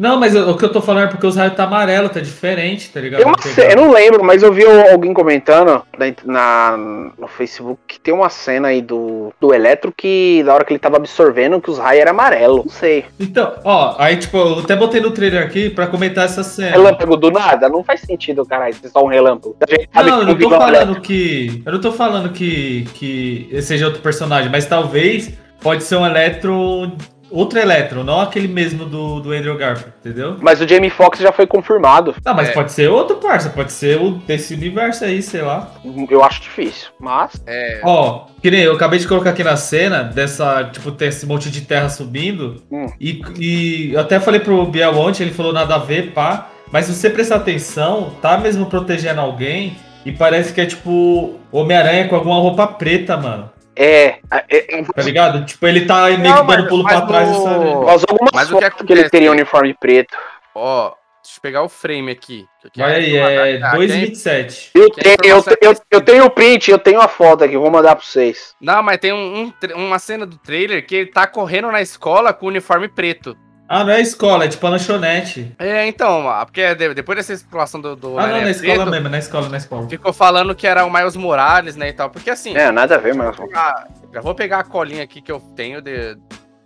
Não, 0.00 0.18
mas 0.18 0.34
o, 0.34 0.56
que 0.56 0.64
eu 0.64 0.72
tô 0.72 0.80
falando 0.80 1.04
é 1.04 1.06
porque 1.08 1.26
os 1.26 1.36
raios 1.36 1.54
tá 1.54 1.64
amarelo, 1.64 2.08
tá 2.08 2.20
diferente, 2.20 2.88
tá 2.88 2.98
ligado? 2.98 3.22
Porque- 3.22 3.50
ce- 3.50 3.70
eu 3.70 3.76
não 3.76 3.92
lembro, 3.92 4.24
mas 4.24 4.42
eu 4.42 4.50
vi 4.50 4.64
alguém 4.64 5.12
comentando 5.12 5.82
na, 6.24 6.74
no 7.18 7.28
Facebook 7.28 7.78
que 7.86 8.00
tem 8.00 8.14
uma 8.14 8.30
cena 8.30 8.68
aí 8.68 8.80
do, 8.80 9.30
do 9.38 9.52
Eletro 9.52 9.92
que 9.94 10.42
na 10.42 10.54
hora 10.54 10.64
que 10.64 10.72
ele 10.72 10.78
tava 10.78 10.96
absorvendo 10.96 11.60
que 11.60 11.70
os 11.70 11.78
raios 11.78 12.00
eram 12.00 12.12
amarelo. 12.12 12.62
Não 12.64 12.72
sei. 12.72 13.04
Então, 13.20 13.52
ó, 13.62 13.94
aí 13.98 14.16
tipo, 14.16 14.38
eu 14.38 14.60
até 14.60 14.74
botei 14.74 15.02
no 15.02 15.10
trailer 15.10 15.42
aqui 15.44 15.68
pra 15.68 15.86
comentar 15.86 16.24
essa 16.24 16.42
cena. 16.42 16.70
Relâmpago 16.70 17.18
do 17.18 17.30
nada? 17.30 17.68
Não 17.68 17.84
faz 17.84 18.00
sentido, 18.00 18.46
caralho. 18.46 18.72
Ser 18.76 18.88
só 18.88 19.04
um 19.04 19.08
relâmpago. 19.08 19.54
Não, 19.94 20.20
eu 20.20 20.26
não 20.28 20.38
tô 20.38 20.54
é 20.54 20.58
falando 20.58 21.00
que. 21.02 21.62
Eu 21.66 21.72
não 21.72 21.80
tô 21.80 21.92
falando 21.92 22.30
que, 22.30 22.88
que 22.94 23.60
seja 23.60 23.84
outro 23.84 24.00
personagem, 24.00 24.50
mas 24.50 24.64
talvez 24.64 25.30
pode 25.60 25.82
ser 25.82 25.96
um 25.96 26.06
Eletro. 26.06 26.90
Outro 27.30 27.58
Eletro, 27.58 28.02
não 28.02 28.20
aquele 28.20 28.48
mesmo 28.48 28.84
do, 28.84 29.20
do 29.20 29.32
Andrew 29.32 29.56
Garfield, 29.56 29.92
entendeu? 30.00 30.36
Mas 30.40 30.60
o 30.60 30.66
Jamie 30.68 30.90
Foxx 30.90 31.20
já 31.20 31.30
foi 31.32 31.46
confirmado. 31.46 32.14
Não, 32.24 32.34
mas 32.34 32.48
É. 32.48 32.52
pode 32.52 32.72
ser 32.72 32.88
outro 32.88 33.16
parça, 33.16 33.50
pode 33.50 33.72
ser 33.72 34.00
o 34.00 34.10
desse 34.12 34.54
universo 34.54 35.04
aí, 35.04 35.22
sei 35.22 35.42
lá. 35.42 35.70
Eu 36.10 36.24
acho 36.24 36.42
difícil. 36.42 36.88
Mas. 36.98 37.40
É, 37.46 37.80
Ó, 37.84 38.26
que 38.42 38.50
nem 38.50 38.60
eu 38.62 38.74
acabei 38.74 38.98
de 38.98 39.06
colocar 39.06 39.30
aqui 39.30 39.44
na 39.44 39.56
cena 39.56 40.02
dessa, 40.02 40.64
tipo, 40.64 40.90
ter 40.92 41.06
esse 41.06 41.24
monte 41.26 41.50
de 41.50 41.60
terra 41.62 41.88
subindo. 41.88 42.62
Hum. 42.70 42.86
E, 43.00 43.22
e 43.38 43.92
eu 43.94 44.00
até 44.00 44.18
falei 44.18 44.40
pro 44.40 44.66
Biel 44.66 44.98
ontem, 44.98 45.22
ele 45.24 45.32
falou 45.32 45.52
nada 45.52 45.74
a 45.76 45.78
ver, 45.78 46.12
pá. 46.12 46.48
Mas 46.72 46.86
se 46.86 46.94
você 46.94 47.10
prestar 47.10 47.36
atenção, 47.36 48.12
tá 48.22 48.38
mesmo 48.38 48.66
protegendo 48.66 49.20
alguém. 49.20 49.76
E 50.06 50.12
parece 50.12 50.52
que 50.54 50.60
é 50.60 50.66
tipo 50.66 51.34
Homem-Aranha 51.52 52.08
com 52.08 52.16
alguma 52.16 52.36
roupa 52.36 52.66
preta, 52.66 53.16
mano. 53.16 53.50
É. 53.82 54.18
é, 54.30 54.78
é 54.78 54.82
Tá 54.84 55.02
ligado? 55.02 55.46
Tipo, 55.46 55.66
ele 55.66 55.86
tá 55.86 56.04
meio 56.06 56.18
Não, 56.18 56.42
que 56.42 56.46
dando 56.46 56.46
mas- 56.60 56.68
pulo 56.68 56.82
mas 56.82 56.96
pra 56.98 57.06
trás 57.06 57.28
no- 57.30 57.34
e 57.34 57.42
sabe? 57.44 57.64
vazou 57.84 58.06
algumas 58.10 58.32
Mas 58.34 58.50
o 58.52 58.58
que 58.58 58.64
fotos 58.70 58.86
que 58.86 58.92
ele 58.92 59.08
teria 59.08 59.30
um 59.30 59.32
uniforme 59.32 59.74
preto. 59.74 60.14
ó, 60.54 60.92
deixa 61.22 61.38
eu 61.38 61.42
pegar 61.42 61.62
o 61.62 61.68
frame 61.68 62.10
aqui. 62.10 62.46
Vai 62.76 62.94
aí, 62.96 63.16
é 63.16 63.56
aqui- 63.62 63.76
2,27. 63.76 64.70
Eu, 64.74 64.90
Que 64.90 65.00
a 65.00 65.16
tenho, 65.16 65.34
eu, 65.34 65.44
eu, 65.62 65.74
eu 65.92 66.00
tenho 66.02 66.24
o 66.26 66.30
print, 66.30 66.70
eu 66.70 66.78
tenho 66.78 67.00
a 67.00 67.08
foto 67.08 67.42
aqui, 67.44 67.56
vou 67.56 67.70
mandar 67.70 67.96
pra 67.96 68.04
vocês. 68.04 68.54
Não, 68.60 68.82
mas 68.82 68.98
tem 68.98 69.12
um, 69.14 69.44
um 69.44 69.76
uma 69.86 69.98
cena 69.98 70.26
do 70.26 70.36
trailer 70.36 70.84
que 70.86 70.94
ele 70.94 71.10
tá 71.10 71.26
correndo 71.26 71.72
na 71.72 71.80
escola 71.80 72.34
com 72.34 72.46
o 72.46 72.48
uniforme 72.50 72.86
preto. 72.88 73.34
Ah, 73.72 73.84
não 73.84 73.92
é 73.92 74.00
escola, 74.00 74.46
é 74.46 74.48
tipo 74.48 74.66
a 74.66 74.70
lanchonete. 74.70 75.54
É, 75.56 75.86
então, 75.86 76.24
porque 76.44 76.74
de- 76.74 76.92
depois 76.92 77.16
dessa 77.16 77.32
exploração 77.32 77.80
do, 77.80 77.94
do 77.94 78.18
Ah, 78.18 78.26
não, 78.26 78.40
na 78.40 78.50
escola 78.50 78.74
preto, 78.78 78.90
mesmo, 78.90 79.08
na 79.08 79.18
escola, 79.18 79.48
na 79.48 79.56
escola. 79.58 79.88
ficou 79.88 80.12
falando 80.12 80.56
que 80.56 80.66
era 80.66 80.84
o 80.84 80.92
Miles 80.92 81.14
Morales, 81.14 81.76
né, 81.76 81.90
e 81.90 81.92
tal. 81.92 82.10
Porque 82.10 82.30
assim, 82.30 82.56
É, 82.56 82.72
nada 82.72 82.96
a 82.96 82.98
ver, 82.98 83.14
mas. 83.14 83.36
pegar- 83.36 83.86
já 84.12 84.20
vou 84.20 84.34
pegar 84.34 84.58
a 84.58 84.64
colinha 84.64 85.04
aqui 85.04 85.22
que 85.22 85.30
eu 85.30 85.38
tenho 85.54 85.80
de. 85.80 86.16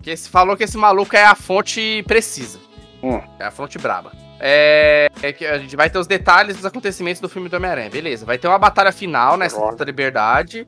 Que 0.02 0.12
esse, 0.12 0.30
falou 0.30 0.56
que 0.56 0.64
esse 0.64 0.78
maluco 0.78 1.14
é 1.14 1.24
a 1.26 1.34
fonte 1.34 2.02
precisa. 2.06 2.58
Hum. 3.02 3.20
É 3.38 3.44
a 3.44 3.50
fonte 3.50 3.78
braba. 3.78 4.10
É, 4.40 5.08
é 5.22 5.30
que 5.32 5.46
a 5.46 5.58
gente 5.58 5.76
vai 5.76 5.90
ter 5.90 5.98
os 5.98 6.06
detalhes 6.06 6.56
dos 6.56 6.64
acontecimentos 6.64 7.20
do 7.20 7.28
filme 7.28 7.50
do 7.50 7.56
Homem-Aranha, 7.56 7.90
beleza. 7.90 8.24
Vai 8.24 8.38
ter 8.38 8.48
uma 8.48 8.58
batalha 8.58 8.90
final 8.92 9.36
nessa. 9.36 9.60
Puta 9.60 9.84
Liberdade. 9.84 10.64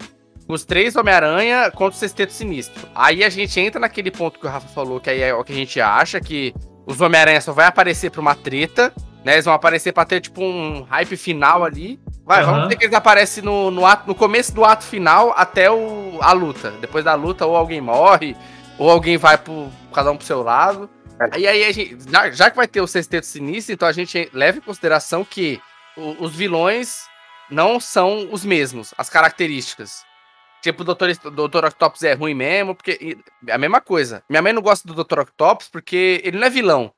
Os 0.48 0.64
três 0.64 0.94
Homem-Aranha 0.94 1.70
contra 1.72 1.96
o 1.96 1.98
Sexteto 1.98 2.32
Sinistro. 2.32 2.88
Aí 2.94 3.24
a 3.24 3.28
gente 3.28 3.59
entra 3.59 3.80
naquele 3.80 4.11
ponto 4.11 4.38
que 4.38 4.46
o 4.46 4.48
Rafa 4.50 4.68
falou, 4.68 5.00
que 5.00 5.11
aí 5.11 5.20
é 5.20 5.35
o 5.35 5.42
que 5.42 5.52
a 5.52 5.56
gente 5.56 5.80
acha, 5.80 6.20
que 6.20 6.54
os 6.87 7.00
Homem-Aranha 7.00 7.40
só 7.40 7.52
vai 7.52 7.66
aparecer 7.66 8.11
pra 8.11 8.20
uma 8.20 8.35
treta, 8.35 8.92
né? 9.24 9.32
Eles 9.35 9.44
vão 9.44 9.54
aparecer 9.54 9.92
pra 9.92 10.04
ter, 10.04 10.20
tipo, 10.20 10.40
um 10.42 10.82
hype 10.82 11.16
final 11.16 11.64
ali. 11.64 11.98
Vai, 12.24 12.42
Aham. 12.42 12.46
vamos 12.52 12.62
dizer 12.68 12.76
que 12.78 12.85
eles 12.85 12.94
aparecem 12.94 13.42
no, 13.42 13.70
no, 13.72 13.85
ato, 13.85 14.06
no 14.06 14.14
começo 14.14 14.54
do 14.54 14.64
ato 14.64 14.85
final 14.85 15.32
até 15.37 15.68
o, 15.70 16.18
a 16.20 16.30
luta. 16.32 16.70
Depois 16.80 17.04
da 17.04 17.14
luta, 17.14 17.44
ou 17.44 17.56
alguém 17.56 17.80
morre, 17.80 18.37
ou 18.78 18.88
alguém 18.88 19.16
vai 19.16 19.37
pro, 19.37 19.68
cada 19.92 20.12
um 20.12 20.16
pro 20.16 20.26
seu 20.26 20.42
lado. 20.44 20.88
É. 21.32 21.38
E 21.40 21.46
aí, 21.48 21.64
a 21.64 21.72
gente, 21.72 21.96
já, 22.09 22.30
já 22.30 22.50
que 22.50 22.56
vai 22.56 22.68
ter 22.68 22.80
o 22.80 22.87
Sexteto 22.87 23.26
Sinistro, 23.26 23.72
então 23.74 23.88
a 23.88 23.92
gente 23.92 24.28
leva 24.32 24.59
em 24.59 24.61
consideração 24.61 25.24
que 25.24 25.61
o- 25.96 26.24
os 26.24 26.32
vilões 26.37 27.00
não 27.50 27.80
são 27.80 28.28
os 28.30 28.44
mesmos, 28.44 28.94
as 28.96 29.09
características. 29.09 30.04
Tipo, 30.72 30.83
o 30.83 30.94
Dr. 30.94 31.09
Est- 31.11 31.22
Dr. 31.31 31.64
Octopus 31.66 32.02
é 32.02 32.12
ruim 32.14 32.35
mesmo, 32.35 32.74
porque. 32.74 33.16
É 33.46 33.52
a 33.52 33.59
mesma 33.59 33.81
coisa. 33.81 34.22
Minha 34.29 34.42
mãe 34.42 34.52
não 34.52 34.61
gosta 34.62 34.87
do 34.92 35.05
Dr. 35.05 35.20
Octopus 35.20 35.68
porque 35.68 36.20
ele 36.24 36.38
não 36.38 36.46
é 36.46 36.50
vilão. 36.50 36.90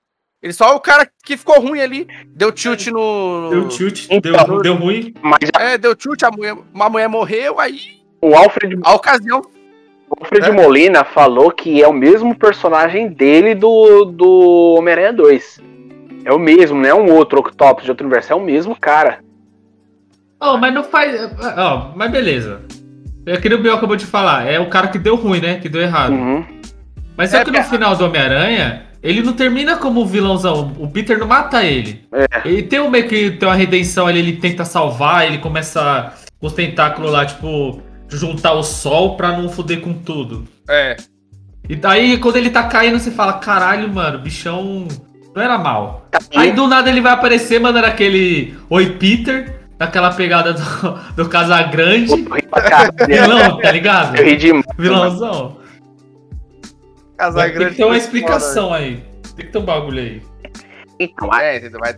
Ele 0.42 0.52
só 0.52 0.70
é 0.70 0.74
o 0.74 0.80
cara 0.80 1.06
que 1.24 1.36
ficou 1.36 1.60
ruim 1.60 1.80
ali. 1.80 2.06
Deu 2.28 2.50
tilt 2.52 2.86
no. 2.88 3.50
Deu 3.50 3.68
tilt, 3.68 4.06
Então. 4.10 4.32
deu, 4.46 4.58
deu 4.62 4.74
ruim. 4.76 5.12
Mas 5.20 5.38
É, 5.58 5.76
deu 5.76 5.94
tilt, 5.96 6.22
a 6.22 6.30
mulher, 6.30 6.56
uma 6.72 6.88
mulher 6.88 7.08
morreu, 7.08 7.58
aí 7.60 7.98
o 8.22 8.34
Alfred, 8.34 8.78
a 8.84 8.94
ocasião. 8.94 9.42
o 10.08 10.14
Alfred 10.20 10.46
É. 10.48 10.50
Molina 10.52 11.04
falou 11.04 11.50
que 11.50 11.82
é 11.82 11.86
o 11.88 11.92
mesmo 11.92 12.34
personagem 12.38 13.08
dele 13.08 13.54
do, 13.54 14.04
do 14.06 14.76
Homem-Aranha 14.78 15.12
2. 15.12 15.60
É 16.24 16.32
o 16.32 16.38
mesmo, 16.38 16.80
não 16.80 16.88
é 16.88 16.94
um 16.94 17.12
outro 17.14 17.40
Octopus 17.40 17.84
de 17.84 17.90
outro 17.90 18.06
universo, 18.06 18.32
é 18.32 18.36
o 18.36 18.40
mesmo 18.40 18.74
cara. 18.78 19.20
Oh, 20.40 20.56
mas 20.56 20.72
não 20.72 20.84
faz. 20.84 21.18
Ó, 21.58 21.92
mas 21.96 22.10
beleza. 22.12 22.62
É 23.28 23.36
que 23.36 23.52
o 23.52 23.58
Biel 23.58 23.74
acabou 23.74 23.96
de 23.96 24.06
falar. 24.06 24.46
É 24.46 24.58
o 24.58 24.66
cara 24.66 24.88
que 24.88 24.98
deu 24.98 25.16
ruim, 25.16 25.40
né? 25.40 25.56
Que 25.56 25.68
deu 25.68 25.82
errado. 25.82 26.12
Uhum. 26.12 26.44
Mas 27.16 27.30
só 27.30 27.38
É, 27.38 27.44
que 27.44 27.50
no 27.50 27.62
final 27.64 27.94
do 27.94 28.04
Homem-Aranha, 28.04 28.82
ele 29.02 29.22
não 29.22 29.32
termina 29.32 29.76
como 29.76 30.06
vilãozão. 30.06 30.72
O 30.78 30.88
Peter 30.88 31.18
não 31.18 31.26
mata 31.26 31.64
ele. 31.64 32.06
É. 32.12 32.48
Ele 32.48 32.62
tem 32.62 32.80
um 32.80 32.88
meio 32.88 33.06
que 33.06 33.32
tem 33.32 33.48
uma 33.48 33.54
redenção 33.54 34.06
ali, 34.06 34.20
ele 34.20 34.36
tenta 34.36 34.64
salvar, 34.64 35.26
ele 35.26 35.38
começa 35.38 36.12
com 36.40 36.46
os 36.46 36.52
tentáculos 36.52 37.10
lá, 37.10 37.26
tipo, 37.26 37.82
juntar 38.08 38.52
o 38.52 38.62
sol 38.62 39.16
pra 39.16 39.36
não 39.36 39.48
foder 39.48 39.80
com 39.80 39.92
tudo. 39.92 40.44
É. 40.68 40.96
E 41.68 41.76
daí, 41.76 42.18
quando 42.18 42.36
ele 42.36 42.50
tá 42.50 42.62
caindo, 42.62 42.98
você 42.98 43.10
fala, 43.10 43.34
caralho, 43.34 43.92
mano, 43.92 44.18
bichão 44.18 44.88
não 45.34 45.42
era 45.42 45.58
mal. 45.58 46.06
Tá 46.10 46.18
Aí 46.34 46.52
do 46.52 46.66
nada 46.66 46.88
ele 46.88 47.00
vai 47.00 47.12
aparecer, 47.12 47.60
mandando 47.60 47.86
aquele 47.86 48.56
Oi 48.70 48.90
Peter, 48.92 49.57
naquela 49.78 50.10
pegada 50.12 50.52
do, 50.54 50.62
do 51.24 51.28
Casagrande. 51.28 52.10
Eu 52.12 52.34
ri 52.34 52.42
pra 52.48 52.62
caralho. 52.62 52.92
Vilão, 53.06 53.58
tá 53.60 53.70
ligado? 53.72 54.16
Eu 54.16 54.24
ri 54.24 54.36
demais. 54.36 54.64
Vilãozão. 54.76 55.58
Casar 57.16 57.50
Tem 57.52 57.68
que 57.68 57.74
ter 57.74 57.84
uma 57.84 57.96
explicação 57.96 58.72
aí. 58.72 59.02
Tem 59.36 59.46
que 59.46 59.52
ter 59.52 59.58
um 59.58 59.64
bagulho 59.64 60.00
aí. 60.00 60.22
Então, 61.00 61.32
É, 61.34 61.56
entendeu? 61.58 61.80
Vai- 61.80 61.96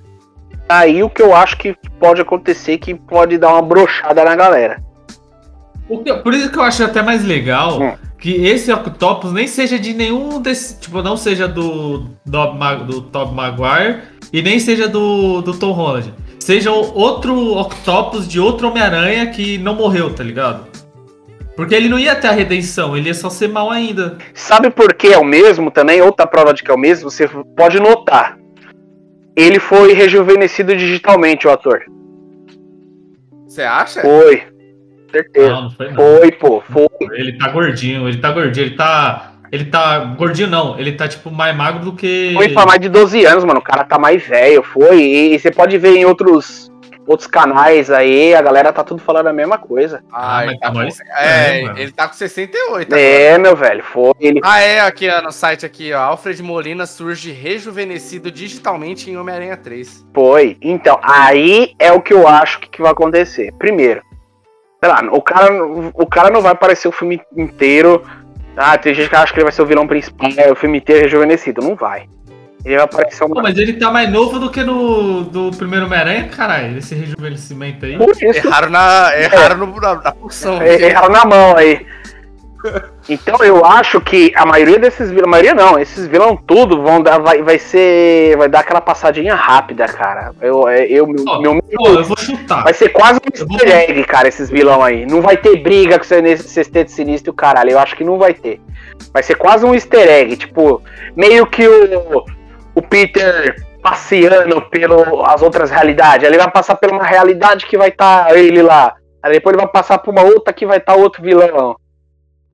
aí 0.69 1.03
o 1.03 1.11
que 1.11 1.23
eu 1.23 1.35
acho 1.35 1.57
que 1.57 1.75
pode 1.99 2.21
acontecer 2.21 2.79
que 2.79 2.95
pode 2.95 3.37
dar 3.39 3.49
uma 3.49 3.63
brochada 3.63 4.25
na 4.25 4.35
galera. 4.37 4.83
O 5.89 5.99
que- 5.99 6.15
por 6.15 6.33
isso 6.33 6.51
que 6.51 6.59
eu 6.59 6.63
acho 6.63 6.85
até 6.85 7.03
mais 7.03 7.25
legal 7.25 7.81
Hum. 7.83 7.95
que 8.19 8.47
esse 8.47 8.73
Octopus 8.73 9.33
nem 9.33 9.47
seja 9.47 9.79
de 9.79 9.93
nenhum 9.93 10.41
desse. 10.41 10.79
Tipo, 10.79 11.03
não 11.03 11.17
seja 11.17 11.49
do, 11.49 12.07
do, 12.25 12.85
do 12.87 13.01
Tobey 13.03 13.35
Maguire 13.35 14.03
e 14.33 14.41
nem 14.41 14.59
seja 14.61 14.87
do, 14.89 15.43
do 15.43 15.53
Tom 15.59 15.73
Holland. 15.73 16.15
Seja 16.41 16.73
o- 16.73 16.99
outro 16.99 17.57
Octopus 17.59 18.27
de 18.27 18.41
outro 18.41 18.69
Homem-Aranha 18.69 19.27
que 19.31 19.59
não 19.59 19.75
morreu, 19.75 20.13
tá 20.13 20.25
ligado? 20.25 20.67
Porque 21.55 21.75
ele 21.75 21.89
não 21.89 21.99
ia 21.99 22.17
ter 22.17 22.29
a 22.29 22.33
redenção, 22.33 22.97
ele 22.97 23.09
ia 23.09 23.15
só 23.15 23.29
ser 23.29 23.49
mal 23.49 23.71
ainda. 23.71 24.17
Sabe 24.33 24.71
por 24.71 24.95
que 24.95 25.09
é 25.09 25.19
o 25.19 25.25
mesmo 25.25 25.71
também? 25.71 26.01
Outra 26.01 26.27
prova 26.27 26.55
de 26.55 26.63
que 26.63 26.71
é 26.71 26.75
o 26.75 26.79
mesmo, 26.79 27.11
você 27.11 27.29
pode 27.57 27.79
notar. 27.79 28.39
Ele 29.37 29.61
foi 29.61 29.93
rejuvenescido 29.93 30.75
digitalmente, 30.75 31.47
o 31.47 31.51
ator. 31.51 31.83
Você 33.47 33.63
acha? 33.63 34.01
Foi. 34.01 34.43
Certeza. 35.11 35.49
Não, 35.51 35.63
não 35.65 35.71
foi 35.71 35.91
não. 35.91 35.97
Foi, 35.97 36.33
pô. 36.33 36.63
Foi. 36.71 36.89
Ele 37.13 37.37
tá 37.37 37.49
gordinho, 37.49 38.09
ele 38.09 38.19
tá 38.19 38.33
gordinho, 38.33 38.67
ele 38.67 38.77
tá. 38.77 39.30
Ele 39.53 39.65
tá 39.65 39.99
gordinho, 40.17 40.49
não. 40.49 40.79
Ele 40.79 40.93
tá, 40.93 41.09
tipo, 41.09 41.31
mais 41.31 41.55
magro 41.57 41.85
do 41.85 41.93
que. 41.93 42.33
Foi 42.35 42.49
pra 42.51 42.67
mais 42.67 42.81
de 42.81 42.89
12 42.89 43.25
anos, 43.25 43.45
mano. 43.45 43.59
O 43.59 43.63
cara 43.63 43.85
tá 43.85 43.99
mais 43.99 44.23
velho, 44.23 44.63
foi. 44.63 45.01
E, 45.03 45.39
você 45.39 45.51
pode 45.51 45.77
ver 45.77 45.97
em 45.97 46.05
outros, 46.05 46.71
outros 47.05 47.27
canais 47.27 47.91
aí, 47.91 48.33
a 48.33 48.41
galera 48.43 48.73
tá 48.73 48.85
tudo 48.85 49.03
falando 49.03 49.27
a 49.27 49.33
mesma 49.33 49.59
coisa. 49.59 50.05
Ah, 50.13 50.39
Ah, 50.39 50.43
ele 50.45 50.53
mas 50.53 50.61
tá 50.61 50.67
tá 50.67 50.73
com, 50.73 50.79
mais 50.79 50.99
é, 51.19 51.63
mano. 51.63 51.79
ele 51.79 51.91
tá 51.93 52.07
com 52.07 52.15
68 52.15 52.87
agora. 52.95 53.01
É, 53.01 53.39
meu 53.39 53.57
velho, 53.57 53.83
foi. 53.83 54.13
Ele 54.21 54.41
Ah, 54.45 54.61
é, 54.61 54.81
aqui 54.83 55.09
ó, 55.11 55.21
no 55.21 55.33
site 55.33 55.67
aqui, 55.67 55.93
ó. 55.93 55.99
Alfred 56.01 56.41
Molina 56.45 56.87
surge 56.87 57.33
rejuvenescido 57.33 58.31
digitalmente 58.31 59.11
em 59.11 59.17
Homem-Aranha 59.17 59.57
3. 59.57 60.07
foi. 60.15 60.57
Então, 60.63 60.97
aí 61.03 61.75
é 61.77 61.91
o 61.93 62.01
que 62.01 62.13
eu 62.15 62.29
acho 62.29 62.61
que, 62.61 62.69
que 62.69 62.83
vai 62.83 62.93
acontecer. 62.93 63.53
Primeiro, 63.59 64.01
sei 64.83 64.89
lá, 64.93 65.03
o 65.11 65.21
cara, 65.21 65.53
o 65.93 66.07
cara 66.07 66.31
não 66.31 66.41
vai 66.41 66.53
aparecer 66.53 66.87
o 66.87 66.93
filme 66.93 67.21
inteiro. 67.37 68.05
Ah, 68.57 68.77
tem 68.77 68.95
gente 68.95 69.09
que 69.09 69.17
acha 69.17 69.33
que 69.33 69.39
ele 69.39 69.45
vai 69.45 69.53
ser 69.53 69.63
o 69.63 69.67
vilão 69.67 69.87
principal, 69.87 70.31
é, 70.37 70.51
o 70.51 70.57
filme 70.57 70.79
inteiro 70.79 71.03
rejuvenescido. 71.03 71.63
Não 71.63 71.75
vai. 71.75 72.09
Ele 72.65 72.77
vai 72.77 72.85
aparecer 72.85 73.21
Pô, 73.21 73.33
uma. 73.33 73.43
mas 73.43 73.57
ele 73.57 73.75
tá 73.75 73.91
mais 73.91 74.11
novo 74.11 74.39
do 74.39 74.51
que 74.51 74.63
no 74.63 75.25
do 75.25 75.51
primeiro 75.53 75.87
Homem-Aranha, 75.87 76.29
caralho. 76.29 76.77
Esse 76.77 76.95
rejuvenescimento 76.95 77.87
aí. 77.87 77.97
Erraram 78.21 78.69
na, 78.69 79.13
erraram 79.17 79.67
no, 79.67 79.81
na, 79.81 79.95
na 79.95 80.13
porção. 80.13 80.61
É, 80.61 80.83
erraram 80.83 81.09
na 81.11 81.25
mão 81.25 81.57
aí. 81.57 81.87
Então 83.09 83.37
eu 83.43 83.65
acho 83.65 84.01
que 84.01 84.33
a 84.37 84.45
maioria 84.45 84.79
desses 84.79 85.09
vilões, 85.09 85.25
a 85.25 85.31
maioria 85.31 85.55
não, 85.55 85.79
esses 85.79 86.07
vilões 86.07 86.39
tudo 86.47 86.83
vão 86.83 87.03
dar, 87.03 87.19
vai, 87.19 87.43
vai 87.43 87.59
ser, 87.59 88.37
vai 88.37 88.49
dar 88.49 88.61
aquela 88.61 88.81
passadinha 88.81 89.35
rápida, 89.35 89.87
cara. 89.87 90.33
Eu, 90.41 90.69
eu, 90.69 91.07
meu, 91.07 91.25
Ó, 91.27 91.41
meu 91.41 91.63
Pô, 91.63 91.89
eu 91.89 92.05
vou 92.05 92.17
chutar. 92.19 92.63
vai 92.63 92.75
ser 92.75 92.91
quase 92.91 93.19
um 93.19 93.31
easter 93.35 93.77
egg, 93.77 94.05
cara, 94.05 94.29
esses 94.29 94.51
vilão 94.51 94.83
aí. 94.83 95.07
Não 95.07 95.21
vai 95.21 95.37
ter 95.37 95.57
briga 95.57 95.99
com 95.99 96.05
esse 96.05 96.49
sexteto 96.49 96.91
sinistro, 96.91 97.33
caralho. 97.33 97.71
Eu 97.71 97.79
acho 97.79 97.97
que 97.97 98.05
não 98.05 98.19
vai 98.19 98.35
ter. 98.35 98.61
Vai 99.13 99.23
ser 99.23 99.37
quase 99.37 99.65
um 99.65 99.75
easter 99.75 100.09
egg, 100.09 100.37
tipo, 100.37 100.83
meio 101.17 101.47
que 101.47 101.67
o, 101.67 102.25
o 102.75 102.83
Peter 102.83 103.57
passeando 103.83 104.61
pelas 104.63 105.43
outras 105.43 105.71
realidades. 105.71 106.27
Ele 106.27 106.39
vai 106.39 106.51
passar 106.51 106.75
por 106.77 106.91
uma 106.91 107.05
realidade 107.05 107.67
que 107.67 107.79
vai 107.79 107.89
estar 107.89 108.37
ele 108.37 108.63
lá. 108.63 108.95
Aí 109.23 109.33
depois 109.33 109.55
ele 109.55 109.63
vai 109.63 109.73
passar 109.73 109.99
por 109.99 110.11
uma 110.11 110.23
outra 110.23 110.53
que 110.53 110.67
vai 110.67 110.79
estar 110.79 110.95
outro 110.95 111.23
vilão. 111.23 111.77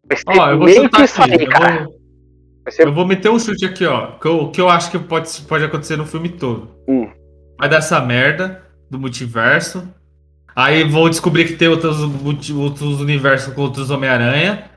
Vai 0.08 0.16
ser 0.16 0.24
Ó, 0.28 0.50
eu 0.50 0.58
vou 0.58 0.66
meio 0.66 0.82
chutar 0.82 0.98
que 0.98 1.04
isso 1.04 1.22
aqui. 1.22 1.32
aí, 1.32 1.46
cara. 1.46 1.84
vou, 1.84 2.72
ser 2.72 2.86
eu 2.86 2.92
vou 2.92 3.06
meter 3.06 3.30
um 3.30 3.38
chute 3.38 3.64
aqui, 3.64 3.84
ó. 3.86 4.12
Que 4.18 4.28
eu, 4.28 4.50
que 4.50 4.60
eu 4.60 4.68
acho 4.68 4.90
que 4.90 4.98
pode, 4.98 5.28
pode 5.42 5.64
acontecer 5.64 5.96
no 5.96 6.06
filme 6.06 6.28
todo. 6.28 6.70
Hum. 6.88 7.08
Vai 7.58 7.68
dar 7.68 7.78
essa 7.78 8.00
merda 8.00 8.62
do 8.90 8.98
multiverso. 8.98 9.88
Aí 10.54 10.84
vou 10.84 11.10
descobrir 11.10 11.44
que 11.44 11.54
tem 11.54 11.68
outros, 11.68 11.98
outros 12.54 13.00
universos 13.00 13.52
com 13.52 13.62
outros 13.62 13.90
Homem-Aranha. 13.90 14.70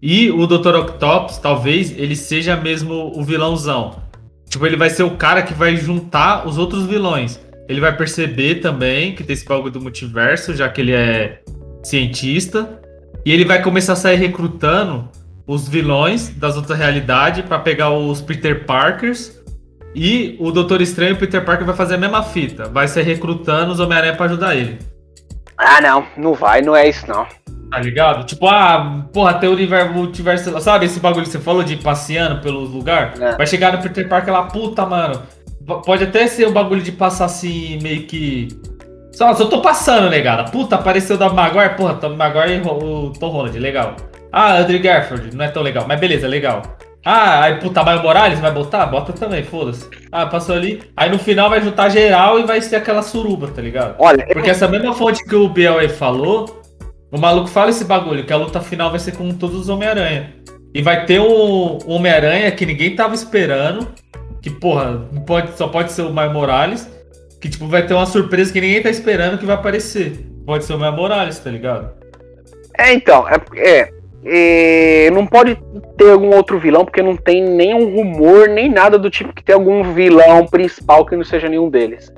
E 0.00 0.30
o 0.30 0.46
Dr. 0.46 0.74
Octopus, 0.74 1.38
talvez, 1.38 1.96
ele 1.96 2.16
seja 2.16 2.56
mesmo 2.56 3.12
o 3.16 3.22
vilãozão. 3.22 4.02
Tipo, 4.48 4.66
ele 4.66 4.76
vai 4.76 4.90
ser 4.90 5.04
o 5.04 5.16
cara 5.16 5.42
que 5.42 5.54
vai 5.54 5.76
juntar 5.76 6.46
os 6.46 6.58
outros 6.58 6.84
vilões. 6.86 7.40
Ele 7.68 7.80
vai 7.80 7.96
perceber 7.96 8.56
também 8.56 9.14
que 9.14 9.22
tem 9.22 9.32
esse 9.32 9.46
bagulho 9.46 9.70
do 9.70 9.80
multiverso, 9.80 10.54
já 10.54 10.68
que 10.68 10.80
ele 10.80 10.92
é 10.92 11.40
cientista. 11.84 12.81
E 13.24 13.32
ele 13.32 13.44
vai 13.44 13.62
começar 13.62 13.92
a 13.94 13.96
sair 13.96 14.16
recrutando 14.16 15.08
os 15.46 15.68
vilões 15.68 16.30
das 16.30 16.56
outras 16.56 16.78
realidades 16.78 17.44
pra 17.44 17.58
pegar 17.58 17.90
os 17.90 18.20
Peter 18.20 18.64
Parkers. 18.64 19.40
E 19.94 20.36
o 20.40 20.50
Doutor 20.50 20.80
Estranho 20.80 21.10
e 21.10 21.12
o 21.14 21.18
Peter 21.18 21.44
Parker 21.44 21.66
vai 21.66 21.76
fazer 21.76 21.96
a 21.96 21.98
mesma 21.98 22.22
fita. 22.22 22.64
Vai 22.68 22.88
ser 22.88 23.02
recrutando 23.02 23.72
os 23.72 23.80
Homem-Aranha 23.80 24.16
pra 24.16 24.26
ajudar 24.26 24.56
ele. 24.56 24.78
Ah, 25.56 25.80
não, 25.80 26.06
não 26.16 26.34
vai, 26.34 26.62
não 26.62 26.74
é 26.74 26.88
isso 26.88 27.06
não. 27.06 27.26
Tá 27.70 27.78
ligado? 27.78 28.26
Tipo, 28.26 28.48
ah, 28.48 29.06
porra, 29.12 29.34
tem 29.34 29.48
o 29.48 29.52
universo, 29.52 29.92
multiverso. 29.92 30.60
Sabe 30.60 30.86
esse 30.86 31.00
bagulho 31.00 31.24
que 31.24 31.32
você 31.32 31.38
falou 31.38 31.62
de 31.62 31.76
passeando 31.76 32.40
pelos 32.40 32.70
lugares? 32.70 33.18
É. 33.20 33.36
Vai 33.36 33.46
chegar 33.46 33.72
no 33.72 33.82
Peter 33.82 34.08
Parker 34.08 34.32
lá, 34.32 34.42
puta, 34.44 34.84
mano. 34.84 35.22
Pode 35.84 36.04
até 36.04 36.26
ser 36.26 36.46
o 36.46 36.52
bagulho 36.52 36.82
de 36.82 36.92
passar 36.92 37.26
assim, 37.26 37.78
meio 37.80 38.02
que. 38.02 38.48
Só, 39.12 39.34
só 39.34 39.46
tô 39.46 39.60
passando, 39.60 40.08
negada. 40.08 40.50
Puta, 40.50 40.76
apareceu 40.76 41.16
da 41.16 41.28
Maguire. 41.28 41.76
Porra, 41.76 41.94
Tom 41.94 42.16
Maguire 42.16 42.54
e 42.54 42.60
o 42.60 43.12
Tom 43.12 43.28
Holland, 43.28 43.58
legal. 43.58 43.96
Ah, 44.32 44.56
Andrew 44.58 44.80
Garfield, 44.80 45.36
não 45.36 45.44
é 45.44 45.48
tão 45.48 45.62
legal. 45.62 45.84
Mas 45.86 46.00
beleza, 46.00 46.26
legal. 46.26 46.62
Ah, 47.04 47.42
aí 47.42 47.58
puta, 47.58 47.82
Maio 47.82 48.00
Morales 48.02 48.38
vai 48.38 48.50
botar? 48.52 48.86
Bota 48.86 49.12
também, 49.12 49.42
foda-se. 49.42 49.88
Ah, 50.10 50.26
passou 50.26 50.54
ali. 50.54 50.82
Aí 50.96 51.10
no 51.10 51.18
final 51.18 51.50
vai 51.50 51.60
juntar 51.60 51.88
geral 51.88 52.38
e 52.38 52.44
vai 52.44 52.60
ser 52.62 52.76
aquela 52.76 53.02
suruba, 53.02 53.48
tá 53.48 53.60
ligado? 53.60 53.96
Olha, 53.98 54.24
Porque 54.32 54.50
essa 54.50 54.68
mesma 54.68 54.94
fonte 54.94 55.24
que 55.24 55.34
o 55.34 55.48
Biel 55.48 55.78
aí 55.78 55.88
falou, 55.88 56.62
o 57.10 57.18
maluco 57.18 57.48
fala 57.48 57.70
esse 57.70 57.84
bagulho, 57.84 58.24
que 58.24 58.32
a 58.32 58.36
luta 58.36 58.60
final 58.60 58.90
vai 58.90 59.00
ser 59.00 59.12
com 59.12 59.32
todos 59.32 59.56
os 59.56 59.68
Homem-Aranha. 59.68 60.32
E 60.72 60.80
vai 60.80 61.04
ter 61.04 61.20
um 61.20 61.78
um 61.86 61.94
Homem-Aranha 61.94 62.50
que 62.52 62.64
ninguém 62.64 62.94
tava 62.94 63.14
esperando, 63.14 63.88
que, 64.40 64.48
porra, 64.48 65.08
pode, 65.26 65.56
só 65.58 65.66
pode 65.68 65.90
ser 65.92 66.02
o 66.02 66.12
Miles 66.12 66.32
Morales, 66.32 67.01
que, 67.42 67.50
tipo, 67.50 67.66
vai 67.66 67.84
ter 67.84 67.92
uma 67.92 68.06
surpresa 68.06 68.52
que 68.52 68.60
ninguém 68.60 68.80
tá 68.80 68.88
esperando 68.88 69.36
que 69.36 69.44
vai 69.44 69.56
aparecer. 69.56 70.24
Pode 70.46 70.64
ser 70.64 70.74
o 70.74 70.78
Miles 70.78 70.94
Morales, 70.94 71.38
tá 71.40 71.50
ligado? 71.50 71.90
É, 72.78 72.94
então, 72.94 73.26
é, 73.28 73.36
é, 73.56 73.90
é, 74.24 75.10
não 75.10 75.26
pode 75.26 75.58
ter 75.98 76.12
algum 76.12 76.32
outro 76.36 76.60
vilão, 76.60 76.84
porque 76.84 77.02
não 77.02 77.16
tem 77.16 77.42
nenhum 77.42 77.96
rumor, 77.96 78.48
nem 78.48 78.70
nada 78.70 78.96
do 78.96 79.10
tipo 79.10 79.34
que 79.34 79.42
tem 79.42 79.56
algum 79.56 79.92
vilão 79.92 80.46
principal 80.46 81.04
que 81.04 81.16
não 81.16 81.24
seja 81.24 81.48
nenhum 81.48 81.68
deles. 81.68 82.12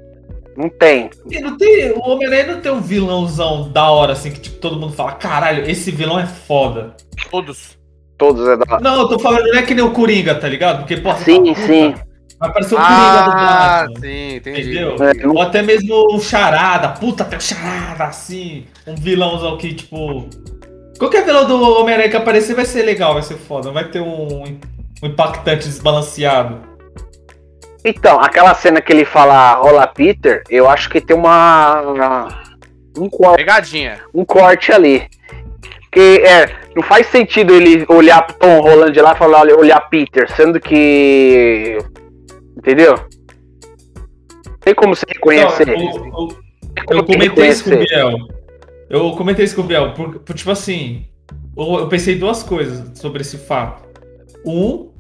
Não 0.59 0.69
tem. 0.69 1.09
E 1.31 1.41
não 1.41 1.57
tem, 1.57 1.91
o 1.93 2.01
Homem-Aranha 2.01 2.55
não 2.55 2.61
tem 2.61 2.71
um 2.71 2.83
vilãozão 2.83 3.73
da 3.73 3.91
hora, 3.91 4.13
assim, 4.13 4.31
que, 4.31 4.41
tipo, 4.41 4.59
todo 4.59 4.79
mundo 4.79 4.93
fala, 4.93 5.13
caralho, 5.13 5.69
esse 5.69 5.91
vilão 5.91 6.21
é 6.21 6.27
foda. 6.27 6.95
Todos. 7.31 7.79
Todos 8.19 8.47
é 8.47 8.59
da. 8.59 8.79
Não, 8.79 9.01
eu 9.01 9.09
tô 9.09 9.19
falando, 9.19 9.47
não 9.47 9.59
é 9.59 9.63
que 9.63 9.75
nem 9.75 9.85
o 9.85 9.91
Coringa, 9.91 10.35
tá 10.35 10.47
ligado? 10.47 10.81
Porque, 10.81 10.99
porra, 10.99 11.17
você 11.17 11.25
Sim, 11.25 11.55
fala, 11.55 11.93
puta, 11.93 12.14
aparecer 12.47 12.75
o 12.75 12.79
Coringa 12.79 12.95
do 12.95 13.31
Ah, 13.31 13.87
Batman. 13.89 14.01
sim, 14.01 14.37
entendi. 14.37 14.61
Entendeu? 14.61 14.97
É, 15.01 15.27
Ou 15.27 15.43
até 15.43 15.63
mesmo 15.63 15.95
o 16.15 16.21
Charada. 16.21 16.89
Puta, 16.91 17.25
um 17.35 17.41
Charada, 17.41 18.05
assim. 18.05 18.67
Um 18.87 18.95
vilãozão 18.95 19.57
que, 19.59 19.75
tipo. 19.75 20.29
Qualquer 20.99 21.25
vilão 21.25 21.47
do 21.47 21.61
Homem-Aranha 21.81 22.09
que 22.09 22.17
aparecer 22.17 22.55
vai 22.55 22.65
ser 22.65 22.83
legal, 22.83 23.15
vai 23.15 23.23
ser 23.23 23.37
foda. 23.37 23.71
Vai 23.73 23.85
ter 23.89 24.01
um, 24.01 24.45
um 25.03 25.07
impactante 25.07 25.67
desbalanceado. 25.67 26.73
Então, 27.85 28.19
aquela 28.21 28.55
cena 28.55 28.81
que 28.81 28.93
ele 28.93 29.05
fala 29.05 29.55
Rola 29.57 29.87
Peter, 29.87 30.43
eu 30.49 30.69
acho 30.71 30.89
que 30.89 31.01
tem 31.01 31.17
uma. 31.17 32.43
Um 32.97 33.11
corte, 33.11 33.37
Pegadinha. 33.39 34.01
um 34.15 34.25
corte 34.25 34.73
ali. 34.73 35.07
Que 35.93 36.19
é, 36.25 36.49
não 36.75 36.83
faz 36.83 37.07
sentido 37.09 37.53
ele 37.55 37.85
olhar 37.89 38.23
pro 38.23 38.37
Tom 38.37 38.61
Holland 38.61 38.99
lá 39.01 39.13
e 39.13 39.17
falar, 39.17 39.41
olha, 39.41 39.57
olhar 39.57 39.81
Peter, 39.91 40.31
sendo 40.35 40.59
que. 40.61 41.77
Entendeu? 42.65 42.95
Tem 44.61 44.75
como 44.75 44.97
você 44.97 45.05
reconhecer. 45.07 45.69
Então, 45.69 45.75
eu, 45.75 46.05
eu- 46.07 46.29
como 46.87 47.01
eu 47.01 47.05
comentei 47.05 47.49
isso 47.49 47.65
com 47.65 47.71
o. 47.71 47.79
Biel. 47.79 48.17
Eu 48.89 49.11
comentei 49.13 49.45
isso 49.45 49.55
com 49.55 49.61
o 49.63 49.65
Biel. 49.65 49.93
Por, 49.93 50.19
por, 50.21 50.35
tipo 50.35 50.51
assim, 50.51 51.05
eu, 51.57 51.75
eu 51.81 51.89
pensei 51.89 52.15
duas 52.17 52.43
coisas 52.43 52.99
sobre 52.99 53.21
esse 53.21 53.37
fato. 53.37 53.85
Um, 54.47 54.91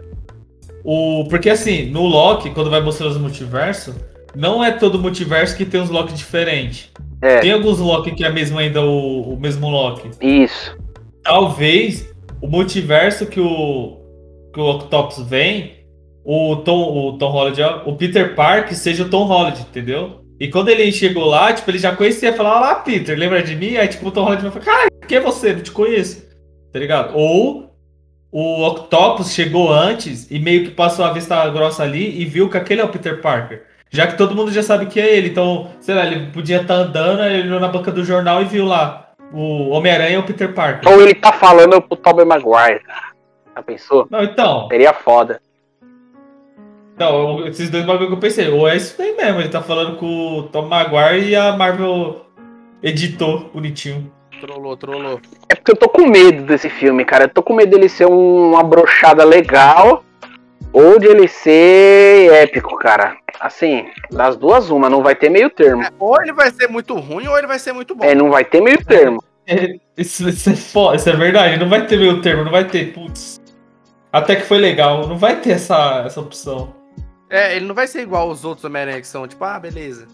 o, 0.85 1.25
porque 1.31 1.49
assim, 1.49 1.91
no 1.91 2.03
Loki, 2.07 2.51
quando 2.51 2.69
vai 2.71 2.81
mostrar 2.83 3.07
os 3.07 3.17
multiversos, 3.17 3.95
não 4.35 4.63
é 4.63 4.71
todo 4.73 4.99
multiverso 4.99 5.57
que 5.57 5.65
tem 5.65 5.81
uns 5.81 5.89
Loki 5.91 6.13
diferentes. 6.13 6.91
É, 7.23 7.39
Tem 7.39 7.53
alguns 7.53 7.79
Loki 7.79 8.11
que 8.15 8.25
é 8.25 8.31
mesmo 8.31 8.59
ainda 8.59 8.83
o, 8.83 9.33
o 9.35 9.41
mesmo 9.41 9.71
Loki. 9.71 10.11
isso. 10.21 10.77
Talvez 11.23 12.13
o 12.43 12.47
multiverso 12.47 13.25
que 13.27 13.41
o, 13.41 13.97
que 14.53 14.61
o 14.61 14.65
Octopus 14.65 15.25
vem, 15.27 15.84
o 16.25 16.57
Tom, 16.57 17.09
o 17.09 17.19
Tom 17.19 17.31
Holland, 17.31 17.63
ó, 17.63 17.83
o 17.85 17.97
Peter 17.97 18.35
Park 18.35 18.73
seja 18.73 19.05
o 19.05 19.09
Tom 19.09 19.25
Holland, 19.25 19.61
entendeu? 19.61 20.25
E 20.41 20.49
quando 20.49 20.69
ele 20.69 20.91
chegou 20.91 21.27
lá, 21.27 21.53
tipo, 21.53 21.71
ele 21.71 21.79
já 21.79 21.95
conhecia, 21.95 22.33
falava, 22.33 22.61
lá, 22.61 22.75
Peter, 22.77 23.17
lembra 23.17 23.43
de 23.43 23.55
mim? 23.55 23.77
Aí, 23.77 23.87
tipo, 23.87 24.09
o 24.09 24.11
Tom 24.11 24.25
Holland 24.25 24.43
vai 24.43 24.51
falar, 24.51 24.65
cara, 24.65 24.89
quem 25.07 25.19
é 25.19 25.21
você? 25.21 25.53
Não 25.53 25.61
te 25.61 25.71
conheço, 25.71 26.27
tá 26.73 26.79
ligado? 26.79 27.17
Ou 27.17 27.71
o 28.33 28.67
Octopus 28.67 29.33
chegou 29.33 29.73
antes 29.73 30.29
e 30.31 30.41
meio 30.41 30.65
que 30.65 30.71
passou 30.73 31.05
a 31.05 31.13
vista 31.13 31.49
grossa 31.51 31.85
ali 31.85 32.21
e 32.21 32.25
viu 32.25 32.49
que 32.51 32.57
aquele 32.57 32.81
é 32.81 32.85
o 32.85 32.89
Peter 32.89 33.21
Parker. 33.21 33.63
Já 33.91 34.09
que 34.09 34.19
todo 34.19 34.35
mundo 34.35 34.51
já 34.51 34.61
sabe 34.61 34.87
que 34.87 34.99
é 34.99 35.17
ele, 35.17 35.29
então, 35.29 35.71
sei 35.79 35.95
lá, 35.95 36.05
ele 36.05 36.33
podia 36.33 36.61
estar 36.61 36.75
andando, 36.75 37.21
aí 37.21 37.35
ele 37.35 37.49
olhou 37.49 37.61
na 37.61 37.69
banca 37.69 37.93
do 37.93 38.05
jornal 38.05 38.43
e 38.43 38.47
viu 38.47 38.65
lá 38.65 39.13
o 39.33 39.69
Homem-Aranha 39.69 40.15
e 40.15 40.19
o 40.19 40.25
Peter 40.25 40.53
Parker. 40.53 40.91
Ou 40.93 41.01
ele 41.01 41.15
tá 41.15 41.33
falando 41.33 41.81
pro 41.81 41.97
Tobey 41.97 42.25
Maguire. 42.25 42.81
Já 43.55 43.63
pensou? 43.63 44.09
Não, 44.11 44.25
então, 44.25 44.67
Seria 44.69 44.93
foda. 44.93 45.41
Eu- 46.99 47.49
esses 47.49 47.71
dois 47.71 47.85
bagulho 47.85 48.09
que 48.09 48.15
eu 48.15 48.19
pensei, 48.21 48.49
ou 48.49 48.69
é 48.69 48.77
isso 48.77 48.97
daí 48.97 49.17
mesmo, 49.17 49.41
ele 49.41 49.49
tá 49.49 49.61
falando 49.63 49.97
com 49.97 50.39
o 50.39 50.43
Tom 50.45 50.67
Maguire 50.67 51.29
e 51.29 51.37
a 51.37 51.57
Marvel 51.57 52.25
editou 52.83 53.51
bonitinho. 53.53 54.11
Trollou, 54.41 54.77
trollou. 54.77 55.21
É 55.49 55.55
porque 55.55 55.73
eu 55.73 55.77
tô 55.77 55.89
com 55.89 56.07
medo 56.07 56.43
desse 56.43 56.69
filme, 56.69 57.05
cara. 57.05 57.25
Eu 57.25 57.29
tô 57.29 57.43
com 57.43 57.55
medo 57.55 57.71
dele 57.71 57.89
ser 57.89 58.07
um- 58.07 58.51
uma 58.53 58.63
brochada 58.63 59.25
legal 59.25 60.05
ou 60.73 60.99
de 60.99 61.07
ele 61.07 61.27
ser 61.29 62.33
épico, 62.33 62.77
cara. 62.77 63.17
Assim, 63.41 63.87
das 64.11 64.37
duas, 64.37 64.71
uma, 64.71 64.91
não 64.91 65.03
vai 65.03 65.15
ter 65.15 65.31
meio 65.31 65.49
termo. 65.51 65.83
É, 65.83 65.89
ou 65.99 66.21
ele 66.21 66.33
vai 66.33 66.51
ser 66.51 66.69
muito 66.69 66.95
ruim 66.95 67.27
ou 67.27 67.39
ele 67.39 67.47
vai 67.47 67.59
ser 67.59 67.73
muito 67.73 67.95
bom. 67.95 68.05
É, 68.05 68.15
não 68.15 68.31
vai 68.31 68.45
ter 68.45 68.61
meio 68.61 68.85
termo. 68.85 69.23
É, 69.47 69.77
Isso, 69.97 70.29
isso 70.29 70.51
é 70.51 70.57
foda, 70.57 70.97
isso 70.97 71.09
é 71.09 71.15
verdade, 71.15 71.57
não 71.57 71.69
vai 71.69 71.87
ter 71.87 71.97
meio 71.97 72.21
termo, 72.21 72.43
não 72.45 72.51
vai 72.51 72.65
ter, 72.65 72.93
putz. 72.93 73.41
Até 74.13 74.35
que 74.37 74.43
foi 74.43 74.59
legal. 74.59 75.07
Não 75.07 75.17
vai 75.17 75.37
ter 75.41 75.51
essa, 75.53 76.03
essa 76.05 76.21
opção. 76.21 76.75
É, 77.35 77.57
ele 77.57 77.67
não 77.67 77.75
vai 77.75 77.89
ser 77.89 78.03
igual 78.03 78.29
os 78.29 78.45
outros 78.45 78.65
Homem-Aranha 78.65 79.01
que 79.01 79.09
são, 79.09 79.27
tipo, 79.27 79.45
ah, 79.45 79.59
beleza. 79.59 80.07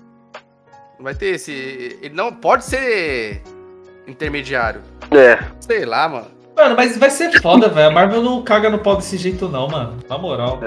Não 0.97 1.05
vai 1.05 1.14
ter 1.14 1.35
esse. 1.35 1.99
Ele 2.01 2.14
não 2.14 2.33
pode 2.33 2.64
ser 2.64 3.43
intermediário. 4.07 4.81
É. 5.11 5.39
Sei 5.61 5.85
lá, 5.85 6.09
mano. 6.09 6.29
Mano, 6.57 6.75
mas 6.75 6.97
vai 6.97 7.11
ser 7.11 7.39
foda, 7.43 7.68
velho. 7.68 7.89
A 7.89 7.91
Marvel 7.91 8.23
não 8.23 8.43
caga 8.43 8.71
no 8.71 8.79
pau 8.79 8.97
desse 8.97 9.18
jeito, 9.18 9.51
não, 9.51 9.68
mano. 9.68 9.99
Na 10.09 10.16
moral. 10.16 10.59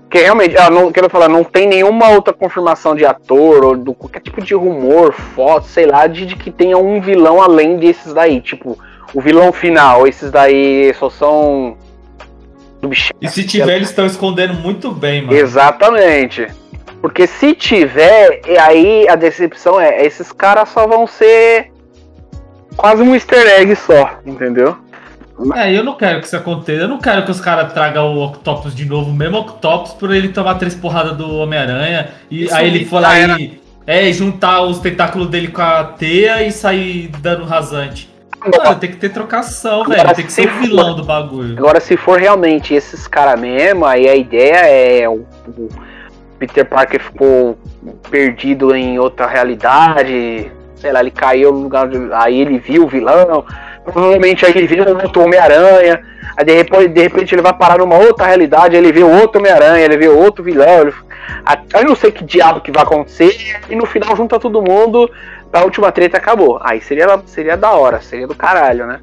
Porque 0.00 0.22
realmente, 0.22 0.56
ah, 0.56 0.70
não 0.70 0.90
quero 0.90 1.10
falar, 1.10 1.28
não 1.28 1.44
tem 1.44 1.68
nenhuma 1.68 2.08
outra 2.08 2.32
confirmação 2.32 2.94
de 2.94 3.04
ator 3.04 3.62
ou 3.62 3.76
do 3.76 3.92
qualquer 3.92 4.20
tipo 4.20 4.40
de 4.40 4.54
rumor, 4.54 5.12
foto, 5.12 5.66
sei 5.66 5.84
lá, 5.84 6.06
de, 6.06 6.24
de 6.24 6.34
que 6.34 6.50
tenha 6.50 6.78
um 6.78 6.98
vilão 6.98 7.42
além 7.42 7.76
desses 7.76 8.14
daí. 8.14 8.40
Tipo, 8.40 8.78
o 9.12 9.20
vilão 9.20 9.52
final, 9.52 10.06
esses 10.06 10.30
daí 10.30 10.94
só 10.94 11.10
são. 11.10 11.76
E 13.20 13.28
se 13.28 13.44
tiver, 13.44 13.76
eles 13.76 13.88
estão 13.90 14.06
escondendo 14.06 14.54
muito 14.54 14.90
bem, 14.92 15.22
mano. 15.22 15.36
Exatamente. 15.36 16.46
Porque 17.00 17.26
se 17.26 17.54
tiver, 17.54 18.40
e 18.46 18.58
aí 18.58 19.08
a 19.08 19.14
decepção 19.14 19.80
é, 19.80 20.04
esses 20.04 20.32
caras 20.32 20.68
só 20.68 20.86
vão 20.86 21.06
ser 21.06 21.70
quase 22.76 23.02
um 23.02 23.14
easter 23.14 23.46
egg 23.46 23.74
só, 23.76 24.18
entendeu? 24.26 24.76
É, 25.54 25.72
eu 25.72 25.84
não 25.84 25.94
quero 25.94 26.20
que 26.20 26.26
isso 26.26 26.36
aconteça. 26.36 26.82
Eu 26.82 26.88
não 26.88 26.98
quero 26.98 27.24
que 27.24 27.30
os 27.30 27.40
caras 27.40 27.72
tragam 27.72 28.16
o 28.16 28.24
Octopus 28.24 28.74
de 28.74 28.84
novo, 28.84 29.12
mesmo 29.12 29.38
Octopus, 29.38 29.92
por 29.92 30.12
ele 30.12 30.28
tomar 30.28 30.56
três 30.56 30.74
porradas 30.74 31.16
do 31.16 31.36
Homem-Aranha. 31.36 32.08
E 32.28 32.44
Isso 32.44 32.54
aí 32.54 32.66
ele 32.66 32.84
for 32.84 33.00
lá 33.00 33.16
era. 33.16 33.40
e 33.40 33.60
é, 33.86 34.12
juntar 34.12 34.62
os 34.62 34.80
tentáculos 34.80 35.28
dele 35.28 35.48
com 35.48 35.62
a 35.62 35.84
teia 35.84 36.42
e 36.42 36.50
sair 36.50 37.08
dando 37.20 37.44
rasante. 37.44 38.07
Mano, 38.40 38.78
tem 38.78 38.90
que 38.90 38.96
ter 38.96 39.08
trocação, 39.08 39.82
Agora, 39.82 40.02
velho. 40.02 40.14
Tem 40.14 40.24
que 40.26 40.32
se 40.32 40.42
ser 40.42 40.48
o 40.48 40.50
for- 40.52 40.62
vilão 40.62 40.94
do 40.94 41.04
bagulho. 41.04 41.58
Agora, 41.58 41.80
se 41.80 41.96
for 41.96 42.18
realmente 42.18 42.72
esses 42.74 43.06
caras 43.08 43.40
mesmo, 43.40 43.84
aí 43.84 44.08
a 44.08 44.14
ideia 44.14 44.66
é 44.66 45.08
o, 45.08 45.26
o 45.46 45.68
Peter 46.38 46.64
Parker 46.64 47.00
ficou 47.00 47.58
perdido 48.10 48.74
em 48.74 48.98
outra 48.98 49.26
realidade, 49.26 50.50
sei 50.76 50.92
lá, 50.92 51.00
ele 51.00 51.10
caiu 51.10 51.52
no 51.52 51.60
lugar 51.60 51.88
de. 51.88 51.98
Aí 52.12 52.40
ele 52.40 52.58
viu 52.58 52.84
o 52.84 52.88
vilão, 52.88 53.44
provavelmente 53.84 54.46
aí 54.46 54.52
ele 54.54 54.66
viu 54.66 54.84
um 54.84 55.02
outro 55.02 55.22
Homem-Aranha, 55.22 56.00
aí 56.36 56.44
de 56.44 56.54
repente, 56.54 56.88
de 56.88 57.02
repente 57.02 57.34
ele 57.34 57.42
vai 57.42 57.52
parar 57.52 57.78
numa 57.78 57.96
outra 57.96 58.26
realidade, 58.26 58.76
ele 58.76 58.92
vê 58.92 59.02
outro 59.02 59.40
Homem-Aranha, 59.40 59.84
ele 59.84 59.96
vê 59.96 60.08
outro 60.08 60.44
vilão. 60.44 60.82
Ele... 60.82 60.94
Aí 61.44 61.58
eu 61.74 61.84
não 61.84 61.96
sei 61.96 62.12
que 62.12 62.24
diabo 62.24 62.60
que 62.60 62.70
vai 62.70 62.84
acontecer, 62.84 63.36
e 63.68 63.74
no 63.74 63.84
final 63.84 64.14
junta 64.16 64.38
todo 64.38 64.62
mundo, 64.62 65.10
a 65.52 65.62
última 65.64 65.90
treta 65.92 66.16
acabou. 66.16 66.58
Aí 66.62 66.80
seria, 66.80 67.06
seria 67.26 67.56
da 67.56 67.70
hora, 67.72 68.00
seria 68.00 68.26
do 68.26 68.34
caralho, 68.34 68.86
né? 68.86 69.00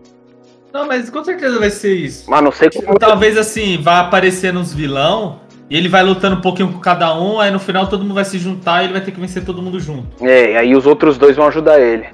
Não, 0.74 0.86
mas 0.88 1.10
com 1.10 1.24
certeza 1.24 1.58
vai 1.58 1.70
ser 1.70 1.94
isso. 1.96 2.30
Mas 2.30 2.44
não 2.44 2.52
sei 2.52 2.70
como. 2.70 3.00
Talvez 3.00 3.38
assim, 3.38 3.82
vá 3.82 4.02
aparecendo 4.02 4.60
uns 4.60 4.74
vilão 4.74 5.40
e 5.70 5.78
ele 5.78 5.88
vai 5.88 6.04
lutando 6.04 6.36
um 6.36 6.42
pouquinho 6.42 6.72
com 6.72 6.80
cada 6.80 7.18
um, 7.18 7.40
aí 7.40 7.50
no 7.50 7.60
final 7.60 7.88
todo 7.88 8.02
mundo 8.02 8.14
vai 8.14 8.26
se 8.26 8.38
juntar 8.38 8.82
e 8.82 8.86
ele 8.86 8.94
vai 8.94 9.02
ter 9.02 9.12
que 9.12 9.20
vencer 9.20 9.44
todo 9.46 9.62
mundo 9.62 9.80
junto. 9.80 10.24
É, 10.24 10.52
e 10.52 10.58
aí 10.58 10.76
os 10.76 10.86
outros 10.86 11.18
dois 11.18 11.36
vão 11.36 11.48
ajudar 11.48 11.80
ele. 11.80 12.08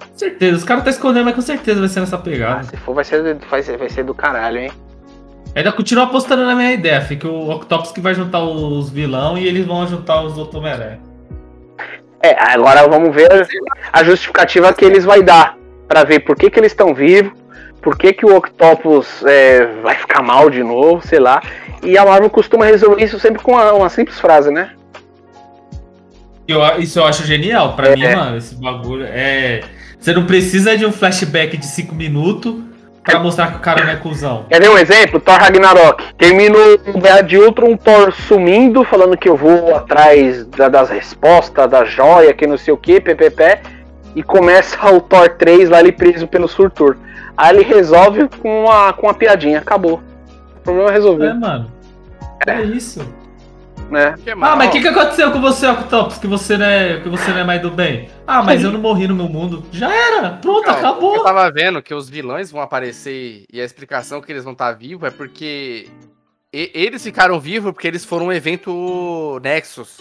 Com 0.00 0.18
certeza, 0.18 0.56
os 0.56 0.64
caras 0.64 0.82
tá 0.84 0.90
escondendo, 0.90 1.26
mas 1.26 1.34
com 1.34 1.40
certeza 1.40 1.78
vai 1.78 1.88
ser 1.88 2.00
nessa 2.00 2.16
Ah, 2.16 2.18
pegada. 2.18 2.64
se 2.64 2.76
for, 2.78 2.94
vai 2.94 3.04
ser, 3.04 3.36
vai 3.48 3.62
ser, 3.62 3.76
vai 3.78 3.88
ser 3.88 4.02
do 4.02 4.14
caralho, 4.14 4.58
hein? 4.58 4.70
Ainda 5.54 5.72
continuo 5.72 6.04
apostando 6.04 6.44
na 6.44 6.54
minha 6.54 6.72
ideia, 6.72 7.00
fica 7.00 7.28
o 7.28 7.50
Octopus 7.50 7.90
que 7.92 8.00
vai 8.00 8.14
juntar 8.14 8.42
os 8.42 8.90
vilão 8.90 9.38
e 9.38 9.46
eles 9.46 9.64
vão 9.64 9.86
juntar 9.86 10.20
os 10.22 10.36
outros 10.36 10.56
Homem-Aranha. 10.56 11.00
É, 12.26 12.36
agora 12.54 12.88
vamos 12.88 13.14
ver 13.14 13.28
a 13.92 14.02
justificativa 14.02 14.72
que 14.72 14.84
eles 14.84 15.04
vai 15.04 15.22
dar 15.22 15.56
pra 15.86 16.02
ver 16.04 16.20
por 16.20 16.34
que, 16.36 16.50
que 16.50 16.58
eles 16.58 16.72
estão 16.72 16.92
vivos, 16.94 17.32
por 17.80 17.96
que, 17.96 18.12
que 18.12 18.26
o 18.26 18.34
Octopus 18.36 19.24
é, 19.24 19.66
vai 19.82 19.94
ficar 19.94 20.22
mal 20.22 20.50
de 20.50 20.62
novo, 20.62 21.06
sei 21.06 21.20
lá. 21.20 21.40
E 21.82 21.96
a 21.96 22.04
Marvel 22.04 22.28
costuma 22.30 22.64
resolver 22.64 23.02
isso 23.04 23.20
sempre 23.20 23.42
com 23.42 23.52
uma, 23.52 23.72
uma 23.72 23.88
simples 23.88 24.18
frase, 24.18 24.50
né? 24.50 24.70
Eu, 26.48 26.60
isso 26.78 26.98
eu 26.98 27.04
acho 27.04 27.24
genial. 27.24 27.74
Pra 27.76 27.88
É. 27.88 27.94
mim, 27.96 28.02
mano, 28.16 28.36
esse 28.36 28.54
bagulho 28.56 29.04
é. 29.08 29.60
Você 29.98 30.12
não 30.12 30.26
precisa 30.26 30.76
de 30.76 30.84
um 30.86 30.92
flashback 30.92 31.56
de 31.56 31.66
5 31.66 31.94
minutos 31.94 32.54
pra 33.12 33.20
mostrar 33.20 33.50
que 33.52 33.56
o 33.56 33.60
cara 33.60 33.84
não 33.84 33.92
é 33.92 33.96
cuzão. 33.96 34.44
Quer 34.48 34.60
ver 34.60 34.70
um 34.70 34.78
exemplo? 34.78 35.18
Thor 35.20 35.36
Ragnarok. 35.38 36.02
Termina 36.18 36.56
o 36.94 37.00
Guerra 37.00 37.22
de 37.22 37.38
Ultron, 37.38 37.76
Thor 37.76 38.12
sumindo, 38.12 38.84
falando 38.84 39.16
que 39.16 39.28
eu 39.28 39.36
vou 39.36 39.74
atrás 39.74 40.44
da- 40.46 40.68
das 40.68 40.90
respostas, 40.90 41.70
da 41.70 41.84
joia, 41.84 42.32
que 42.34 42.46
não 42.46 42.56
sei 42.58 42.74
o 42.74 42.76
que, 42.76 43.00
ppp. 43.00 43.58
E 44.14 44.22
começa 44.22 44.78
o 44.90 45.00
Thor 45.00 45.28
3 45.30 45.68
lá, 45.68 45.80
ele 45.80 45.92
preso 45.92 46.26
pelo 46.26 46.48
Surtur. 46.48 46.96
Aí 47.36 47.54
ele 47.56 47.64
resolve 47.64 48.28
com 48.40 48.64
uma, 48.64 48.92
com 48.92 49.06
uma 49.06 49.14
piadinha, 49.14 49.58
acabou. 49.58 50.00
O 50.56 50.60
problema 50.62 50.88
é 50.88 50.92
É, 50.92 50.94
resolvido, 50.94 51.40
mano. 51.40 51.70
É 52.46 52.62
isso. 52.62 53.06
Né? 53.90 54.14
Ah, 54.42 54.56
mas 54.56 54.68
o 54.68 54.72
que, 54.72 54.80
que 54.80 54.88
aconteceu 54.88 55.30
com 55.30 55.40
você, 55.40 55.66
Octopus? 55.68 56.18
Que 56.18 56.26
você, 56.26 56.56
não 56.56 56.66
é, 56.66 57.00
que 57.00 57.08
você 57.08 57.30
não 57.30 57.38
é 57.38 57.44
mais 57.44 57.62
do 57.62 57.70
bem? 57.70 58.08
Ah, 58.26 58.42
mas 58.42 58.62
eu 58.62 58.72
não 58.72 58.80
morri 58.80 59.06
no 59.06 59.14
meu 59.14 59.28
mundo. 59.28 59.64
Já 59.72 59.92
era. 59.94 60.30
Pronto, 60.32 60.66
Não, 60.66 60.74
acabou. 60.74 61.16
Eu 61.16 61.22
tava 61.24 61.50
vendo 61.50 61.80
que 61.82 61.94
os 61.94 62.08
vilões 62.08 62.50
vão 62.50 62.60
aparecer 62.60 63.44
e 63.52 63.60
a 63.60 63.64
explicação 63.64 64.20
que 64.20 64.30
eles 64.32 64.44
vão 64.44 64.52
estar 64.52 64.72
vivos 64.72 65.08
é 65.08 65.10
porque 65.10 65.88
e- 66.52 66.70
eles 66.74 67.02
ficaram 67.02 67.38
vivos 67.38 67.72
porque 67.72 67.86
eles 67.86 68.04
foram 68.04 68.26
um 68.26 68.32
evento 68.32 69.40
Nexus. 69.42 69.98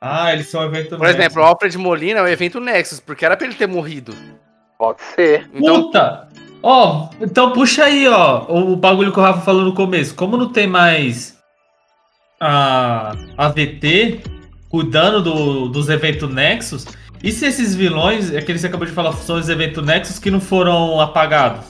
Ah, 0.00 0.32
eles 0.32 0.48
são 0.48 0.64
evento 0.64 0.96
Por 0.96 1.06
exemplo, 1.06 1.40
o 1.42 1.44
Alfred 1.44 1.76
Molina 1.78 2.20
é 2.20 2.22
o 2.22 2.28
evento 2.28 2.58
Nexus, 2.58 2.98
porque 2.98 3.24
era 3.24 3.36
pra 3.36 3.46
ele 3.46 3.54
ter 3.54 3.68
morrido. 3.68 4.14
Pode 4.78 5.00
ser. 5.14 5.48
Então, 5.54 5.82
Puta! 5.84 6.28
Ó, 6.64 7.08
então 7.20 7.52
puxa 7.52 7.84
aí, 7.84 8.06
ó, 8.08 8.44
o 8.48 8.76
bagulho 8.76 9.12
que 9.12 9.18
o 9.18 9.22
Rafa 9.22 9.40
falou 9.40 9.62
no 9.64 9.74
começo. 9.74 10.14
Como 10.14 10.36
não 10.36 10.48
tem 10.52 10.66
mais 10.66 11.31
a, 12.44 13.14
a 13.36 13.48
VT 13.48 14.20
cuidando 14.68 15.22
do- 15.22 15.68
dos 15.68 15.88
eventos 15.88 16.28
Nexus, 16.32 16.86
e 17.22 17.30
se 17.30 17.46
esses 17.46 17.74
vilões, 17.74 18.30
aqueles 18.34 18.46
que 18.46 18.58
você 18.60 18.66
acabou 18.66 18.86
de 18.86 18.92
falar, 18.92 19.12
são 19.12 19.36
os 19.36 19.48
eventos 19.48 19.84
Nexus 19.84 20.18
que 20.18 20.30
não 20.30 20.40
foram 20.40 21.00
apagados? 21.00 21.66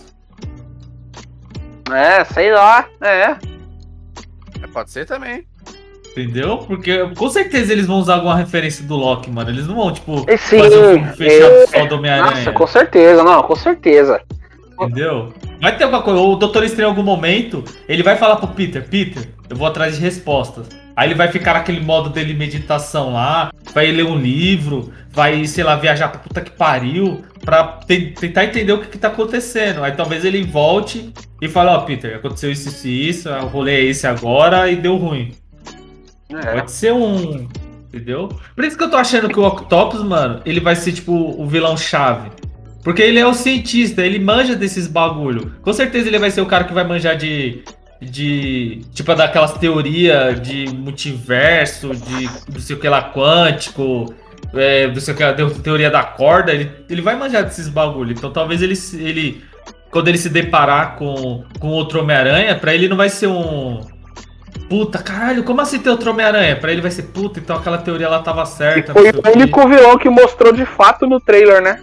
É, 1.93 2.25
sei 2.25 2.53
lá. 2.53 2.87
É. 3.03 3.37
pode 4.73 4.91
ser 4.91 5.05
também. 5.05 5.45
Entendeu? 6.13 6.59
Porque 6.59 7.07
com 7.17 7.29
certeza 7.29 7.73
eles 7.73 7.87
vão 7.87 7.97
usar 7.99 8.15
alguma 8.17 8.37
referência 8.37 8.85
do 8.87 8.97
Loki, 8.97 9.31
mano. 9.31 9.51
Eles 9.51 9.67
não 9.67 9.75
vão, 9.75 9.93
tipo, 9.93 10.19
sim, 10.39 10.59
fazer 10.59 10.79
um 10.79 10.93
filme 10.95 11.13
fechado 11.17 11.53
é- 11.55 11.67
só 11.67 11.87
do 11.87 11.95
Homem-Aranha. 11.97 12.31
Nossa, 12.37 12.53
com 12.53 12.67
certeza, 12.67 13.23
não, 13.23 13.43
com 13.43 13.57
certeza. 13.57 14.21
Entendeu? 14.85 15.33
Vai 15.61 15.77
ter 15.77 15.85
alguma 15.85 16.03
coisa. 16.03 16.21
O 16.21 16.37
Doutor 16.37 16.65
Estranho, 16.65 16.89
em 16.89 16.91
algum 16.91 17.03
momento, 17.03 17.65
ele 17.89 18.03
vai 18.03 18.17
falar 18.17 18.37
pro 18.37 18.49
Peter: 18.49 18.87
Peter, 18.89 19.29
eu 19.49 19.57
vou 19.57 19.67
atrás 19.67 19.97
de 19.97 20.01
respostas. 20.03 20.67
Aí 20.95 21.09
ele 21.09 21.15
vai 21.15 21.29
ficar 21.29 21.55
naquele 21.55 21.81
modo 21.81 22.11
dele 22.11 22.35
meditação 22.35 23.15
lá, 23.15 23.51
vai 23.73 23.91
ler 23.91 24.05
um 24.05 24.17
livro, 24.19 24.93
vai, 25.11 25.43
sei 25.47 25.65
lá, 25.65 25.75
viajar 25.75 26.09
pra 26.09 26.21
puta 26.21 26.41
que 26.43 26.51
pariu, 26.51 27.23
pra 27.43 27.79
te- 27.87 28.13
tentar 28.19 28.45
entender 28.45 28.73
o 28.75 28.79
que, 28.79 28.89
que 28.89 28.99
tá 28.99 29.09
acontecendo. 29.09 29.83
Aí 29.83 29.93
talvez 29.93 30.23
ele 30.25 30.43
volte 30.45 31.13
e 31.41 31.49
fale: 31.49 31.71
Ó, 31.71 31.79
Peter, 31.81 32.17
aconteceu 32.17 32.53
isso, 32.53 32.69
isso 32.69 32.87
e 32.89 33.09
isso, 33.09 33.31
o 33.31 33.47
rolê 33.47 33.73
é 33.77 33.85
esse 33.85 34.07
agora 34.07 34.71
e 34.71 34.77
deu 34.77 34.97
ruim. 34.97 35.33
É. 36.31 36.55
Pode 36.55 36.71
ser 36.73 36.93
um. 36.93 37.49
Entendeu? 37.89 38.29
Por 38.55 38.65
isso 38.65 38.77
que 38.77 38.83
eu 38.85 38.91
tô 38.91 38.97
achando 38.97 39.29
que 39.29 39.39
o 39.39 39.45
Octopus, 39.47 40.03
mano, 40.03 40.41
ele 40.47 40.61
vai 40.61 40.75
ser 40.75 40.93
tipo 40.93 41.13
o 41.13 41.47
vilão 41.47 41.77
chave. 41.77 42.31
Porque 42.83 43.01
ele 43.01 43.19
é 43.19 43.27
o 43.27 43.33
cientista, 43.33 44.03
ele 44.03 44.19
manja 44.19 44.57
desses 44.57 44.87
bagulho. 44.87 45.53
Com 45.63 45.73
certeza 45.73 46.09
ele 46.09 46.19
vai 46.19 46.31
ser 46.31 46.41
o 46.41 46.47
cara 46.47 46.65
que 46.65 46.75
vai 46.75 46.85
manjar 46.85 47.17
de. 47.17 47.63
De. 48.01 48.81
Tipo, 48.93 49.15
daquelas 49.15 49.53
teorias 49.55 50.41
de 50.41 50.67
multiverso, 50.75 51.95
de 51.95 52.29
não 52.53 52.61
sei 52.61 52.75
o 52.75 52.81
que 52.81 52.89
lá, 52.89 53.13
quântico, 53.13 54.13
é, 54.53 54.89
não 54.89 55.01
sei 55.01 55.15
o 55.15 55.17
que 55.17 55.23
lá, 55.23 55.33
teoria 55.63 55.91
da 55.91 56.03
corda. 56.03 56.53
Ele, 56.53 56.71
ele 56.91 57.01
vai 57.01 57.15
manjar 57.15 57.45
desses 57.45 57.69
bagulho. 57.69 58.13
Então 58.13 58.33
talvez 58.33 58.61
ele. 58.61 58.75
ele 58.95 59.45
quando 59.93 60.09
ele 60.09 60.19
se 60.19 60.31
deparar 60.31 60.97
com, 60.97 61.45
com 61.61 61.69
outro 61.69 62.01
Homem-Aranha, 62.01 62.57
pra 62.57 62.75
ele 62.75 62.89
não 62.89 62.97
vai 62.97 63.11
ser 63.11 63.27
um. 63.27 63.81
Puta, 64.69 64.99
caralho, 64.99 65.45
como 65.45 65.61
assim 65.61 65.79
ter 65.79 65.91
outro 65.91 66.11
Homem-Aranha? 66.11 66.57
Pra 66.57 66.73
ele 66.73 66.81
vai 66.81 66.91
ser 66.91 67.05
puta, 67.05 67.39
então 67.39 67.57
aquela 67.57 67.77
teoria 67.77 68.09
lá 68.09 68.21
tava 68.21 68.45
certa. 68.47 68.95
Foi 68.95 69.13
não 69.13 69.23
sei 69.23 69.33
o 69.33 69.37
único 69.37 69.69
vilão 69.69 69.99
que 69.99 70.09
mostrou 70.09 70.53
de 70.53 70.65
fato 70.65 71.07
no 71.07 71.21
trailer, 71.21 71.63
né? 71.63 71.79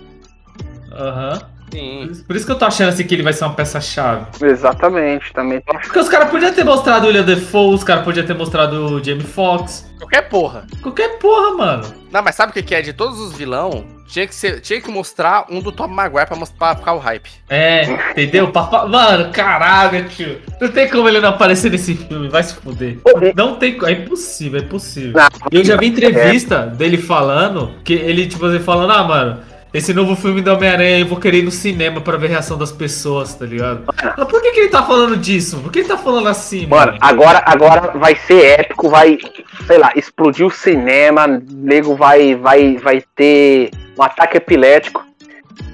Aham. 0.99 1.41
Sim. 1.71 2.09
Por 2.25 2.35
isso 2.35 2.45
que 2.47 2.51
eu 2.51 2.57
tô 2.57 2.65
achando 2.65 2.89
assim 2.89 3.05
que 3.05 3.13
ele 3.13 3.21
vai 3.21 3.31
ser 3.31 3.45
uma 3.45 3.53
peça-chave. 3.53 4.25
Exatamente, 4.41 5.31
também 5.33 5.61
tô 5.61 5.71
Porque 5.73 5.99
os 5.99 6.09
caras 6.09 6.29
podiam 6.29 6.51
ter 6.51 6.63
mostrado 6.63 7.03
o 7.03 7.07
William 7.07 7.23
Defoe, 7.23 7.75
os 7.75 7.83
caras 7.83 8.03
podiam 8.03 8.25
ter 8.25 8.33
mostrado 8.33 8.95
o 8.95 9.03
Jamie 9.03 9.23
Foxx. 9.23 9.87
Qualquer 9.99 10.23
porra. 10.29 10.65
Qualquer 10.81 11.19
porra, 11.19 11.55
mano. 11.55 11.83
Não, 12.11 12.23
mas 12.23 12.33
sabe 12.33 12.59
o 12.59 12.63
que 12.63 12.73
é? 12.73 12.81
De 12.81 12.91
todos 12.91 13.19
os 13.19 13.33
vilão, 13.33 13.85
tinha 14.07 14.25
que, 14.25 14.33
ser, 14.33 14.61
tinha 14.61 14.81
que 14.81 14.89
mostrar 14.89 15.45
um 15.47 15.61
do 15.61 15.71
Tom 15.71 15.87
Maguire 15.87 16.25
pra, 16.25 16.35
mostrar, 16.35 16.57
pra 16.57 16.75
ficar 16.77 16.93
o 16.93 16.97
hype. 16.97 17.29
É, 17.47 17.83
entendeu? 18.11 18.51
Papa- 18.51 18.87
Mano, 18.87 19.31
caralho, 19.31 20.09
tio. 20.09 20.41
Não 20.59 20.69
tem 20.69 20.89
como 20.89 21.07
ele 21.07 21.19
não 21.19 21.29
aparecer 21.29 21.69
nesse 21.69 21.93
filme, 21.93 22.29
vai 22.29 22.41
se 22.41 22.55
fuder. 22.55 22.97
Não 23.35 23.57
tem 23.57 23.77
É 23.85 23.91
impossível, 23.91 24.59
é 24.59 24.63
impossível. 24.63 25.21
E 25.51 25.55
eu 25.55 25.63
já 25.63 25.77
vi 25.77 25.87
entrevista 25.87 26.65
dele 26.65 26.97
falando, 26.97 27.75
que 27.83 27.93
ele, 27.93 28.25
tipo 28.25 28.43
assim, 28.47 28.59
falando, 28.59 28.91
ah, 28.91 29.03
mano, 29.03 29.39
esse 29.74 29.93
novo 29.93 30.15
filme 30.15 30.41
do 30.41 30.51
Homem-Aranha 30.51 30.99
eu 30.99 31.05
vou 31.05 31.20
querer 31.20 31.39
ir 31.39 31.43
no 31.43 31.51
cinema 31.51 32.01
pra 32.01 32.17
ver 32.17 32.28
a 32.28 32.30
reação 32.30 32.57
das 32.57 32.72
pessoas, 32.72 33.36
tá 33.36 33.45
ligado? 33.45 33.84
Mas 34.17 34.28
por 34.28 34.41
que, 34.41 34.51
que 34.51 34.59
ele 34.61 34.70
tá 34.70 34.84
falando 34.84 35.15
disso? 35.15 35.59
Por 35.59 35.72
que 35.72 35.80
ele 35.80 35.88
tá 35.88 35.97
falando 35.97 36.28
assim, 36.28 36.65
Mano, 36.65 36.93
mano? 36.93 36.97
agora, 37.01 37.43
agora 37.45 37.97
vai 37.97 38.15
ser 38.15 38.59
épico, 38.59 38.89
vai, 38.89 39.17
sei 39.67 39.78
lá, 39.78 39.91
explodir 39.95 40.45
o 40.45 40.49
cinema, 40.49 41.28
nego 41.51 41.95
vai, 41.95 42.36
vai, 42.36 42.78
vai 42.78 43.03
ter 43.15 43.70
um 43.97 44.03
ataque 44.03 44.38
epilético. 44.38 45.05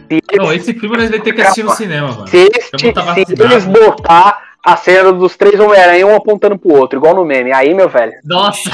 Se 0.10 0.38
Não, 0.38 0.54
esse 0.54 0.74
filme 0.74 0.98
nós 0.98 1.10
vamos 1.10 1.24
ter 1.24 1.34
que 1.34 1.42
assistir 1.42 1.64
no 1.64 1.72
cinema, 1.72 2.12
mano. 2.12 2.28
se 2.28 2.50
tá 2.94 3.14
se 3.14 3.26
eles 3.40 3.66
botar 3.66 4.55
a 4.66 4.76
cena 4.76 5.14
dos 5.14 5.38
três 5.38 5.60
Homem-Aranha 5.60 6.08
um 6.08 6.16
apontando 6.16 6.58
pro 6.58 6.74
outro, 6.74 6.98
igual 6.98 7.14
no 7.14 7.24
meme, 7.24 7.54
aí, 7.54 7.72
meu 7.72 7.88
velho, 7.88 8.14
Nossa! 8.26 8.68
se 8.68 8.72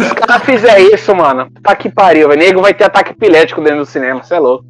os 0.00 0.12
caras 0.14 0.44
fizer 0.44 0.80
isso, 0.80 1.14
mano, 1.14 1.50
tá 1.62 1.76
que 1.76 1.90
pariu, 1.90 2.28
velho. 2.28 2.40
Nego 2.40 2.62
vai 2.62 2.72
ter 2.72 2.84
ataque 2.84 3.10
epilético 3.10 3.60
dentro 3.60 3.80
do 3.80 3.86
cinema, 3.86 4.22
você 4.22 4.36
é 4.36 4.38
louco. 4.38 4.64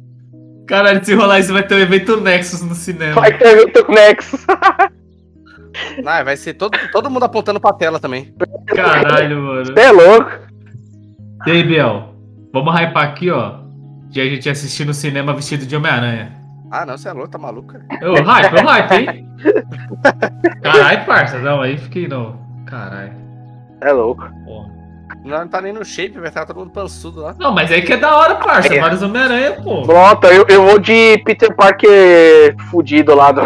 Caralho, 0.67 1.03
se 1.05 1.13
rolar 1.13 1.39
isso 1.39 1.53
vai 1.53 1.63
ter 1.63 1.75
um 1.75 1.79
evento 1.79 2.19
Nexus 2.19 2.61
no 2.61 2.75
cinema. 2.75 3.13
Vai 3.13 3.37
ter 3.37 3.47
evento 3.47 3.89
Nexus. 3.89 4.45
Não, 6.03 6.25
vai 6.25 6.35
ser 6.35 6.55
todo, 6.55 6.77
todo 6.91 7.09
mundo 7.09 7.23
apontando 7.23 7.61
pra 7.61 7.71
tela 7.71 7.97
também. 7.97 8.33
Caralho, 8.67 9.41
mano. 9.41 9.65
Você 9.65 9.79
é 9.79 9.91
louco. 9.91 10.31
E 11.47 11.51
aí, 11.51 11.63
Biel? 11.63 12.13
Vamos 12.51 12.75
hypar 12.75 13.05
aqui, 13.05 13.31
ó. 13.31 13.61
De 14.09 14.19
a 14.19 14.25
gente 14.25 14.49
assistir 14.49 14.85
no 14.85 14.93
cinema 14.93 15.33
vestido 15.33 15.65
de 15.65 15.75
Homem-Aranha. 15.75 16.40
Ah, 16.71 16.85
não, 16.85 16.97
você 16.97 17.09
é 17.09 17.13
louco, 17.13 17.27
tá 17.29 17.37
maluco, 17.37 17.73
cara. 17.73 17.83
Ô, 18.09 18.23
hype, 18.23 18.53
ô, 18.55 18.67
hype, 18.67 18.93
hein? 18.93 19.29
Caralho, 20.61 21.05
parça. 21.05 21.37
Não, 21.39 21.61
aí 21.61 21.77
fiquei 21.77 22.07
não. 22.07 22.39
Caralho. 22.65 23.11
É 23.81 23.91
louco. 23.91 24.23
Porra. 24.45 24.71
Não, 25.25 25.39
não 25.39 25.47
tá 25.47 25.61
nem 25.61 25.73
no 25.73 25.83
shape, 25.83 26.17
vai 26.19 26.29
estar 26.29 26.45
todo 26.45 26.59
mundo 26.59 26.71
pançudo 26.71 27.21
lá. 27.21 27.35
Não, 27.37 27.51
mas 27.53 27.69
aí 27.71 27.81
que 27.81 27.93
é 27.93 27.97
da 27.97 28.15
hora, 28.15 28.35
parça. 28.35 28.73
É. 28.73 28.79
Vários 28.79 29.01
Homem-Aranha, 29.03 29.51
pô. 29.61 29.83
Pronto, 29.83 30.25
eu, 30.27 30.45
eu 30.47 30.63
vou 30.65 30.79
de 30.79 31.17
Peter 31.25 31.53
Parker 31.55 32.55
fudido 32.69 33.13
lá 33.13 33.31
do. 33.31 33.41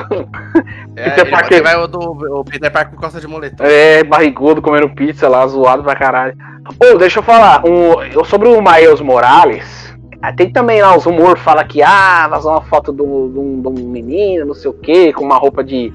É, 0.95 1.09
Peter 1.09 1.29
Parker. 1.29 1.63
vai 1.63 1.75
o 1.75 1.87
do 1.87 1.99
o 2.39 2.45
Peter 2.45 2.71
Parker 2.71 2.93
com 2.95 3.01
costa 3.01 3.19
de 3.19 3.27
moletom. 3.27 3.63
É, 3.65 4.03
barrigudo, 4.03 4.61
comendo 4.61 4.87
pizza 4.89 5.27
lá, 5.27 5.45
zoado 5.47 5.83
pra 5.83 5.95
caralho. 5.95 6.35
Ô, 6.79 6.97
deixa 6.97 7.19
eu 7.19 7.23
falar, 7.23 7.65
um, 7.65 8.01
eu- 8.03 8.23
sobre 8.23 8.47
o 8.47 8.61
Miles 8.61 9.01
Morales, 9.01 9.93
tem 10.37 10.49
também 10.49 10.81
lá 10.81 10.95
os 10.95 11.05
rumores, 11.05 11.41
fala 11.41 11.63
que, 11.63 11.81
ah, 11.81 12.27
vazou 12.27 12.51
uma 12.51 12.61
foto 12.61 12.91
de 12.91 13.01
um 13.01 13.61
de 13.61 13.83
menino, 13.83 14.45
não 14.45 14.53
sei 14.53 14.69
o 14.69 14.73
que, 14.73 15.13
com 15.13 15.23
uma 15.23 15.37
roupa 15.37 15.63
de, 15.63 15.93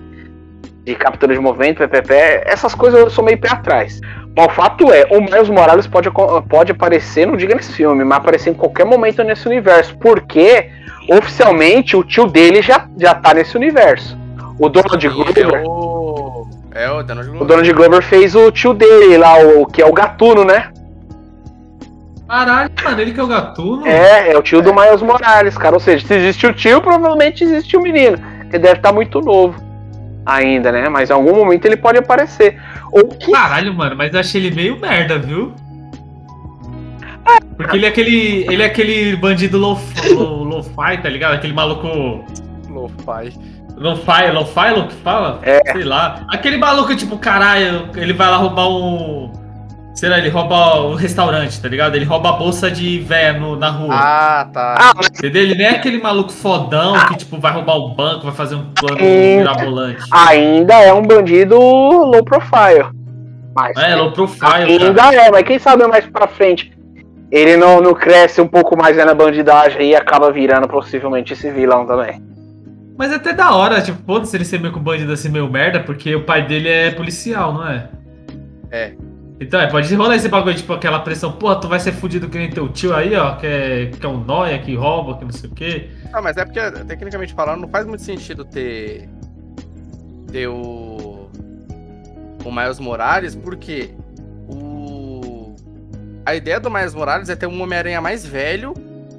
de 0.85 0.95
captura 0.95 1.35
de 1.35 1.41
movimento, 1.41 1.79
PPP, 1.79 2.14
essas 2.47 2.75
coisas 2.75 3.01
eu 3.01 3.11
sou 3.11 3.25
meio 3.25 3.39
pé 3.39 3.51
atrás. 3.51 4.01
Mas 4.37 4.47
o 4.47 4.51
fato 4.51 4.93
é, 4.93 5.07
o 5.11 5.21
Miles 5.21 5.49
Morales 5.49 5.87
pode, 5.87 6.09
pode 6.49 6.73
aparecer, 6.73 7.27
não 7.27 7.37
diga 7.37 7.55
nesse 7.55 7.73
filme, 7.73 8.05
mas 8.05 8.18
aparecer 8.18 8.51
em 8.51 8.55
qualquer 8.55 8.87
momento 8.87 9.23
nesse 9.25 9.47
universo, 9.47 9.97
porque 9.99 10.71
oficialmente 11.09 11.97
o 11.97 12.05
tio 12.05 12.27
dele 12.27 12.62
já, 12.62 12.87
já 12.97 13.14
tá 13.14 13.35
nesse 13.35 13.57
universo. 13.57 14.16
O 14.59 14.68
Donald 14.68 15.05
E 15.05 15.09
Glover... 15.09 15.55
é 15.55 15.62
o. 15.66 16.47
É 16.73 16.91
o 16.91 17.03
Donald 17.03 17.29
O 17.29 17.33
Glover. 17.33 17.49
Donald 17.49 17.73
Glover 17.73 18.03
fez 18.03 18.35
o 18.37 18.53
tio 18.53 18.73
dele 18.73 19.16
lá, 19.18 19.39
o 19.39 19.66
que 19.66 19.83
é 19.83 19.87
o 19.87 19.93
gatuno, 19.93 20.45
né? 20.45 20.71
Caralho, 22.31 22.70
mano, 22.85 23.01
ele 23.01 23.12
que 23.12 23.18
é 23.18 23.22
o 23.24 23.26
gatuno? 23.26 23.85
É, 23.85 24.31
é 24.31 24.39
o 24.39 24.43
tio 24.43 24.62
do 24.62 24.72
Miles 24.72 25.03
Morales, 25.03 25.59
cara. 25.59 25.74
Ou 25.74 25.81
seja, 25.81 26.07
se 26.07 26.14
existe 26.14 26.47
o 26.47 26.53
tio, 26.53 26.81
provavelmente 26.81 27.43
existe 27.43 27.76
o 27.76 27.83
menino. 27.83 28.16
Ele 28.45 28.59
deve 28.61 28.76
estar 28.76 28.93
muito 28.93 29.20
novo 29.20 29.61
ainda, 30.24 30.70
né? 30.70 30.89
Mas 30.89 31.11
em 31.11 31.12
algum 31.12 31.35
momento 31.35 31.64
ele 31.64 31.76
pode 31.76 31.99
aparecer. 31.99 32.57
Ou 32.93 33.09
que. 33.09 33.33
Caralho, 33.33 33.74
mano, 33.74 33.97
mas 33.97 34.14
eu 34.14 34.20
achei 34.20 34.41
ele 34.41 34.55
meio 34.55 34.78
merda, 34.78 35.18
viu? 35.18 35.53
Porque 37.57 37.76
ele 37.76 37.87
é 37.87 37.89
aquele. 37.89 38.47
Ele 38.49 38.62
é 38.62 38.66
aquele 38.66 39.16
bandido 39.16 39.59
low-fi, 39.59 40.99
tá 41.03 41.09
ligado? 41.09 41.35
Aquele 41.35 41.53
maluco. 41.53 42.24
Lo-fi. 42.68 43.37
Lo-fi, 43.76 44.31
lo-fi, 44.33 44.70
lo 44.76 44.87
que 44.87 44.95
fala? 44.95 45.41
É. 45.43 45.72
Sei 45.72 45.83
lá. 45.83 46.24
Aquele 46.28 46.59
maluco, 46.59 46.95
tipo, 46.95 47.18
caralho, 47.18 47.89
ele 47.97 48.12
vai 48.12 48.31
lá 48.31 48.37
roubar 48.37 48.68
um. 48.68 49.39
Sei 50.01 50.09
lá, 50.09 50.16
ele 50.16 50.30
rouba 50.30 50.80
um 50.86 50.94
restaurante, 50.94 51.61
tá 51.61 51.68
ligado? 51.68 51.94
Ele 51.94 52.07
rouba 52.07 52.30
a 52.30 52.32
bolsa 52.32 52.70
de 52.70 53.01
véia 53.01 53.34
no- 53.34 53.55
na 53.55 53.68
rua. 53.68 53.94
Ah, 53.94 54.48
tá. 54.51 54.74
Ah, 54.80 54.92
Entendeu? 54.98 55.42
Ele 55.42 55.55
nem 55.55 55.66
é 55.66 55.70
aquele 55.72 56.01
maluco 56.01 56.32
fodão 56.32 56.94
que, 57.09 57.16
tipo, 57.18 57.36
vai 57.38 57.53
roubar 57.53 57.76
o 57.76 57.90
banco, 57.90 58.24
vai 58.24 58.32
fazer 58.32 58.55
um 58.55 58.64
plano 58.72 58.96
mirabolante. 58.98 60.03
ainda 60.11 60.72
é 60.80 60.90
um 60.90 61.03
bandido 61.03 61.55
low 61.59 62.24
profile. 62.24 62.86
Mas 63.55 63.76
É, 63.76 63.94
low 63.94 64.11
profile, 64.12 64.40
cara. 64.40 64.62
ainda 64.64 65.14
é, 65.14 65.30
mas 65.30 65.42
quem 65.42 65.59
sabe 65.59 65.86
mais 65.86 66.07
pra 66.07 66.26
frente 66.26 66.72
ele 67.30 67.59
não, 67.59 67.82
não 67.82 67.92
cresce 67.92 68.40
um 68.40 68.48
pouco 68.48 68.78
mais 68.78 68.96
né, 68.96 69.05
na 69.05 69.12
bandidagem 69.12 69.90
e 69.90 69.94
acaba 69.94 70.32
virando 70.32 70.66
possivelmente 70.66 71.34
esse 71.34 71.51
vilão 71.51 71.84
também. 71.86 72.22
Mas 72.96 73.12
é 73.12 73.16
até 73.16 73.34
da 73.34 73.55
hora, 73.55 73.82
tipo, 73.82 73.98
foda-se 74.07 74.34
ele 74.34 74.46
ser 74.46 74.61
meio 74.61 74.72
com 74.72 74.80
bandido 74.80 75.12
assim, 75.12 75.28
meio 75.28 75.46
merda, 75.51 75.78
porque 75.80 76.14
o 76.16 76.24
pai 76.24 76.46
dele 76.46 76.70
é 76.70 76.90
policial, 76.90 77.53
não 77.53 77.68
é? 77.68 77.88
É. 78.70 78.92
Então, 79.41 79.59
é, 79.59 79.66
pode 79.66 79.93
rolar 79.95 80.16
esse 80.16 80.28
bagulho, 80.28 80.55
tipo, 80.55 80.70
aquela 80.74 81.01
pressão, 81.01 81.32
porra, 81.32 81.59
tu 81.59 81.66
vai 81.66 81.80
ser 81.80 81.93
fudido 81.93 82.28
que 82.28 82.36
nem 82.36 82.51
teu 82.51 82.68
tio 82.68 82.95
aí, 82.95 83.16
ó, 83.16 83.36
que 83.36 83.47
é, 83.47 83.86
que 83.86 84.05
é 84.05 84.09
um 84.09 84.22
nóia, 84.22 84.59
que 84.59 84.74
rouba, 84.74 85.16
que 85.16 85.24
não 85.24 85.32
sei 85.32 85.49
o 85.49 85.55
quê. 85.55 85.88
Ah, 86.12 86.20
mas 86.20 86.36
é 86.36 86.45
porque, 86.45 86.61
tecnicamente 86.84 87.32
falando, 87.32 87.62
não 87.62 87.68
faz 87.68 87.86
muito 87.86 88.03
sentido 88.03 88.45
ter. 88.45 89.09
ter 90.30 90.47
o. 90.47 91.30
o 92.45 92.53
Miles 92.53 92.78
Morales, 92.78 93.34
porque 93.34 93.95
o. 94.47 95.55
A 96.26 96.34
ideia 96.34 96.61
do 96.61 96.70
Miles 96.70 96.95
Morales 96.95 97.30
é 97.30 97.34
ter 97.34 97.47
um 97.47 97.62
Homem-Aranha 97.62 98.01
mais 98.03 98.26
velho 98.26 98.74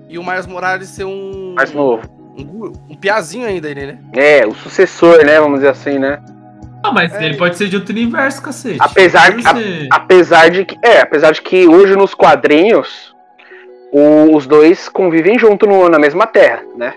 e 0.08 0.20
o 0.20 0.24
Miles 0.24 0.46
Morales 0.46 0.90
ser 0.90 1.06
um. 1.06 1.56
Mais 1.56 1.74
novo. 1.74 2.08
Um, 2.38 2.72
um 2.92 2.96
piazinho 2.96 3.48
ainda 3.48 3.68
ele, 3.68 3.88
né? 3.88 4.00
É, 4.14 4.46
o 4.46 4.54
sucessor, 4.54 5.26
né? 5.26 5.40
Vamos 5.40 5.62
dizer 5.62 5.70
assim, 5.70 5.98
né? 5.98 6.22
Ah, 6.84 6.92
mas 6.92 7.14
É. 7.14 7.26
ele 7.26 7.38
pode 7.38 7.58
ser 7.58 7.68
de 7.70 7.76
outro 7.76 7.92
universo, 7.92 8.42
cacete. 8.42 8.78
Apesar 8.80 9.36
que- 9.36 9.44
ser. 9.44 9.88
Apesar 9.92 10.50
de 10.50 10.66
que. 10.66 10.78
É, 10.84 11.02
apesar 11.02 11.32
de 11.32 11.42
que 11.42 11.68
hoje 11.68 11.96
nos 11.96 12.14
quadrinhos 12.14 13.14
o- 13.92 14.36
os 14.36 14.48
dois 14.48 14.88
convivem 14.90 15.38
junto 15.38 15.66
no- 15.68 15.90
na 15.90 16.00
mesma 16.00 16.26
terra, 16.26 16.64
né? 16.76 16.94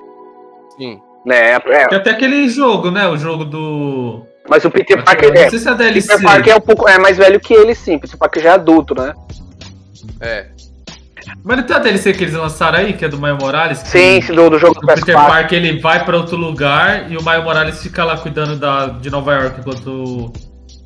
Sim. 0.76 1.01
né? 1.26 1.53
É, 1.55 1.87
Tem 1.89 1.99
até 1.99 2.11
aquele 2.11 2.49
jogo, 2.49 2.91
né? 2.91 3.09
O 3.09 3.16
jogo 3.16 3.45
do. 3.47 4.26
mas 4.49 4.62
o 4.64 4.70
Peter 4.70 4.97
Não 4.99 5.05
Parker, 5.05 5.32
é, 5.35 5.49
sei 5.49 5.59
se 5.59 5.66
é 5.68 5.70
a 5.70 5.74
DLC. 5.74 6.09
Peter 6.09 6.22
Parker 6.22 6.53
é 6.53 6.57
um 6.57 6.61
pouco 6.61 6.87
é 6.89 6.99
mais 6.99 7.16
velho 7.16 7.41
que 7.41 7.55
ele, 7.55 7.74
sim. 7.74 7.99
Peter 7.99 8.18
Parker 8.18 8.43
já 8.43 8.51
é 8.51 8.53
adulto, 8.53 8.95
né? 8.95 9.14
É. 10.20 10.47
Mas 11.43 11.57
não 11.59 11.64
tem 11.64 11.77
a 11.77 11.79
DLC 11.79 12.12
que 12.12 12.25
eles 12.25 12.35
lançaram 12.35 12.79
aí, 12.79 12.93
que 12.93 13.05
é 13.05 13.09
do 13.09 13.18
Maio 13.18 13.37
Morales? 13.41 13.83
que 13.83 13.89
Sim, 13.89 14.20
sim, 14.20 14.35
do, 14.35 14.51
do 14.51 14.59
jogo 14.59 14.75
do 14.81 14.85
O 14.85 14.95
Peter 14.95 15.14
PS4. 15.16 15.27
Parker 15.27 15.59
ele 15.64 15.81
vai 15.81 16.05
pra 16.05 16.16
outro 16.16 16.37
lugar 16.37 17.11
e 17.11 17.16
o 17.16 17.22
Maio 17.22 17.43
Morales 17.43 17.83
fica 17.83 18.05
lá 18.05 18.16
cuidando 18.16 18.57
da, 18.57 18.87
de 18.87 19.11
Nova 19.11 19.35
York 19.35 19.61
enquanto 19.61 19.87
o, 19.89 20.33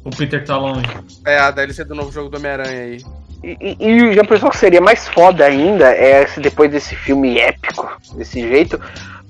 o 0.05 0.11
Peter 0.11 0.45
tá 0.45 0.57
longe. 0.57 0.87
É 1.27 1.39
a 1.39 1.51
DLC 1.51 1.85
do 1.85 1.95
novo 1.95 2.11
jogo 2.13 2.29
do 2.29 2.37
Homem-Aranha 2.39 2.81
aí. 2.83 3.03
E, 3.43 3.57
e- 3.61 3.77
e 4.11 4.13
já 4.15 4.25
pensou 4.25 4.51
que 4.51 4.57
seria 4.57 4.81
mais 4.81 5.07
foda 5.09 5.45
ainda 5.45 5.91
é 5.91 6.27
se 6.27 6.41
depois 6.41 6.71
desse 6.71 6.97
filme 6.97 7.39
épico, 7.39 7.89
desse 8.17 8.41
jeito, 8.41 8.81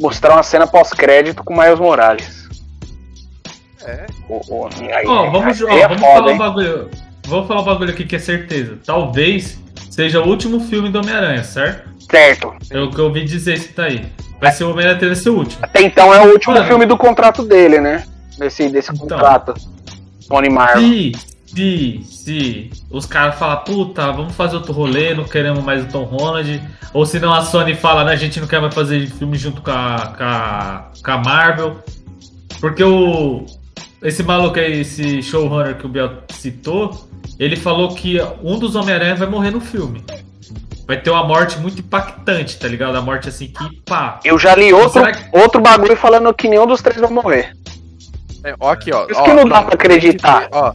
mostrar 0.00 0.32
uma 0.34 0.42
cena 0.42 0.66
pós-crédito 0.66 1.44
com 1.44 1.54
Miles 1.54 1.78
Morales. 1.78 2.48
É. 3.84 4.06
O- 4.28 4.40
o- 4.64 4.68
aí- 4.94 5.06
Ó, 5.06 5.30
vamos, 5.30 5.60
é 5.60 5.86
vamos 5.88 6.00
foda, 6.00 6.00
falar 6.00 6.26
um 6.26 6.30
hein? 6.30 6.38
bagulho. 6.38 6.90
Vamos 7.26 7.46
falar 7.48 7.60
um 7.60 7.64
bagulho 7.64 7.90
aqui 7.90 8.04
que 8.06 8.16
é 8.16 8.18
certeza. 8.18 8.78
Talvez 8.84 9.58
seja 9.98 10.20
o 10.20 10.28
último 10.28 10.60
filme 10.60 10.90
do 10.90 11.00
Homem-Aranha, 11.00 11.42
certo? 11.42 11.88
Certo. 12.08 12.54
É 12.70 12.78
o 12.78 12.88
que 12.88 13.00
eu 13.00 13.06
ouvi 13.06 13.24
dizer 13.24 13.54
isso 13.54 13.72
tá 13.72 13.82
aí. 13.82 14.06
Vai 14.40 14.52
ser 14.52 14.62
o 14.62 14.70
Homem-Aranha 14.70 14.96
ter 14.96 15.12
ser 15.16 15.30
o 15.30 15.38
último. 15.38 15.58
Até 15.60 15.82
então 15.82 16.14
é 16.14 16.20
o 16.24 16.30
último 16.30 16.54
Mano. 16.54 16.66
filme 16.68 16.86
do 16.86 16.96
contrato 16.96 17.42
dele, 17.42 17.80
né? 17.80 18.04
Desse, 18.38 18.68
desse 18.68 18.92
Então. 18.92 19.08
contrato. 19.08 19.54
Tony 20.28 20.48
Marvel. 20.50 20.80
Se, 20.82 21.12
se, 21.46 22.00
se 22.04 22.70
os 22.88 23.06
caras 23.06 23.40
falam, 23.40 23.56
puta, 23.64 24.12
vamos 24.12 24.36
fazer 24.36 24.54
outro 24.54 24.72
rolê, 24.72 25.14
não 25.14 25.24
queremos 25.24 25.64
mais 25.64 25.82
o 25.82 25.88
Tom 25.88 26.04
Holland. 26.04 26.62
Ou 26.94 27.04
se 27.04 27.18
não 27.18 27.34
a 27.34 27.40
Sony 27.42 27.74
fala, 27.74 28.04
né, 28.04 28.12
a 28.12 28.16
gente 28.16 28.38
não 28.38 28.46
quer 28.46 28.60
mais 28.60 28.72
fazer 28.72 29.04
filme 29.08 29.36
junto 29.36 29.60
com 29.60 29.72
a, 29.72 30.14
com 30.16 30.22
a, 30.22 30.90
com 31.04 31.10
a 31.10 31.18
Marvel. 31.18 31.76
Porque 32.60 32.84
o. 32.84 33.44
Esse 34.02 34.22
maluco 34.22 34.58
aí, 34.58 34.80
esse 34.80 35.22
showrunner 35.22 35.76
que 35.76 35.86
o 35.86 35.88
Biel 35.88 36.22
citou, 36.30 37.08
ele 37.38 37.56
falou 37.56 37.94
que 37.94 38.18
um 38.42 38.58
dos 38.58 38.76
Homem-Aranha 38.76 39.16
vai 39.16 39.28
morrer 39.28 39.50
no 39.50 39.60
filme. 39.60 40.04
Vai 40.86 41.00
ter 41.00 41.10
uma 41.10 41.26
morte 41.26 41.58
muito 41.58 41.80
impactante, 41.80 42.58
tá 42.58 42.66
ligado? 42.68 42.96
A 42.96 43.02
morte 43.02 43.28
assim 43.28 43.48
que 43.48 43.80
pá. 43.82 44.20
Eu 44.24 44.38
já 44.38 44.54
li 44.54 44.72
outro, 44.72 45.02
que- 45.12 45.38
outro 45.38 45.60
bagulho 45.60 45.96
falando 45.96 46.32
que 46.32 46.48
nenhum 46.48 46.66
dos 46.66 46.80
três 46.80 47.00
vai 47.00 47.10
morrer. 47.10 47.54
É, 48.44 48.54
ó, 48.58 48.70
aqui, 48.70 48.92
ó. 48.92 49.04
Isso 49.10 49.20
ó, 49.20 49.24
que 49.24 49.32
não 49.32 49.46
dá 49.46 49.62
pra 49.62 49.74
acreditar. 49.74 50.48
Ó. 50.52 50.72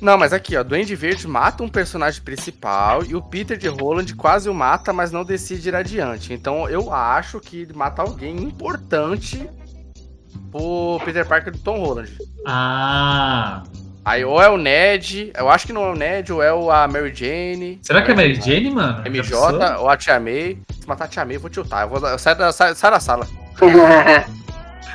Não, 0.00 0.16
mas 0.16 0.32
aqui, 0.32 0.56
ó. 0.56 0.62
Duende 0.62 0.94
Verde 0.94 1.26
mata 1.26 1.62
um 1.62 1.68
personagem 1.68 2.22
principal 2.22 3.04
e 3.04 3.14
o 3.16 3.20
Peter 3.20 3.58
de 3.58 3.66
Holland 3.68 4.14
quase 4.14 4.48
o 4.48 4.54
mata, 4.54 4.92
mas 4.92 5.10
não 5.10 5.24
decide 5.24 5.68
ir 5.68 5.74
adiante. 5.74 6.32
Então 6.32 6.68
eu 6.68 6.92
acho 6.94 7.40
que 7.40 7.62
ele 7.62 7.72
mata 7.74 8.00
alguém 8.00 8.36
importante 8.36 9.46
pro 10.50 11.00
Peter 11.04 11.26
Parker 11.26 11.52
do 11.52 11.58
Tom 11.58 11.78
Holland. 11.80 12.10
Ah. 12.46 13.62
Aí 14.04 14.24
ou 14.24 14.40
é 14.40 14.48
o 14.48 14.56
Ned, 14.56 15.32
eu 15.36 15.50
acho 15.50 15.66
que 15.66 15.72
não 15.72 15.84
é 15.84 15.90
o 15.90 15.94
Ned, 15.94 16.32
ou 16.32 16.42
é 16.42 16.52
o, 16.52 16.70
a 16.70 16.88
Mary 16.88 17.12
Jane. 17.14 17.78
Será 17.82 18.00
que 18.00 18.10
é 18.10 18.14
a 18.14 18.16
Mary 18.16 18.34
Jane, 18.34 18.70
mano? 18.70 19.02
MJ 19.04 19.34
ou 19.78 19.88
a 19.88 19.96
Tia 19.98 20.18
May. 20.18 20.56
Se 20.80 20.88
matar 20.88 21.04
a 21.04 21.08
Tia 21.08 21.24
May, 21.26 21.36
eu 21.36 21.40
vou 21.40 21.50
tiltar. 21.50 21.82
Eu, 21.82 21.88
vou, 21.90 22.08
eu 22.08 22.18
saio, 22.18 22.36
da, 22.38 22.50
saio, 22.50 22.74
saio 22.74 22.94
da 22.94 23.00
sala. 23.00 23.26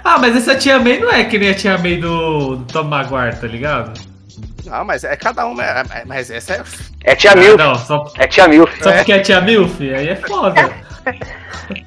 Ah, 0.05 0.17
mas 0.17 0.35
essa 0.35 0.53
tia 0.53 0.79
May 0.79 0.99
não 0.99 1.09
é 1.09 1.23
que 1.23 1.37
nem 1.39 1.49
a 1.51 1.53
tia 1.53 1.77
May 1.77 1.95
do, 1.95 2.57
do 2.57 2.65
Tom 2.65 2.83
Maguire, 2.83 3.37
tá 3.39 3.47
ligado? 3.47 3.97
Não, 4.65 4.83
mas 4.83 5.05
é 5.05 5.15
cada 5.15 5.45
um. 5.47 5.61
É, 5.61 5.81
é- 5.93 6.03
mas 6.05 6.29
essa 6.29 6.55
é. 6.55 6.63
É 7.05 7.15
tia 7.15 7.31
Ah, 7.31 7.35
Milf. 7.37 7.57
não, 7.57 7.75
só, 7.75 8.11
É 8.17 8.27
tia 8.27 8.45
Milf. 8.49 8.69
só 8.83 8.91
porque 8.91 9.13
é 9.13 9.19
tia 9.19 9.39
Milf, 9.39 9.79
aí 9.79 10.09
é 10.09 10.15
foda. 10.17 10.73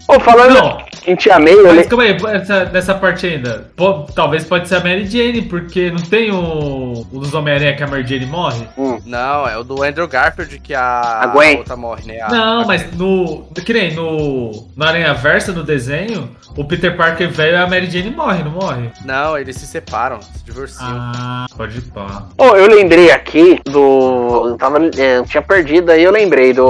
Pô, 0.07 0.19
falando 0.21 0.55
Não, 0.55 0.79
em 1.07 1.15
tia 1.17 1.39
May, 1.39 1.53
eu 1.53 1.75
mas 1.75 1.87
calma 1.87 2.05
aí, 2.05 2.17
essa, 2.35 2.65
nessa 2.67 2.95
parte 2.95 3.27
ainda. 3.27 3.71
Pô, 3.77 4.05
talvez 4.15 4.45
pode 4.45 4.69
ser 4.69 4.77
a 4.77 4.81
Mary 4.81 5.05
Jane, 5.07 5.43
porque 5.43 5.91
não 5.91 6.01
tem 6.01 6.31
o, 6.31 7.07
o 7.13 7.19
dos 7.21 7.35
Homem-Aranha 7.35 7.75
que 7.77 7.83
a 7.83 7.87
Mary 7.87 8.07
Jane 8.07 8.27
morre? 8.27 8.67
Hum, 8.79 8.99
Não, 9.05 9.47
é 9.47 9.57
o 9.59 9.63
do 9.65 9.83
Andrew 9.83 10.09
Garfield 10.09 10.59
que 10.61 10.75
a, 10.75 11.21
A 11.23 11.27
Gwen. 11.27 11.59
outra 11.59 11.77
morre, 11.77 12.05
né? 12.07 12.21
A- 12.21 12.29
Não, 12.31 12.61
a- 12.63 12.67
mas 12.67 12.91
no. 12.97 13.43
Que 13.65 13.73
nem 13.73 13.95
no. 13.95 14.67
Na 14.77 14.89
Aranha 14.89 15.13
Versa, 15.15 15.53
no 15.53 15.63
desenho, 15.63 16.31
o 16.57 16.65
Peter 16.65 16.97
Parker 16.97 17.31
velho 17.31 17.53
e 17.55 17.57
a 17.57 17.67
Mary 17.67 17.91
Jane 17.91 18.11
morre, 18.11 18.43
não 18.43 18.53
morre? 18.53 18.91
Não, 19.05 19.37
eles 19.37 19.57
se 19.57 19.67
separam, 19.67 20.21
se 20.23 20.45
divorciam. 20.45 20.89
Ah, 20.91 21.47
pode 21.57 21.81
pá. 21.83 22.25
Pô, 22.37 22.57
eu 22.57 22.67
lembrei 22.69 23.11
aqui 23.11 23.61
do. 23.65 24.49
Eu, 24.51 24.57
tava, 24.57 24.79
é, 24.97 25.19
eu 25.19 25.25
tinha 25.25 25.43
perdido 25.43 25.91
aí, 25.91 26.03
eu 26.03 26.11
lembrei 26.13 26.53
do 26.53 26.67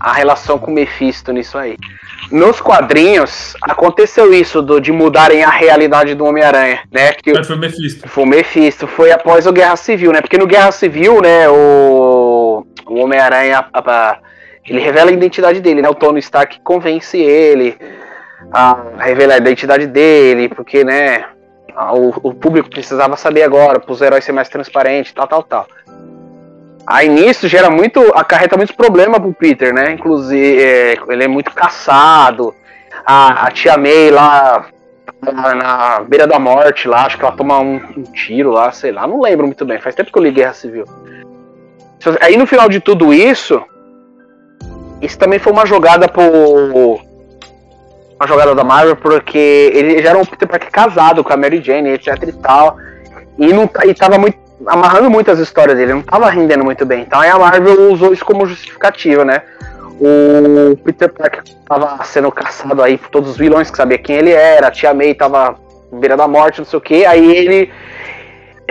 a 0.00 0.12
relação 0.12 0.58
com 0.58 0.70
o 0.70 0.74
Mephisto 0.74 1.32
nisso 1.32 1.56
aí. 1.56 1.73
Nos 2.30 2.60
quadrinhos, 2.60 3.54
aconteceu 3.62 4.32
isso 4.32 4.62
do, 4.62 4.80
de 4.80 4.90
mudarem 4.90 5.44
a 5.44 5.50
realidade 5.50 6.14
do 6.14 6.24
Homem-Aranha, 6.24 6.80
né? 6.90 7.12
Que 7.12 7.32
Mas 7.32 7.46
foi 7.46 7.56
o 7.56 7.58
Mephisto. 7.58 8.08
foi 8.08 8.24
o 8.24 8.26
Mephisto, 8.26 8.86
foi 8.86 9.12
após 9.12 9.46
o 9.46 9.52
Guerra 9.52 9.76
Civil, 9.76 10.12
né? 10.12 10.20
Porque 10.20 10.38
no 10.38 10.46
Guerra 10.46 10.72
Civil, 10.72 11.20
né, 11.20 11.48
o, 11.48 12.66
o 12.86 12.94
Homem-Aranha, 12.96 13.66
ele 14.66 14.80
revela 14.80 15.10
a 15.10 15.12
identidade 15.12 15.60
dele, 15.60 15.82
né? 15.82 15.88
O 15.88 15.94
Tony 15.94 16.18
Stark 16.20 16.60
convence 16.60 17.18
ele 17.18 17.76
a 18.52 18.76
revelar 18.98 19.34
a 19.34 19.38
identidade 19.38 19.86
dele, 19.86 20.48
porque, 20.48 20.84
né, 20.84 21.24
o, 21.92 22.28
o 22.28 22.34
público 22.34 22.70
precisava 22.70 23.16
saber 23.16 23.42
agora, 23.42 23.80
para 23.80 23.92
os 23.92 24.00
heróis 24.00 24.24
ser 24.24 24.32
mais 24.32 24.48
transparentes, 24.48 25.12
tal, 25.12 25.26
tal, 25.26 25.42
tal. 25.42 25.66
Aí 26.86 27.08
nisso 27.08 27.48
gera 27.48 27.70
muito, 27.70 28.00
acarreta 28.14 28.56
muitos 28.56 28.76
problemas 28.76 29.20
pro 29.20 29.32
Peter, 29.32 29.72
né? 29.72 29.92
Inclusive, 29.92 30.62
é, 30.62 30.98
ele 31.08 31.24
é 31.24 31.28
muito 31.28 31.50
caçado. 31.52 32.54
A, 33.06 33.46
a 33.46 33.50
tia 33.50 33.76
May 33.76 34.10
lá 34.10 34.66
na, 35.32 35.54
na 35.54 36.00
beira 36.00 36.26
da 36.26 36.38
morte 36.38 36.88
lá, 36.88 37.06
acho 37.06 37.18
que 37.18 37.24
ela 37.24 37.36
toma 37.36 37.60
um, 37.60 37.80
um 37.96 38.02
tiro 38.02 38.50
lá, 38.50 38.70
sei 38.72 38.92
lá, 38.92 39.06
não 39.06 39.20
lembro 39.20 39.46
muito 39.46 39.64
bem, 39.64 39.80
faz 39.80 39.94
tempo 39.94 40.12
que 40.12 40.18
eu 40.18 40.22
li 40.22 40.30
Guerra 40.30 40.52
Civil. 40.52 40.84
Aí 42.20 42.36
no 42.36 42.46
final 42.46 42.68
de 42.68 42.80
tudo 42.80 43.14
isso, 43.14 43.62
isso 45.00 45.18
também 45.18 45.38
foi 45.38 45.52
uma 45.52 45.66
jogada 45.66 46.08
pro. 46.08 47.00
Uma 48.16 48.28
jogada 48.28 48.54
da 48.54 48.62
Marvel, 48.62 48.96
porque 48.96 49.72
ele 49.74 50.02
já 50.02 50.10
era 50.10 50.18
um 50.18 50.24
Peter 50.24 50.46
Parker 50.46 50.70
casado 50.70 51.24
com 51.24 51.32
a 51.32 51.36
Mary 51.36 51.62
Jane, 51.62 51.90
etc 51.90 52.22
e 52.28 52.32
tal. 52.32 52.76
E, 53.38 53.52
não, 53.52 53.68
e 53.84 53.94
tava 53.94 54.18
muito, 54.18 54.38
amarrando 54.66 55.10
muitas 55.10 55.38
histórias 55.38 55.76
dele, 55.76 55.94
não 55.94 56.02
tava 56.02 56.28
rendendo 56.30 56.64
muito 56.64 56.84
bem. 56.86 57.02
Então 57.02 57.20
aí 57.20 57.30
a 57.30 57.38
Marvel 57.38 57.92
usou 57.92 58.12
isso 58.12 58.24
como 58.24 58.46
justificativa, 58.46 59.24
né? 59.24 59.42
O 60.00 60.76
Peter 60.76 61.12
Parker 61.12 61.42
tava 61.66 62.02
sendo 62.04 62.30
caçado 62.32 62.82
aí 62.82 62.98
por 62.98 63.08
todos 63.10 63.30
os 63.30 63.36
vilões 63.36 63.70
que 63.70 63.76
sabia 63.76 63.98
quem 63.98 64.16
ele 64.16 64.32
era, 64.32 64.68
a 64.68 64.70
Tia 64.70 64.92
May 64.92 65.14
tava 65.14 65.50
à 65.50 65.56
beira 65.92 66.16
da 66.16 66.26
morte, 66.26 66.58
não 66.58 66.64
sei 66.64 66.78
o 66.78 66.82
que, 66.82 67.06
aí 67.06 67.36
ele. 67.36 67.72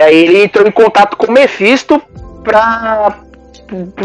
Aí 0.00 0.24
ele 0.24 0.42
entrou 0.42 0.66
em 0.66 0.72
contato 0.72 1.16
com 1.16 1.26
o 1.26 1.32
Mephisto 1.32 2.02
pra, 2.42 3.16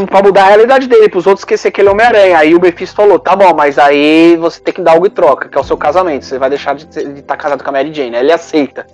pra 0.08 0.22
mudar 0.22 0.44
a 0.44 0.48
realidade 0.50 0.88
dele, 0.88 1.10
pros 1.10 1.26
outros 1.26 1.42
esquecer 1.42 1.72
que 1.72 1.82
ele 1.82 1.90
é 1.90 1.92
Homem-Aranha. 1.92 2.38
Aí 2.38 2.56
o 2.56 2.62
Mephisto 2.62 2.96
falou, 2.96 3.18
tá 3.18 3.36
bom, 3.36 3.56
mas 3.56 3.80
aí 3.80 4.38
você 4.38 4.62
tem 4.62 4.74
que 4.74 4.82
dar 4.82 4.92
algo 4.92 5.08
em 5.08 5.10
troca, 5.10 5.50
que 5.50 5.58
é 5.58 5.62
o 5.62 5.64
seu 5.64 5.76
casamento. 5.76 6.26
Você 6.26 6.38
vai 6.38 6.50
deixar 6.50 6.76
de 6.76 6.88
estar 7.20 7.36
casado 7.36 7.64
com 7.64 7.70
a 7.72 7.74
Mary 7.74 7.92
Jane. 7.92 8.16
Aí 8.16 8.22
ele 8.22 8.32
aceita. 8.32 8.86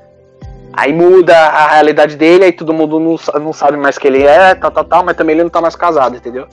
Aí 0.76 0.94
muda 0.94 1.36
a 1.36 1.74
realidade 1.74 2.16
dele, 2.18 2.46
aí 2.46 2.52
todo 2.52 2.74
mundo 2.74 3.00
não, 3.00 3.16
não 3.42 3.54
sabe 3.54 3.78
mais 3.78 3.98
que 3.98 4.08
ele 4.08 4.24
é, 4.24 4.54
tal, 4.56 4.72
tal, 4.72 4.84
tal, 4.84 5.06
mas 5.06 5.16
também 5.16 5.36
ele 5.36 5.44
não 5.44 5.50
tá 5.50 5.62
mais 5.62 5.76
casado, 5.76 6.18
entendeu? 6.18 6.48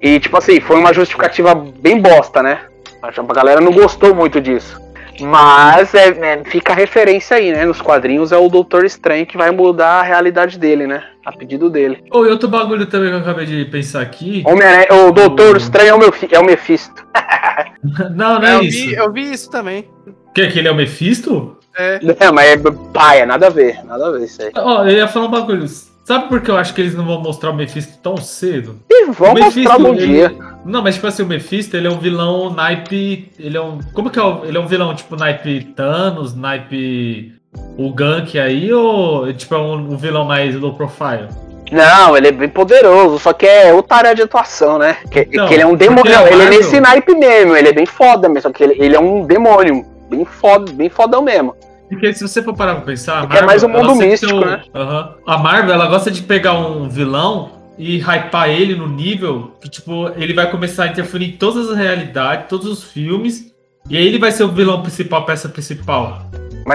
E 0.00 0.20
tipo 0.20 0.36
assim, 0.36 0.60
foi 0.60 0.78
uma 0.78 0.92
justificativa 0.92 1.54
bem 1.54 2.00
bosta, 2.00 2.42
né? 2.42 2.60
A 3.02 3.34
galera 3.34 3.60
não 3.60 3.72
gostou 3.72 4.14
muito 4.14 4.40
disso. 4.40 4.80
Mas 5.20 5.94
é, 5.94 6.08
é, 6.08 6.44
fica 6.44 6.72
a 6.72 6.76
referência 6.76 7.36
aí, 7.36 7.52
né? 7.52 7.64
Nos 7.64 7.80
quadrinhos 7.80 8.30
é 8.30 8.36
o 8.36 8.48
Doutor 8.48 8.84
Estranho 8.84 9.26
que 9.26 9.36
vai 9.36 9.50
mudar 9.50 10.00
a 10.00 10.02
realidade 10.02 10.58
dele, 10.58 10.86
né? 10.86 11.02
A 11.26 11.32
pedido 11.32 11.68
dele. 11.68 12.04
Oh, 12.12 12.24
e 12.24 12.28
outro 12.28 12.48
bagulho 12.48 12.86
também 12.86 13.10
que 13.10 13.16
eu 13.16 13.20
acabei 13.20 13.44
de 13.44 13.64
pensar 13.64 14.00
aqui. 14.00 14.44
Homem 14.46 14.68
o 14.90 15.10
Doutor 15.10 15.56
Estranho 15.56 15.90
é 15.90 15.94
o, 15.94 15.98
meu, 15.98 16.14
é 16.30 16.38
o 16.38 16.44
Mephisto. 16.44 17.06
Não, 18.14 18.40
não 18.40 18.48
é 18.48 18.56
eu, 18.56 18.62
isso. 18.62 18.86
vi, 18.86 18.94
eu 18.94 19.12
vi 19.12 19.32
isso 19.32 19.50
também. 19.50 19.88
Que, 20.34 20.48
que 20.48 20.58
ele 20.58 20.68
é 20.68 20.70
o 20.70 20.74
Mephisto? 20.74 21.57
É. 21.76 21.98
Não, 22.24 22.32
mas 22.32 22.48
é 22.50 22.56
paia, 22.92 23.26
nada 23.26 23.46
a 23.46 23.50
ver, 23.50 23.84
nada 23.84 24.06
a 24.06 24.10
ver 24.12 24.24
isso 24.24 24.42
aí. 24.42 24.50
Ó, 24.56 24.84
eu 24.84 24.90
ia 24.96 25.08
falar 25.08 25.26
um 25.26 25.30
bagulho. 25.30 25.66
Sabe 26.04 26.26
por 26.28 26.40
que 26.40 26.50
eu 26.50 26.56
acho 26.56 26.72
que 26.72 26.80
eles 26.80 26.94
não 26.94 27.04
vão 27.04 27.20
mostrar 27.20 27.50
o 27.50 27.54
Mephisto 27.54 27.98
tão 28.02 28.16
cedo? 28.16 28.80
E 28.88 29.04
vamos 29.10 29.42
O 29.42 29.44
Mephisto, 29.44 29.60
mostrar 29.70 29.78
um 29.90 29.94
ele- 29.94 30.06
dia. 30.06 30.34
Não, 30.64 30.82
mas 30.82 30.94
tipo 30.94 31.06
assim, 31.06 31.22
o 31.22 31.26
Mephisto, 31.26 31.76
ele 31.76 31.86
é 31.86 31.90
um 31.90 31.98
vilão 31.98 32.48
naipe. 32.50 33.30
Ele 33.38 33.58
é 33.58 33.60
um. 33.60 33.78
Como 33.92 34.08
que 34.08 34.18
é? 34.18 34.22
o- 34.22 34.42
Ele 34.46 34.56
é 34.56 34.60
um 34.60 34.66
vilão 34.66 34.94
tipo 34.94 35.16
naipe 35.16 35.64
Thanos, 35.76 36.34
naipe. 36.34 37.34
O 37.76 37.92
Gank 37.92 38.38
aí, 38.38 38.72
ou 38.72 39.30
tipo 39.34 39.54
é 39.54 39.58
um, 39.58 39.74
um 39.92 39.96
vilão 39.98 40.24
mais 40.24 40.54
low 40.56 40.72
profile? 40.74 41.28
Não, 41.70 42.16
ele 42.16 42.28
é 42.28 42.32
bem 42.32 42.48
poderoso, 42.48 43.18
só 43.18 43.34
que 43.34 43.44
é 43.46 43.72
outra 43.74 43.98
área 43.98 44.14
de 44.14 44.22
atuação, 44.22 44.78
né? 44.78 44.96
Que, 45.10 45.28
Não, 45.36 45.46
que 45.46 45.54
ele 45.54 45.62
é 45.62 45.66
um 45.66 45.74
demônio. 45.74 46.02
porque 46.04 46.16
a 46.16 46.20
Não, 46.20 46.26
ele 46.28 46.42
é 46.42 46.48
nesse 46.50 46.80
naipe 46.80 47.14
mesmo, 47.14 47.54
ele 47.54 47.68
é 47.68 47.72
bem 47.72 47.84
foda 47.86 48.28
mesmo, 48.28 48.42
só 48.42 48.50
que 48.50 48.64
ele, 48.64 48.76
ele 48.78 48.96
é 48.96 49.00
um 49.00 49.26
demônio. 49.26 49.84
Bem 50.08 50.24
foda, 50.24 50.72
bem 50.72 50.88
fodão 50.88 51.22
mesmo. 51.22 51.54
Porque 51.88 52.12
se 52.12 52.26
você 52.26 52.42
for 52.42 52.54
parar 52.54 52.74
pra 52.76 52.84
pensar. 52.84 53.18
a 53.18 53.20
Porque 53.22 53.38
é 53.38 53.42
mais 53.46 53.62
um 53.62 53.68
mundo 53.68 53.94
místico, 53.94 54.34
o- 54.34 54.40
né? 54.44 54.62
Aham. 54.74 55.14
A 55.26 55.38
Marvel, 55.38 55.74
ela 55.74 55.86
gosta 55.86 56.10
de 56.10 56.22
pegar 56.22 56.54
um 56.54 56.88
vilão 56.88 57.52
e 57.78 57.98
hypar 57.98 58.50
ele 58.50 58.74
no 58.74 58.86
nível 58.88 59.52
que, 59.60 59.68
tipo, 59.70 60.08
ele 60.16 60.34
vai 60.34 60.50
começar 60.50 60.84
a 60.84 60.88
interferir 60.88 61.26
em 61.26 61.32
todas 61.36 61.70
as 61.70 61.76
realidades, 61.76 62.46
todos 62.48 62.66
os 62.66 62.84
filmes. 62.84 63.52
E 63.88 63.96
aí 63.96 64.06
ele 64.06 64.18
vai 64.18 64.30
ser 64.32 64.44
o 64.44 64.48
vilão 64.48 64.82
principal, 64.82 65.22
a 65.22 65.24
peça 65.24 65.48
principal. 65.48 66.26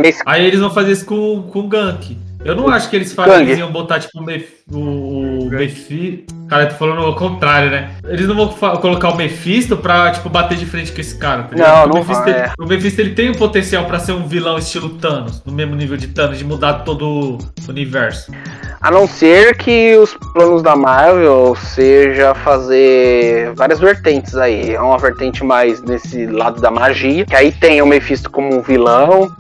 Nesse 0.02 0.24
Aí 0.26 0.44
eles 0.46 0.60
vão 0.60 0.72
fazer 0.72 0.94
isso 0.94 1.06
com, 1.06 1.44
com 1.44 1.60
o 1.60 1.68
Gank. 1.68 2.18
Eu 2.44 2.56
não 2.56 2.68
acho 2.68 2.90
que 2.90 2.96
eles, 2.96 3.14
fa- 3.14 3.26
Kang. 3.26 3.44
eles 3.44 3.60
iam 3.60 3.72
botar, 3.72 4.00
tipo, 4.00 4.20
o, 4.72 5.33
o, 5.44 5.48
o 5.48 5.50
Mefi... 5.50 6.26
Cara, 6.50 6.66
eu 6.66 6.70
tô 6.70 6.76
falando 6.76 7.10
o 7.10 7.16
contrário, 7.16 7.72
né? 7.72 7.96
Eles 8.06 8.28
não 8.28 8.36
vão 8.36 8.48
colocar 8.78 9.10
o 9.10 9.16
Mephisto 9.16 9.76
pra, 9.76 10.12
tipo, 10.12 10.30
bater 10.30 10.56
de 10.56 10.68
frente 10.68 10.92
com 10.92 11.02
esse 11.02 11.18
cara. 11.18 11.44
tá? 11.44 11.56
Não, 11.56 11.88
não 11.88 11.96
o 11.96 12.00
Mephisto, 12.00 12.24
vai, 12.24 12.30
ele, 12.30 12.40
é. 12.40 12.52
o 12.60 12.66
Mephisto, 12.68 13.02
ele 13.02 13.16
tem 13.16 13.30
o 13.32 13.38
potencial 13.38 13.86
pra 13.86 13.98
ser 13.98 14.12
um 14.12 14.28
vilão 14.28 14.58
estilo 14.60 14.90
Thanos, 14.90 15.42
no 15.44 15.52
mesmo 15.52 15.74
nível 15.74 15.98
de 15.98 16.08
Thanos, 16.10 16.38
de 16.38 16.46
mudar 16.46 16.84
todo 16.84 17.08
o 17.08 17.38
universo. 17.68 18.32
A 18.82 18.92
não 18.92 19.08
ser 19.08 19.58
que 19.58 19.96
os 19.96 20.14
planos 20.34 20.62
da 20.62 20.76
Marvel 20.76 21.56
seja 21.56 22.36
fazer 22.36 23.54
várias 23.56 23.80
vertentes 23.80 24.36
aí. 24.36 24.76
É 24.76 24.82
uma 24.82 24.98
vertente 24.98 25.44
mais 25.44 25.82
nesse 25.82 26.28
lado 26.28 26.62
da 26.62 26.70
magia, 26.70 27.26
que 27.26 27.36
aí 27.36 27.52
tem 27.52 27.82
o 27.82 27.88
Mephisto 27.88 28.30
como 28.30 28.54
um 28.54 28.62
vilão. 28.62 29.34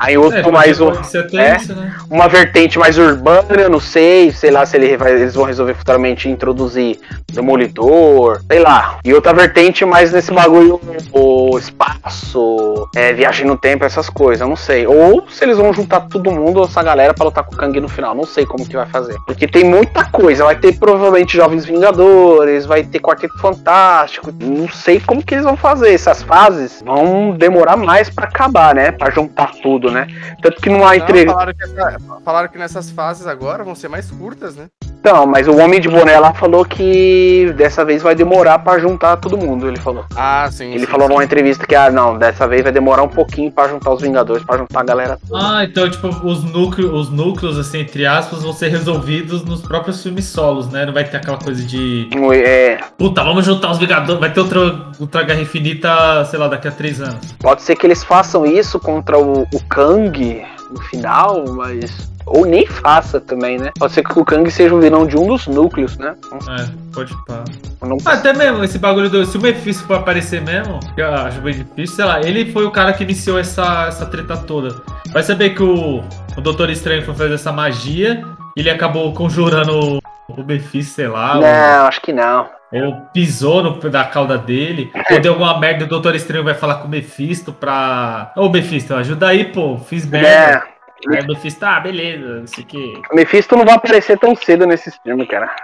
Aí 0.00 0.16
outro 0.16 0.42
pode- 0.42 0.54
mais 0.54 0.80
um, 0.80 0.90
é. 0.92 1.56
isso, 1.56 1.74
né? 1.74 1.94
uma 2.10 2.28
vertente 2.28 2.78
mais 2.78 2.96
urbana, 2.98 3.46
eu 3.58 3.68
não 3.70 3.80
sei, 3.80 4.30
sei 4.32 4.50
lá 4.50 4.64
se 4.64 4.76
ele 4.76 4.96
vai- 4.96 5.12
eles 5.12 5.34
vão 5.34 5.44
resolver 5.44 5.74
futuramente 5.74 6.28
introduzir 6.28 6.98
Demolidor, 7.32 8.40
sei 8.50 8.58
lá. 8.60 8.98
E 9.04 9.12
outra 9.14 9.32
vertente 9.32 9.84
mais 9.84 10.12
nesse 10.12 10.32
bagulho, 10.32 10.80
o 11.12 11.58
espaço, 11.58 12.88
é, 12.96 13.12
viagem 13.12 13.46
no 13.46 13.56
tempo, 13.56 13.84
essas 13.84 14.08
coisas, 14.10 14.46
não 14.48 14.56
sei. 14.56 14.86
Ou 14.86 15.24
se 15.28 15.44
eles 15.44 15.56
vão 15.58 15.72
juntar 15.72 16.00
todo 16.08 16.30
mundo, 16.30 16.62
essa 16.64 16.82
galera, 16.82 17.14
pra 17.14 17.24
lutar 17.26 17.44
com 17.44 17.54
o 17.54 17.56
Kang 17.58 17.78
no 17.80 17.88
final, 17.88 18.14
não 18.14 18.24
sei 18.24 18.44
como 18.46 18.66
que 18.66 18.76
vai 18.76 18.86
fazer. 18.86 19.16
Porque 19.26 19.46
tem 19.46 19.64
muita 19.64 20.04
coisa, 20.04 20.44
vai 20.44 20.56
ter 20.56 20.78
provavelmente 20.78 21.36
Jovens 21.36 21.64
Vingadores, 21.64 22.66
vai 22.66 22.82
ter 22.82 22.98
Quarteto 23.00 23.38
Fantástico, 23.38 24.32
não 24.40 24.68
sei 24.68 25.00
como 25.00 25.22
que 25.22 25.34
eles 25.34 25.44
vão 25.44 25.56
fazer. 25.56 25.92
Essas 25.94 26.22
fases 26.22 26.82
vão 26.84 27.32
demorar 27.36 27.76
mais 27.76 28.10
pra 28.10 28.26
acabar, 28.26 28.74
né? 28.74 28.90
Pra 28.90 29.10
juntar 29.10 29.52
tudo, 29.62 29.87
né? 29.90 30.06
Tanto 30.42 30.60
que 30.60 30.68
não 30.68 30.86
há 30.86 30.96
entrevista. 30.96 31.32
falaram, 31.32 32.20
falaram 32.24 32.48
que 32.48 32.58
nessas 32.58 32.90
fases 32.90 33.26
agora 33.26 33.64
vão 33.64 33.74
ser 33.74 33.88
mais 33.88 34.10
curtas, 34.10 34.56
né? 34.56 34.68
Então, 35.00 35.26
mas 35.26 35.46
o 35.46 35.56
Homem 35.56 35.80
de 35.80 35.88
Boné 35.88 36.18
lá 36.18 36.34
falou 36.34 36.64
que 36.64 37.52
dessa 37.56 37.84
vez 37.84 38.02
vai 38.02 38.14
demorar 38.14 38.58
pra 38.58 38.78
juntar 38.78 39.16
todo 39.16 39.38
mundo, 39.38 39.68
ele 39.68 39.78
falou. 39.78 40.04
Ah, 40.16 40.48
sim. 40.50 40.70
Ele 40.72 40.80
sim, 40.80 40.86
falou 40.86 41.06
sim. 41.06 41.12
numa 41.14 41.24
entrevista 41.24 41.66
que, 41.66 41.74
ah, 41.74 41.90
não, 41.90 42.18
dessa 42.18 42.46
vez 42.48 42.62
vai 42.62 42.72
demorar 42.72 43.02
um 43.02 43.08
pouquinho 43.08 43.50
pra 43.50 43.68
juntar 43.68 43.92
os 43.92 44.02
Vingadores, 44.02 44.44
pra 44.44 44.58
juntar 44.58 44.80
a 44.80 44.84
galera 44.84 45.18
toda. 45.28 45.42
Ah, 45.42 45.64
então, 45.64 45.88
tipo, 45.88 46.08
os 46.08 46.42
núcleos, 46.44 46.92
os 46.92 47.10
núcleos, 47.10 47.58
assim, 47.58 47.80
entre 47.80 48.06
aspas, 48.06 48.42
vão 48.42 48.52
ser 48.52 48.68
resolvidos 48.68 49.44
nos 49.44 49.62
próprios 49.62 50.02
filmes 50.02 50.24
solos, 50.26 50.68
né? 50.68 50.84
Não 50.84 50.92
vai 50.92 51.04
ter 51.04 51.16
aquela 51.16 51.38
coisa 51.38 51.62
de. 51.62 52.08
É, 52.34 52.78
Puta, 52.96 53.22
vamos 53.22 53.44
juntar 53.44 53.70
os 53.70 53.78
Vingadores. 53.78 54.20
Vai 54.20 54.32
ter 54.32 54.40
outra 54.40 54.58
Ultra 54.98 55.22
Guerra 55.22 55.40
Infinita, 55.40 56.24
sei 56.24 56.38
lá, 56.38 56.48
daqui 56.48 56.68
a 56.68 56.72
três 56.72 57.00
anos. 57.00 57.32
pode 57.38 57.62
ser 57.62 57.76
que 57.76 57.86
eles 57.86 58.02
façam 58.02 58.44
isso 58.44 58.80
contra 58.80 59.18
o, 59.18 59.42
o 59.42 59.64
Kang 59.68 60.44
no 60.70 60.80
final, 60.82 61.44
mas. 61.48 62.08
Ou 62.26 62.44
nem 62.44 62.66
faça 62.66 63.18
também, 63.18 63.56
né? 63.58 63.70
Pode 63.78 63.94
ser 63.94 64.02
que 64.02 64.18
o 64.18 64.24
Kang 64.24 64.50
seja 64.50 64.74
o 64.74 64.80
vilão 64.80 65.06
de 65.06 65.16
um 65.16 65.26
dos 65.26 65.46
núcleos, 65.46 65.96
né? 65.96 66.14
É, 66.50 66.66
pode 66.92 67.14
pá. 67.26 67.42
não 67.80 67.96
Até 68.04 68.34
mesmo, 68.34 68.62
esse 68.62 68.78
bagulho 68.78 69.08
do. 69.08 69.24
Se 69.24 69.38
o 69.38 69.40
Mephisto 69.40 69.84
for 69.86 69.96
aparecer 69.96 70.42
mesmo, 70.42 70.78
que 70.94 71.00
eu 71.00 71.10
acho 71.14 71.40
bem 71.40 71.54
difícil, 71.54 71.96
sei 71.96 72.04
lá, 72.04 72.20
ele 72.20 72.52
foi 72.52 72.66
o 72.66 72.70
cara 72.70 72.92
que 72.92 73.02
iniciou 73.02 73.38
essa, 73.38 73.86
essa 73.88 74.04
treta 74.04 74.36
toda. 74.36 74.76
Vai 75.10 75.22
saber 75.22 75.50
que 75.54 75.62
o, 75.62 76.02
o 76.36 76.40
Doutor 76.42 76.68
Estranho 76.68 77.02
foi 77.02 77.14
fazer 77.14 77.32
essa 77.34 77.50
magia, 77.50 78.22
ele 78.54 78.68
acabou 78.68 79.14
conjurando 79.14 79.96
o, 79.96 79.98
o 80.28 80.44
Mephisto, 80.44 80.96
sei 80.96 81.08
lá, 81.08 81.36
ou- 81.36 81.40
Não, 81.40 81.86
acho 81.86 82.02
que 82.02 82.12
não. 82.12 82.46
Ou, 82.72 82.96
pisou 83.12 83.62
no, 83.62 83.90
da 83.90 84.04
cauda 84.04 84.36
dele, 84.36 84.90
ou 85.10 85.20
deu 85.20 85.32
alguma 85.32 85.58
merda 85.58 85.82
e 85.82 85.86
o 85.86 85.88
Doutor 85.88 86.14
Estranho 86.14 86.44
vai 86.44 86.54
falar 86.54 86.76
com 86.76 86.86
o 86.86 86.90
Mephisto 86.90 87.52
pra. 87.52 88.32
Ô 88.36 88.48
Mephisto, 88.48 88.94
ajuda 88.94 89.28
aí, 89.28 89.46
pô, 89.52 89.78
fiz 89.78 90.06
merda. 90.06 90.28
É. 90.28 90.78
Aí 91.14 91.22
o 91.22 91.26
Mephisto, 91.28 91.64
ah, 91.64 91.78
beleza, 91.80 92.40
não 92.40 92.46
sei 92.46 92.64
o 92.64 92.66
que. 92.66 93.02
Mephisto 93.12 93.56
não 93.56 93.64
vai 93.64 93.74
aparecer 93.74 94.18
tão 94.18 94.34
cedo 94.34 94.66
nesses 94.66 94.96
filmes, 94.96 95.28
cara. 95.28 95.54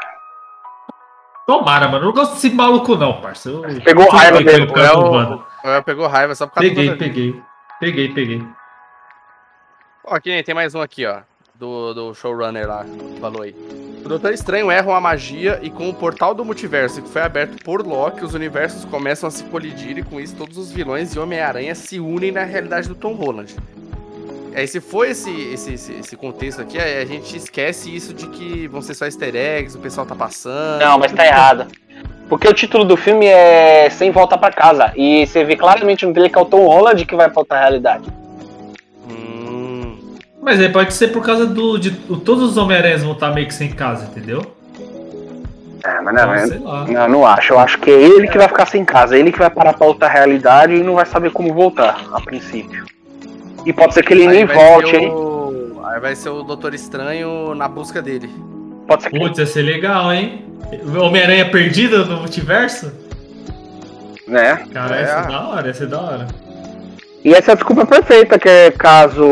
Tomara, 1.46 1.88
mano, 1.88 2.04
eu 2.04 2.06
não 2.06 2.14
gosto 2.14 2.34
desse 2.34 2.50
maluco, 2.50 2.96
não, 2.96 3.20
parça. 3.20 3.50
Eu- 3.50 3.62
Pegou 3.82 4.06
tudo 4.06 4.16
raiva 4.16 4.38
bem 4.38 4.44
com 4.46 4.50
dele, 4.50 4.62
ele 4.62 4.66
por 4.66 4.74
causa 4.74 4.94
do 4.94 5.10
Wanda. 5.10 5.40
O 5.62 5.68
El 5.68 5.82
pegou 5.82 6.06
raiva 6.06 6.34
só 6.34 6.46
por 6.46 6.54
causa 6.54 6.68
Peguei, 6.70 6.88
do 6.88 6.96
peguei. 6.96 7.42
Peguei, 7.80 8.08
peguei. 8.14 8.42
Ó, 10.04 10.14
aqui 10.14 10.42
tem 10.42 10.54
mais 10.54 10.74
um 10.74 10.80
aqui, 10.80 11.04
ó. 11.04 11.18
Do, 11.54 11.92
do 11.92 12.14
showrunner 12.14 12.66
lá, 12.66 12.84
falou 13.20 13.42
aí. 13.42 13.54
O 14.04 14.08
Doutor 14.08 14.34
Estranho 14.34 14.70
erra 14.70 14.86
uma 14.86 15.00
magia 15.00 15.58
e 15.62 15.70
com 15.70 15.88
o 15.88 15.94
portal 15.94 16.34
do 16.34 16.44
multiverso 16.44 17.00
que 17.00 17.08
foi 17.08 17.22
aberto 17.22 17.56
por 17.64 17.80
Loki, 17.84 18.22
os 18.22 18.34
universos 18.34 18.84
começam 18.84 19.26
a 19.26 19.30
se 19.30 19.42
colidir 19.44 19.96
e 19.96 20.02
com 20.02 20.20
isso 20.20 20.36
todos 20.36 20.58
os 20.58 20.70
vilões 20.70 21.14
e 21.14 21.18
Homem-Aranha 21.18 21.74
se 21.74 21.98
unem 21.98 22.30
na 22.30 22.44
realidade 22.44 22.86
do 22.86 22.94
Tom 22.94 23.14
Holland. 23.14 23.56
Aí 24.54 24.68
se 24.68 24.78
for 24.78 25.08
esse, 25.08 25.30
esse, 25.30 25.72
esse, 25.72 25.92
esse 25.94 26.16
contexto 26.18 26.60
aqui, 26.60 26.78
aí 26.78 27.00
a 27.00 27.06
gente 27.06 27.34
esquece 27.34 27.96
isso 27.96 28.12
de 28.12 28.26
que 28.28 28.68
vão 28.68 28.82
ser 28.82 28.92
só 28.92 29.06
easter 29.06 29.34
eggs, 29.34 29.74
o 29.74 29.80
pessoal 29.80 30.06
tá 30.06 30.14
passando. 30.14 30.80
Não, 30.80 30.98
mas 30.98 31.10
tá 31.10 31.24
errado. 31.24 31.66
Porque 32.28 32.46
o 32.46 32.52
título 32.52 32.84
do 32.84 32.98
filme 32.98 33.24
é 33.24 33.88
Sem 33.88 34.10
Volta 34.10 34.36
pra 34.36 34.52
Casa. 34.52 34.92
E 34.96 35.26
você 35.26 35.44
vê 35.44 35.56
claramente 35.56 36.04
no 36.04 36.12
dele 36.12 36.28
que 36.28 36.38
é 36.38 36.40
o 36.42 36.44
Tom 36.44 36.66
Holland 36.66 37.06
que 37.06 37.16
vai 37.16 37.30
pra 37.30 37.40
outra 37.40 37.58
realidade. 37.58 38.04
Mas 40.44 40.60
aí 40.60 40.68
pode 40.68 40.92
ser 40.92 41.08
por 41.08 41.24
causa 41.24 41.46
do. 41.46 41.78
De, 41.78 41.90
todos 41.90 42.42
os 42.50 42.56
Homem-Aranhas 42.58 43.02
vão 43.02 43.12
estar 43.12 43.32
meio 43.32 43.46
que 43.46 43.54
sem 43.54 43.70
casa, 43.70 44.04
entendeu? 44.04 44.42
É, 45.82 46.00
mas 46.00 46.14
não, 46.14 46.34
eu- 46.34 46.62
lá. 46.64 46.84
não, 46.86 47.08
não 47.08 47.26
acho. 47.26 47.52
Eu 47.54 47.58
acho 47.58 47.78
que 47.78 47.90
é 47.90 47.94
ele 47.94 48.28
que 48.28 48.36
vai 48.38 48.48
ficar 48.48 48.66
sem 48.66 48.84
casa. 48.84 49.16
Ele 49.16 49.32
que 49.32 49.38
vai 49.38 49.48
parar 49.50 49.72
pra 49.72 49.86
outra 49.86 50.06
realidade 50.08 50.74
e 50.74 50.82
não 50.82 50.94
vai 50.96 51.06
saber 51.06 51.30
como 51.30 51.52
voltar, 51.52 52.04
a 52.12 52.20
princípio. 52.20 52.84
E 53.64 53.72
pode 53.72 53.94
ser 53.94 54.02
que 54.04 54.12
ele 54.12 54.22
aí 54.26 54.28
nem 54.28 54.44
volte, 54.46 54.94
hein? 54.96 55.08
o- 55.10 55.82
Aí 55.86 56.00
vai 56.00 56.14
ser 56.16 56.28
o 56.30 56.42
Doutor 56.42 56.74
Estranho 56.74 57.54
na 57.54 57.68
busca 57.68 58.02
dele. 58.02 58.28
Pode 58.86 59.02
ser 59.04 59.10
que 59.10 59.18
Putz, 59.18 59.38
ia 59.38 59.46
ser 59.46 59.62
legal, 59.62 60.12
hein? 60.12 60.44
Homem-Aranha 60.98 61.48
perdido 61.50 62.04
no 62.04 62.18
multiverso? 62.18 62.92
né? 64.26 64.56
Cara, 64.72 64.96
É. 64.96 65.00
ia 65.02 65.06
ser 65.22 65.28
da 65.28 65.48
hora, 65.48 65.66
ia 65.68 65.74
ser 65.74 65.86
da 65.86 66.00
hora. 66.00 66.26
E 67.24 67.32
essa 67.32 67.50
é 67.50 67.52
a 67.52 67.54
desculpa 67.54 67.86
perfeita, 67.86 68.38
que 68.38 68.48
é 68.48 68.70
caso 68.70 69.24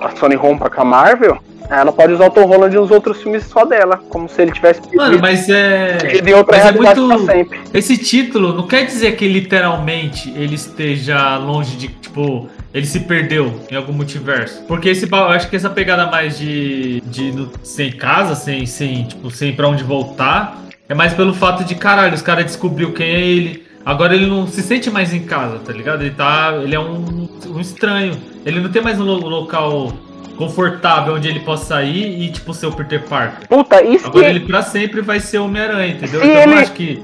a 0.00 0.16
Sony 0.16 0.34
rompa 0.34 0.70
com 0.70 0.80
a 0.80 0.84
Marvel, 0.84 1.38
ela 1.68 1.92
pode 1.92 2.12
usar 2.12 2.26
o 2.26 2.30
Tom 2.30 2.44
Holland 2.46 2.74
nos 2.76 2.90
outros 2.90 3.20
filmes 3.22 3.44
só 3.44 3.64
dela, 3.64 3.98
como 4.08 4.28
se 4.28 4.40
ele 4.40 4.52
tivesse 4.52 4.80
Mano, 4.94 5.18
mas 5.20 5.48
é. 5.48 5.98
perdido 5.98 6.28
em 6.28 6.34
outra 6.34 6.56
Mas 6.56 6.66
é 6.66 6.72
muito. 6.72 7.26
sempre. 7.26 7.60
Esse 7.74 7.98
título 7.98 8.52
não 8.54 8.66
quer 8.66 8.86
dizer 8.86 9.16
que 9.16 9.26
literalmente 9.26 10.30
ele 10.36 10.54
esteja 10.54 11.36
longe 11.36 11.76
de, 11.76 11.88
tipo, 11.88 12.48
ele 12.72 12.86
se 12.86 13.00
perdeu 13.00 13.60
em 13.70 13.74
algum 13.74 13.92
multiverso. 13.92 14.62
Porque 14.68 14.88
esse, 14.88 15.10
eu 15.10 15.16
acho 15.24 15.50
que 15.50 15.56
essa 15.56 15.68
pegada 15.68 16.06
mais 16.06 16.38
de, 16.38 17.00
de 17.02 17.32
no- 17.32 17.50
sem 17.64 17.90
casa, 17.92 18.34
sem, 18.36 18.64
sem, 18.64 19.04
tipo, 19.04 19.28
sem 19.30 19.52
pra 19.52 19.66
onde 19.68 19.82
voltar, 19.82 20.62
é 20.88 20.94
mais 20.94 21.12
pelo 21.14 21.34
fato 21.34 21.64
de, 21.64 21.74
caralho, 21.74 22.14
os 22.14 22.22
caras 22.22 22.44
descobriu 22.46 22.92
quem 22.92 23.06
é 23.08 23.20
ele. 23.20 23.66
Agora 23.86 24.16
ele 24.16 24.26
não 24.26 24.48
se 24.48 24.62
sente 24.62 24.90
mais 24.90 25.14
em 25.14 25.20
casa, 25.22 25.60
tá 25.64 25.72
ligado? 25.72 26.00
Ele 26.02 26.10
tá. 26.10 26.52
Ele 26.60 26.74
é 26.74 26.80
um, 26.80 27.28
um 27.54 27.60
estranho. 27.60 28.16
Ele 28.44 28.60
não 28.60 28.68
tem 28.70 28.82
mais 28.82 29.00
um 29.00 29.04
lo- 29.04 29.28
local 29.28 29.92
confortável 30.36 31.14
onde 31.14 31.28
ele 31.28 31.38
possa 31.40 31.82
ir 31.84 32.20
e, 32.20 32.32
tipo, 32.32 32.52
ser 32.52 32.66
o 32.66 32.72
Peter 32.72 33.02
Parker. 33.08 33.46
Puta, 33.48 33.78
se, 33.78 34.04
Agora 34.04 34.28
ele 34.28 34.40
pra 34.40 34.60
sempre 34.62 35.00
vai 35.00 35.20
ser 35.20 35.38
Homem-Aranha, 35.38 35.94
entendeu? 35.94 36.20
Se 36.20 36.26
então 36.26 36.40
eu 36.42 36.50
ele- 36.50 36.60
acho 36.60 36.72
que. 36.72 37.00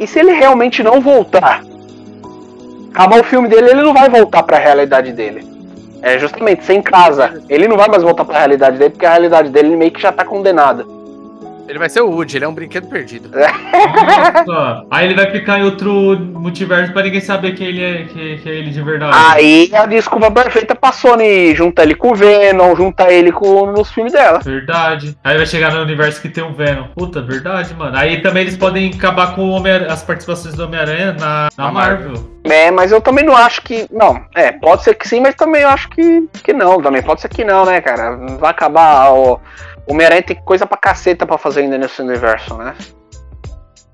e 0.00 0.06
se 0.06 0.18
ele 0.18 0.32
realmente 0.32 0.82
não 0.82 1.00
voltar? 1.02 1.62
Acabar 2.94 3.20
o 3.20 3.24
filme 3.24 3.48
dele, 3.48 3.70
ele 3.70 3.82
não 3.82 3.92
vai 3.92 4.08
voltar 4.08 4.42
pra 4.42 4.58
realidade 4.58 5.12
dele. 5.12 5.46
É 6.00 6.18
justamente 6.18 6.64
sem 6.64 6.80
casa. 6.82 7.42
Ele 7.48 7.68
não 7.68 7.76
vai 7.76 7.88
mais 7.88 8.02
voltar 8.02 8.24
pra 8.24 8.38
realidade 8.38 8.78
dele, 8.78 8.90
porque 8.90 9.06
a 9.06 9.10
realidade 9.10 9.50
dele 9.50 9.76
meio 9.76 9.90
que 9.92 10.00
já 10.00 10.10
tá 10.10 10.24
condenada. 10.24 10.84
Ele 11.72 11.78
vai 11.78 11.88
ser 11.88 12.02
o 12.02 12.10
Woody, 12.10 12.36
ele 12.36 12.44
é 12.44 12.48
um 12.48 12.52
brinquedo 12.52 12.86
perdido. 12.86 13.30
Nossa, 14.46 14.84
aí 14.90 15.06
ele 15.06 15.14
vai 15.14 15.30
ficar 15.30 15.58
em 15.58 15.62
outro 15.64 15.90
multiverso 16.20 16.92
pra 16.92 17.02
ninguém 17.02 17.20
saber 17.22 17.54
que 17.54 17.64
ele 17.64 17.82
é, 17.82 18.04
que, 18.04 18.36
que 18.42 18.48
é 18.50 18.52
ele 18.56 18.70
de 18.70 18.82
verdade. 18.82 19.16
Aí 19.16 19.70
a 19.72 19.86
desculpa 19.86 20.30
perfeita 20.30 20.74
pra 20.74 20.92
Sony 20.92 21.54
junta 21.54 21.82
ele 21.82 21.94
com 21.94 22.10
o 22.10 22.14
Venom, 22.14 22.76
junta 22.76 23.10
ele 23.10 23.32
com 23.32 23.64
nos 23.72 23.90
filmes 23.90 24.12
dela. 24.12 24.40
Verdade. 24.40 25.16
Aí 25.24 25.38
vai 25.38 25.46
chegar 25.46 25.72
no 25.72 25.80
universo 25.80 26.20
que 26.20 26.28
tem 26.28 26.44
o 26.44 26.52
Venom. 26.52 26.88
Puta, 26.94 27.22
verdade, 27.22 27.72
mano. 27.72 27.96
Aí 27.96 28.20
também 28.20 28.42
eles 28.42 28.56
podem 28.58 28.92
acabar 28.94 29.34
com 29.34 29.40
o 29.40 29.50
Homem- 29.52 29.72
as 29.88 30.02
participações 30.02 30.54
do 30.54 30.64
Homem-Aranha 30.64 31.16
na, 31.18 31.48
na 31.56 31.64
Na 31.64 31.72
Marvel. 31.72 32.30
É, 32.44 32.70
mas 32.70 32.92
eu 32.92 33.00
também 33.00 33.24
não 33.24 33.34
acho 33.34 33.62
que. 33.62 33.86
Não, 33.90 34.20
é, 34.34 34.52
pode 34.52 34.84
ser 34.84 34.94
que 34.94 35.08
sim, 35.08 35.20
mas 35.20 35.34
também 35.34 35.62
eu 35.62 35.70
acho 35.70 35.88
que, 35.88 36.28
que 36.42 36.52
não. 36.52 36.82
Também 36.82 37.00
pode 37.02 37.22
ser 37.22 37.28
que 37.30 37.44
não, 37.44 37.64
né, 37.64 37.80
cara? 37.80 38.14
Vai 38.38 38.50
acabar. 38.50 39.10
O 39.14 39.40
o 39.71 39.71
Homem-Aranha 39.86 40.22
tem 40.22 40.36
coisa 40.36 40.66
pra 40.66 40.76
caceta 40.76 41.26
pra 41.26 41.38
fazer 41.38 41.62
ainda 41.62 41.78
nesse 41.78 42.00
universo, 42.00 42.56
né? 42.56 42.74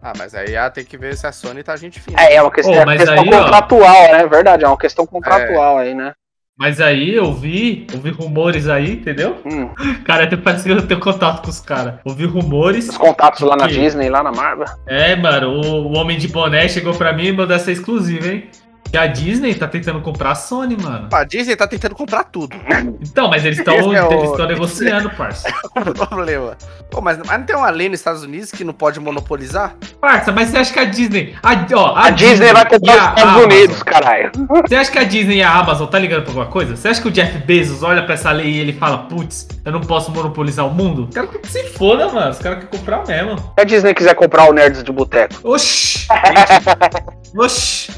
Ah, 0.01 0.13
mas 0.17 0.35
aí 0.35 0.57
ah, 0.57 0.71
tem 0.71 0.85
que 0.85 0.97
ver 0.97 1.17
se 1.17 1.27
a 1.27 1.33
Sony 1.33 1.63
tá 1.63 1.77
gente 1.77 2.01
fina. 2.01 2.21
É, 2.21 2.35
é 2.37 2.43
uma 2.43 2.51
questão, 2.51 2.73
Ô, 2.73 2.77
é 2.77 2.85
uma 2.85 2.97
questão 2.97 3.15
aí, 3.15 3.29
ó. 3.33 3.43
contratual, 3.43 4.13
né? 4.13 4.27
Verdade, 4.27 4.65
é 4.65 4.69
uma 4.69 4.79
questão 4.79 5.07
contratual 5.07 5.79
aí, 5.79 5.95
né? 5.95 6.13
Mas 6.57 6.81
aí 6.81 7.15
eu 7.15 7.33
vi, 7.33 7.87
ouvi 7.95 8.11
rumores 8.11 8.69
aí, 8.69 8.95
entendeu? 8.95 9.37
Hum, 9.45 9.69
Cara, 10.05 10.25
até 10.25 10.37
parece 10.37 10.65
que 10.65 10.71
eu 10.71 10.87
tenho 10.89 10.99
contato 10.99 11.43
com 11.43 11.51
os 11.51 11.61
caras. 11.61 11.95
Ouvi 12.05 12.27
rumores. 12.27 12.89
os 12.89 12.99
contatos 12.99 13.41
lá 13.43 13.55
na 13.57 13.69
Que? 13.69 13.75
Disney, 13.75 14.09
lá 14.09 14.25
na 14.25 14.33
Marvel. 14.33 14.67
É, 14.87 15.15
mano, 15.15 15.51
o, 15.51 15.87
o 15.87 15.97
Homem 15.97 16.19
de 16.19 16.27
Boné 16.27 16.69
chegou 16.69 16.95
pra 16.95 17.13
mim 17.13 17.27
e 17.27 17.33
mandou 17.33 17.55
essa 17.55 17.71
exclusiva, 17.71 18.27
hein? 18.27 18.51
Que 18.91 18.97
a 18.97 19.07
Disney 19.07 19.55
tá 19.55 19.69
tentando 19.69 20.01
comprar 20.01 20.31
a 20.33 20.35
Sony, 20.35 20.77
mano. 20.81 21.09
A 21.13 21.25
Disney 21.25 21.55
tá 21.57 21.67
tentando 21.67 21.95
comprar 21.95 22.25
tudo. 22.25 22.57
Então, 23.03 23.29
mas 23.29 23.45
eles 23.45 23.59
estão 23.59 23.75
é 23.95 24.03
o- 24.03 24.47
negociando, 24.47 25.11
parça. 25.11 25.49
o 25.77 25.93
problema. 26.07 26.57
Pô, 26.91 27.01
mas, 27.03 27.19
mas 27.19 27.39
não 27.39 27.45
tem 27.45 27.55
uma 27.55 27.69
lei 27.69 27.89
nos 27.91 28.01
Estados 28.01 28.23
Unidos 28.23 28.51
que 28.51 28.65
não 28.65 28.73
pode 28.73 28.99
monopolizar? 28.99 29.75
Parça, 30.01 30.33
mas 30.33 30.49
você 30.49 30.57
acha 30.59 30.73
que 30.73 30.79
a 30.79 30.85
Disney. 30.85 31.35
A, 31.43 31.67
ó, 31.77 31.95
A, 31.97 32.11
Disney 32.11 32.51
vai 32.53 32.63
e 32.63 32.67
comprar 32.67 32.93
os 32.95 32.99
a 32.99 33.09
Estados 33.11 33.23
Amazon, 33.25 33.45
Unidos, 33.45 33.83
caralho. 33.83 34.33
Você 34.67 34.75
acha 34.77 34.91
que 34.91 34.99
a 34.99 35.05
Disney 35.05 35.37
e 35.37 35.43
a 35.43 35.53
Amazon 35.53 35.87
tá 35.87 35.99
ligando 35.99 36.23
pra 36.23 36.31
alguma 36.31 36.47
coisa? 36.47 36.75
Você 36.75 36.89
acha 36.89 37.03
que 37.03 37.09
o 37.09 37.11
Jeff 37.11 37.39
Bezos 37.39 37.83
olha 37.83 38.03
pra 38.05 38.15
essa 38.15 38.33
lei 38.33 38.53
e 38.53 38.59
ele 38.59 38.73
fala, 38.73 38.99
putz, 38.99 39.47
eu 39.65 39.73
não 39.73 39.81
posso 39.81 40.11
monopolizar 40.11 40.67
o 40.67 40.71
mundo? 40.71 41.09
Caras 41.13 41.31
que 41.31 41.47
se 41.49 41.65
foda, 41.65 42.09
mano. 42.11 42.31
Os 42.31 42.39
caras 42.39 42.65
querem 42.65 42.79
comprar 42.79 43.07
mesmo. 43.07 43.37
Se 43.39 43.61
a 43.61 43.65
Disney 43.65 43.93
quiser 43.93 44.15
comprar 44.15 44.49
o 44.49 44.53
Nerds 44.55 44.83
de 44.83 44.91
Boteco. 44.93 45.35
Oxi! 45.45 46.07
Oxi! 47.37 47.91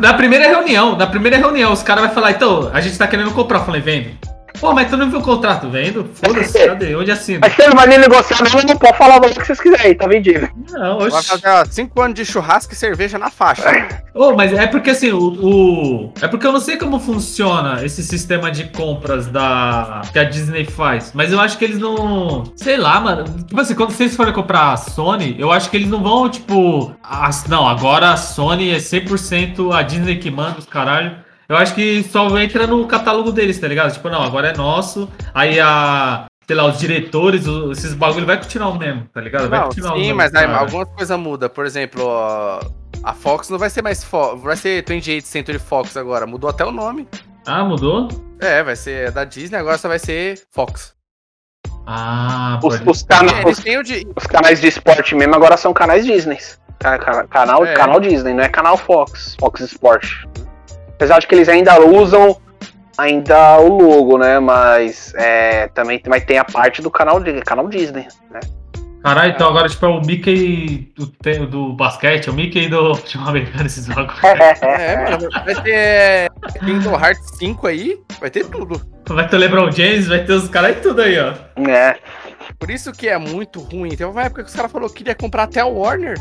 Na 0.00 0.14
primeira 0.14 0.46
reunião, 0.46 0.96
na 0.96 1.06
primeira 1.06 1.36
reunião, 1.36 1.72
os 1.72 1.82
caras 1.82 2.04
vão 2.04 2.14
falar, 2.14 2.32
então, 2.32 2.70
a 2.72 2.80
gente 2.80 2.96
tá 2.96 3.06
querendo 3.06 3.32
comprar. 3.32 3.58
Eu 3.58 3.64
falei, 3.64 3.80
vendo. 3.80 4.37
Pô, 4.60 4.72
mas 4.72 4.90
tu 4.90 4.96
não 4.96 5.08
viu 5.08 5.20
o 5.20 5.22
contrato? 5.22 5.68
Vendo? 5.70 6.08
Foda-se, 6.14 6.66
cadê? 6.66 6.94
Onde 6.96 7.10
assina? 7.10 7.40
Mas 7.42 7.54
se 7.54 7.62
ele 7.62 7.74
vai 7.74 7.86
nem 7.86 7.98
negociar 7.98 8.42
nada, 8.42 8.62
não 8.66 8.76
pode 8.76 8.96
falar 8.98 9.16
o 9.18 9.20
valor 9.20 9.34
que 9.36 9.46
vocês 9.46 9.60
quiserem, 9.60 9.94
tá 9.94 10.06
vendido. 10.06 10.48
Não, 10.70 10.98
Vai 10.98 11.08
oxi. 11.08 11.28
fazer 11.28 11.48
ó, 11.48 11.64
cinco 11.70 12.00
anos 12.00 12.14
de 12.16 12.24
churrasco 12.24 12.72
e 12.72 12.76
cerveja 12.76 13.18
na 13.18 13.30
faixa. 13.30 13.62
Oh, 14.14 14.34
mas 14.34 14.52
é 14.52 14.66
porque 14.66 14.90
assim, 14.90 15.12
o, 15.12 15.18
o- 15.18 16.12
É 16.20 16.26
porque 16.26 16.44
eu 16.46 16.50
não 16.52 16.58
sei 16.60 16.76
como 16.76 16.98
funciona 16.98 17.84
esse 17.84 18.02
sistema 18.02 18.50
de 18.50 18.64
compras 18.64 19.28
da. 19.28 20.02
que 20.12 20.18
a 20.18 20.24
Disney 20.24 20.64
faz. 20.64 21.12
Mas 21.14 21.32
eu 21.32 21.40
acho 21.40 21.56
que 21.56 21.64
eles 21.64 21.78
não. 21.78 22.42
Sei 22.56 22.76
lá, 22.76 22.98
mano. 23.00 23.24
Tipo 23.46 23.60
assim, 23.60 23.74
quando 23.76 23.90
vocês 23.92 24.16
forem 24.16 24.32
comprar 24.32 24.72
a 24.72 24.76
Sony, 24.76 25.36
eu 25.38 25.52
acho 25.52 25.70
que 25.70 25.76
eles 25.76 25.88
não 25.88 26.02
vão, 26.02 26.28
tipo. 26.28 26.92
as- 27.02 27.46
não, 27.46 27.66
agora 27.68 28.10
a 28.12 28.16
Sony 28.16 28.70
é 28.70 28.78
100% 28.78 29.72
a 29.72 29.82
Disney 29.82 30.16
que 30.16 30.30
manda 30.30 30.58
os 30.58 30.66
caralho. 30.66 31.12
Eu 31.48 31.56
acho 31.56 31.74
que 31.74 32.02
só 32.04 32.38
entra 32.38 32.66
no 32.66 32.86
catálogo 32.86 33.32
deles, 33.32 33.58
tá 33.58 33.66
ligado? 33.66 33.92
Tipo, 33.92 34.10
não, 34.10 34.22
agora 34.22 34.48
é 34.48 34.56
nosso. 34.56 35.08
Aí 35.34 35.58
a. 35.60 36.26
Sei 36.46 36.56
lá, 36.56 36.64
os 36.66 36.78
diretores, 36.78 37.46
o- 37.46 37.72
esses 37.72 37.92
bagulho 37.92 38.24
vai 38.24 38.38
continuar 38.38 38.68
o 38.68 38.78
mesmo, 38.78 39.06
tá 39.12 39.20
ligado? 39.20 39.48
Vai 39.50 39.58
Não, 39.60 39.66
continuar 39.68 39.92
o 39.92 39.96
sim, 39.96 40.00
mesmo, 40.02 40.16
mas 40.16 40.34
aí 40.34 40.46
algumas 40.46 40.88
coisas 40.94 41.18
mudam. 41.18 41.48
Por 41.50 41.66
exemplo, 41.66 42.02
ó, 42.06 42.60
a 43.04 43.12
Fox 43.12 43.50
não 43.50 43.58
vai 43.58 43.68
ser 43.68 43.82
mais 43.82 44.02
Fox, 44.02 44.42
vai 44.42 44.56
ser 44.56 44.82
28 44.88 45.26
Century 45.26 45.58
Fox 45.58 45.94
agora. 45.96 46.26
Mudou 46.26 46.48
até 46.48 46.64
o 46.64 46.72
nome. 46.72 47.06
Ah, 47.46 47.64
mudou? 47.64 48.08
É, 48.40 48.62
vai 48.62 48.76
ser 48.76 49.10
da 49.10 49.24
Disney, 49.24 49.58
agora 49.58 49.76
só 49.76 49.88
vai 49.88 49.98
ser 49.98 50.40
Fox. 50.50 50.94
Ah, 51.86 52.58
Os, 52.62 52.80
os, 52.86 53.02
cana- 53.02 53.30
É, 53.40 53.46
os, 53.46 53.58
o 53.58 53.82
de. 53.82 54.06
os 54.16 54.26
canais 54.26 54.60
de 54.60 54.68
esporte 54.68 55.14
mesmo 55.14 55.34
agora 55.34 55.56
são 55.56 55.72
canais 55.74 56.04
Disney. 56.06 56.38
Ca- 56.78 56.98
ca- 56.98 57.26
Canal, 57.26 57.64
É. 57.66 57.74
canal 57.74 58.00
Disney, 58.00 58.32
não 58.34 58.42
é 58.44 58.48
canal 58.48 58.76
Fox. 58.78 59.36
Fox 59.38 59.60
Sport. 59.60 60.06
Apesar 60.98 61.20
de 61.20 61.28
que 61.28 61.34
eles 61.36 61.48
ainda 61.48 61.80
usam 61.80 62.36
ainda 62.98 63.60
o 63.60 63.80
logo, 63.80 64.18
né? 64.18 64.40
Mas 64.40 65.14
é, 65.14 65.68
também 65.68 66.02
mas 66.08 66.24
tem 66.24 66.38
a 66.38 66.44
parte 66.44 66.82
do 66.82 66.90
canal, 66.90 67.22
canal 67.46 67.68
Disney, 67.68 68.08
né? 68.32 68.40
Caralho, 69.00 69.32
então 69.32 69.48
agora 69.48 69.68
tipo 69.68 69.86
é 69.86 69.88
o 69.88 70.00
Mickey 70.00 70.92
do, 70.96 71.46
do 71.46 71.72
basquete, 71.74 72.28
é 72.28 72.32
o 72.32 72.34
Mickey 72.34 72.68
do 72.68 72.96
futebol 72.96 73.28
americano 73.28 73.66
esses 73.66 73.86
jogos. 73.86 74.12
É, 74.60 75.08
mano, 75.08 75.28
vai 75.44 75.54
ter 75.62 76.30
Kingdom 76.58 76.98
Hearts 76.98 77.38
5 77.38 77.66
aí, 77.68 77.96
vai 78.18 78.28
ter 78.28 78.44
tudo. 78.46 78.82
Vai 79.06 79.28
ter 79.28 79.36
o 79.36 79.38
LeBron 79.38 79.70
James, 79.70 80.08
vai 80.08 80.24
ter 80.24 80.32
os 80.32 80.48
caras 80.48 80.78
e 80.78 80.80
tudo 80.80 81.00
aí, 81.00 81.16
ó. 81.16 81.32
É. 81.70 81.96
Por 82.58 82.70
isso 82.70 82.90
que 82.90 83.08
é 83.08 83.16
muito 83.16 83.60
ruim. 83.60 83.90
Teve 83.90 84.06
uma 84.06 84.24
época 84.24 84.42
que 84.42 84.48
os 84.48 84.56
caras 84.56 84.72
falaram 84.72 84.88
que 84.88 84.96
queria 84.96 85.14
comprar 85.14 85.44
até 85.44 85.64
o 85.64 85.78
Warner. 85.78 86.18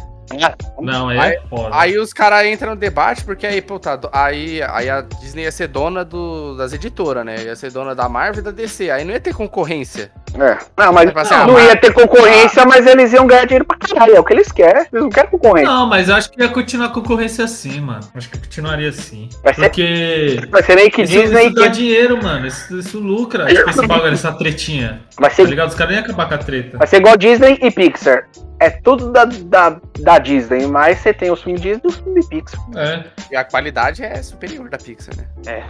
Não, 0.82 1.09
é 1.09 1.19
aí, 1.19 1.38
foda. 1.49 1.69
Aí 1.71 1.97
os 1.97 2.11
caras 2.13 2.45
entram 2.45 2.71
no 2.71 2.75
debate, 2.75 3.23
porque 3.23 3.47
aí, 3.47 3.61
pô, 3.61 3.80
tá, 3.80 3.97
aí, 4.11 4.61
aí 4.61 4.89
a 4.89 5.01
Disney 5.01 5.43
ia 5.43 5.51
ser 5.51 5.67
dona 5.67 6.03
do, 6.03 6.55
das 6.57 6.73
editoras, 6.73 7.25
né? 7.25 7.43
Ia 7.45 7.55
ser 7.55 7.71
dona 7.71 7.95
da 7.95 8.09
Marvel 8.09 8.41
e 8.41 8.43
da 8.43 8.51
DC. 8.51 8.91
Aí 8.91 9.03
não 9.05 9.13
ia 9.13 9.19
ter 9.19 9.34
concorrência. 9.34 10.11
É. 10.36 10.57
Não, 10.78 10.91
mas 10.93 11.09
assim, 11.15 11.34
não, 11.34 11.41
ah, 11.41 11.47
não 11.47 11.59
ia 11.59 11.75
ter 11.75 11.93
concorrência, 11.93 12.65
mas 12.65 12.86
eles 12.86 13.13
iam 13.13 13.25
ganhar 13.25 13.45
dinheiro 13.45 13.65
pra 13.65 13.78
caralho. 13.78 14.15
É 14.15 14.19
o 14.19 14.23
que 14.23 14.34
eles 14.34 14.51
querem. 14.51 14.82
Eles 14.82 15.03
não 15.03 15.09
querem 15.09 15.30
concorrência. 15.32 15.71
Não, 15.71 15.88
mas 15.88 16.09
eu 16.09 16.15
acho 16.15 16.30
que 16.30 16.41
ia 16.41 16.49
continuar 16.49 16.88
a 16.88 16.89
concorrência 16.89 17.45
assim, 17.45 17.80
mano. 17.80 18.01
Acho 18.13 18.30
que 18.30 18.38
continuaria 18.38 18.89
assim. 18.89 19.30
Vai 19.43 19.53
ser- 19.53 19.61
Porque. 19.61 20.39
Vai 20.51 20.63
ser 20.63 20.75
meio 20.75 20.91
que 20.91 21.01
Isso, 21.03 21.13
Disney 21.13 21.45
isso 21.47 21.55
dá 21.55 21.63
que 21.63 21.69
dinheiro, 21.69 22.21
mano. 22.21 22.45
Isso, 22.45 22.78
isso 22.78 22.99
lucra. 22.99 23.45
Tipo, 23.47 23.69
esse 23.69 23.88
bagulho, 23.88 24.13
essa 24.13 24.32
tretinha. 24.34 25.01
vai 25.17 25.30
Tá 25.30 25.36
ser, 25.38 25.45
ligado? 25.47 25.69
Os 25.69 25.75
caras 25.75 25.93
nem 25.93 26.01
iam 26.01 26.05
acabar 26.05 26.28
com 26.28 26.36
a 26.36 26.38
treta. 26.38 26.78
vai 26.78 26.88
ser 26.88 26.97
igual 26.97 27.17
Disney 27.17 27.57
e 27.61 27.71
Pixar. 27.71 28.28
É 28.59 28.69
tudo 28.71 29.11
da, 29.11 29.25
da, 29.25 29.79
da 29.99 30.17
Disney, 30.17 30.65
mas 30.65 30.97
você 30.99 31.13
tem 31.13 31.29
os 31.31 31.43
filmes 31.43 31.61
Disney 31.61 31.81
e 31.83 31.87
os 31.87 31.95
filmes 31.97 32.27
Pixar. 32.27 32.59
É. 32.75 33.03
E 33.31 33.35
a 33.35 33.43
qualidade 33.45 34.03
é 34.03 34.21
superior 34.23 34.67
da 34.69 34.77
Pixar, 34.79 35.15
né? 35.15 35.27
É. 35.45 35.63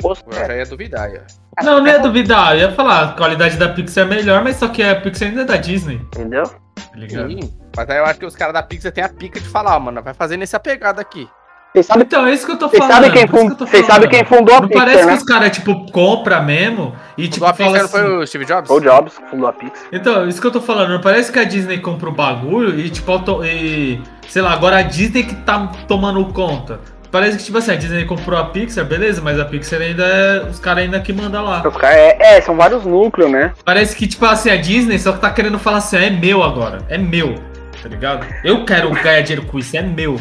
Gosto- 0.00 0.24
Eu 0.30 0.46
já 0.46 0.56
ia 0.56 0.64
duvidar, 0.66 1.10
ia. 1.12 1.24
Não, 1.62 1.80
não 1.80 1.86
ia 1.86 1.98
duvidar. 1.98 2.52
Eu 2.54 2.60
ia 2.70 2.72
falar, 2.72 3.10
a 3.10 3.12
qualidade 3.12 3.56
da 3.58 3.68
Pixar 3.68 4.06
é 4.06 4.08
melhor, 4.08 4.42
mas 4.42 4.56
só 4.56 4.68
que 4.68 4.82
a 4.82 4.98
Pixar 5.00 5.28
ainda 5.28 5.42
é 5.42 5.44
da 5.44 5.56
Disney. 5.56 5.96
Entendeu? 5.96 6.44
Tá 6.44 6.96
ligado? 6.96 7.28
Sim. 7.28 7.54
Mas 7.76 7.90
aí 7.90 7.98
eu 7.98 8.04
acho 8.06 8.18
que 8.18 8.26
os 8.26 8.36
caras 8.36 8.54
da 8.54 8.62
Pixar 8.62 8.90
têm 8.92 9.04
a 9.04 9.08
pica 9.08 9.38
de 9.40 9.48
falar, 9.48 9.78
mano, 9.78 10.02
vai 10.02 10.14
fazer 10.14 10.36
nesse 10.36 10.56
apegado 10.56 11.00
aqui. 11.00 11.28
Vocês 11.74 11.86
sabem, 11.86 12.04
Então, 12.04 12.24
é 12.26 12.32
isso 12.32 12.46
que 12.46 12.52
eu 12.52 12.56
tô 12.56 12.68
vocês 12.68 12.78
falando. 12.78 12.94
sabem 12.94 13.10
quem, 13.10 13.26
por 13.26 13.34
isso 13.36 13.42
fun- 13.42 13.46
que 13.48 13.52
eu 13.52 13.56
tô 13.58 13.66
vocês 13.66 13.86
falando. 13.86 14.02
sabem 14.04 14.08
quem 14.18 14.24
fundou 14.24 14.54
a 14.56 14.60
Não 14.60 14.68
Pixar, 14.68 14.84
parece 14.86 15.04
né? 15.06 15.10
que 15.12 15.18
os 15.18 15.24
caras, 15.24 15.50
tipo, 15.50 15.90
compra 15.90 16.40
mesmo 16.40 16.94
e, 17.18 17.26
tipo, 17.26 17.44
a 17.44 17.52
Pixar 17.52 17.66
fala 17.66 17.82
não 17.82 17.88
foi 17.88 18.00
assim... 18.00 18.10
o 18.16 18.26
Steve 18.28 18.44
Jobs? 18.44 18.70
O 18.70 18.80
Jobs 18.80 19.18
que 19.18 19.26
fundou 19.28 19.48
a 19.48 19.52
Pixar. 19.52 19.76
Então, 19.92 20.28
isso 20.28 20.40
que 20.40 20.46
eu 20.46 20.52
tô 20.52 20.60
falando, 20.60 20.90
não 20.90 21.00
parece 21.00 21.32
que 21.32 21.38
a 21.40 21.44
Disney 21.44 21.78
compra 21.78 22.08
o 22.08 22.12
bagulho 22.12 22.78
e, 22.78 22.88
tipo, 22.88 23.10
auto... 23.10 23.44
e, 23.44 24.00
sei 24.28 24.40
lá, 24.40 24.52
agora 24.52 24.76
a 24.78 24.82
Disney 24.82 25.24
que 25.24 25.34
tá 25.34 25.66
tomando 25.88 26.24
conta. 26.26 26.78
Parece 27.10 27.38
que, 27.38 27.44
tipo 27.44 27.58
assim, 27.58 27.72
a 27.72 27.76
Disney 27.76 28.04
comprou 28.04 28.38
a 28.38 28.44
Pixar, 28.44 28.84
beleza, 28.84 29.20
mas 29.20 29.38
a 29.40 29.44
Pixar 29.44 29.80
ainda 29.80 30.04
é. 30.04 30.48
Os 30.48 30.58
caras 30.60 30.84
ainda 30.84 31.00
que 31.00 31.12
mandam 31.12 31.44
lá. 31.44 31.62
É, 31.82 32.36
é, 32.36 32.40
são 32.40 32.56
vários 32.56 32.84
núcleos, 32.84 33.30
né? 33.32 33.52
Parece 33.64 33.96
que, 33.96 34.06
tipo 34.06 34.24
assim, 34.26 34.50
a 34.50 34.56
Disney 34.56 34.98
só 34.98 35.12
que 35.12 35.20
tá 35.20 35.30
querendo 35.30 35.58
falar 35.58 35.78
assim, 35.78 35.96
é 35.96 36.10
meu 36.10 36.42
agora. 36.42 36.78
É 36.88 36.98
meu. 36.98 37.34
Tá 37.82 37.88
ligado? 37.88 38.24
Eu 38.44 38.64
quero 38.64 38.90
ganhar 38.90 39.20
dinheiro 39.22 39.46
com 39.46 39.58
isso, 39.58 39.76
é 39.76 39.82
meu. 39.82 40.18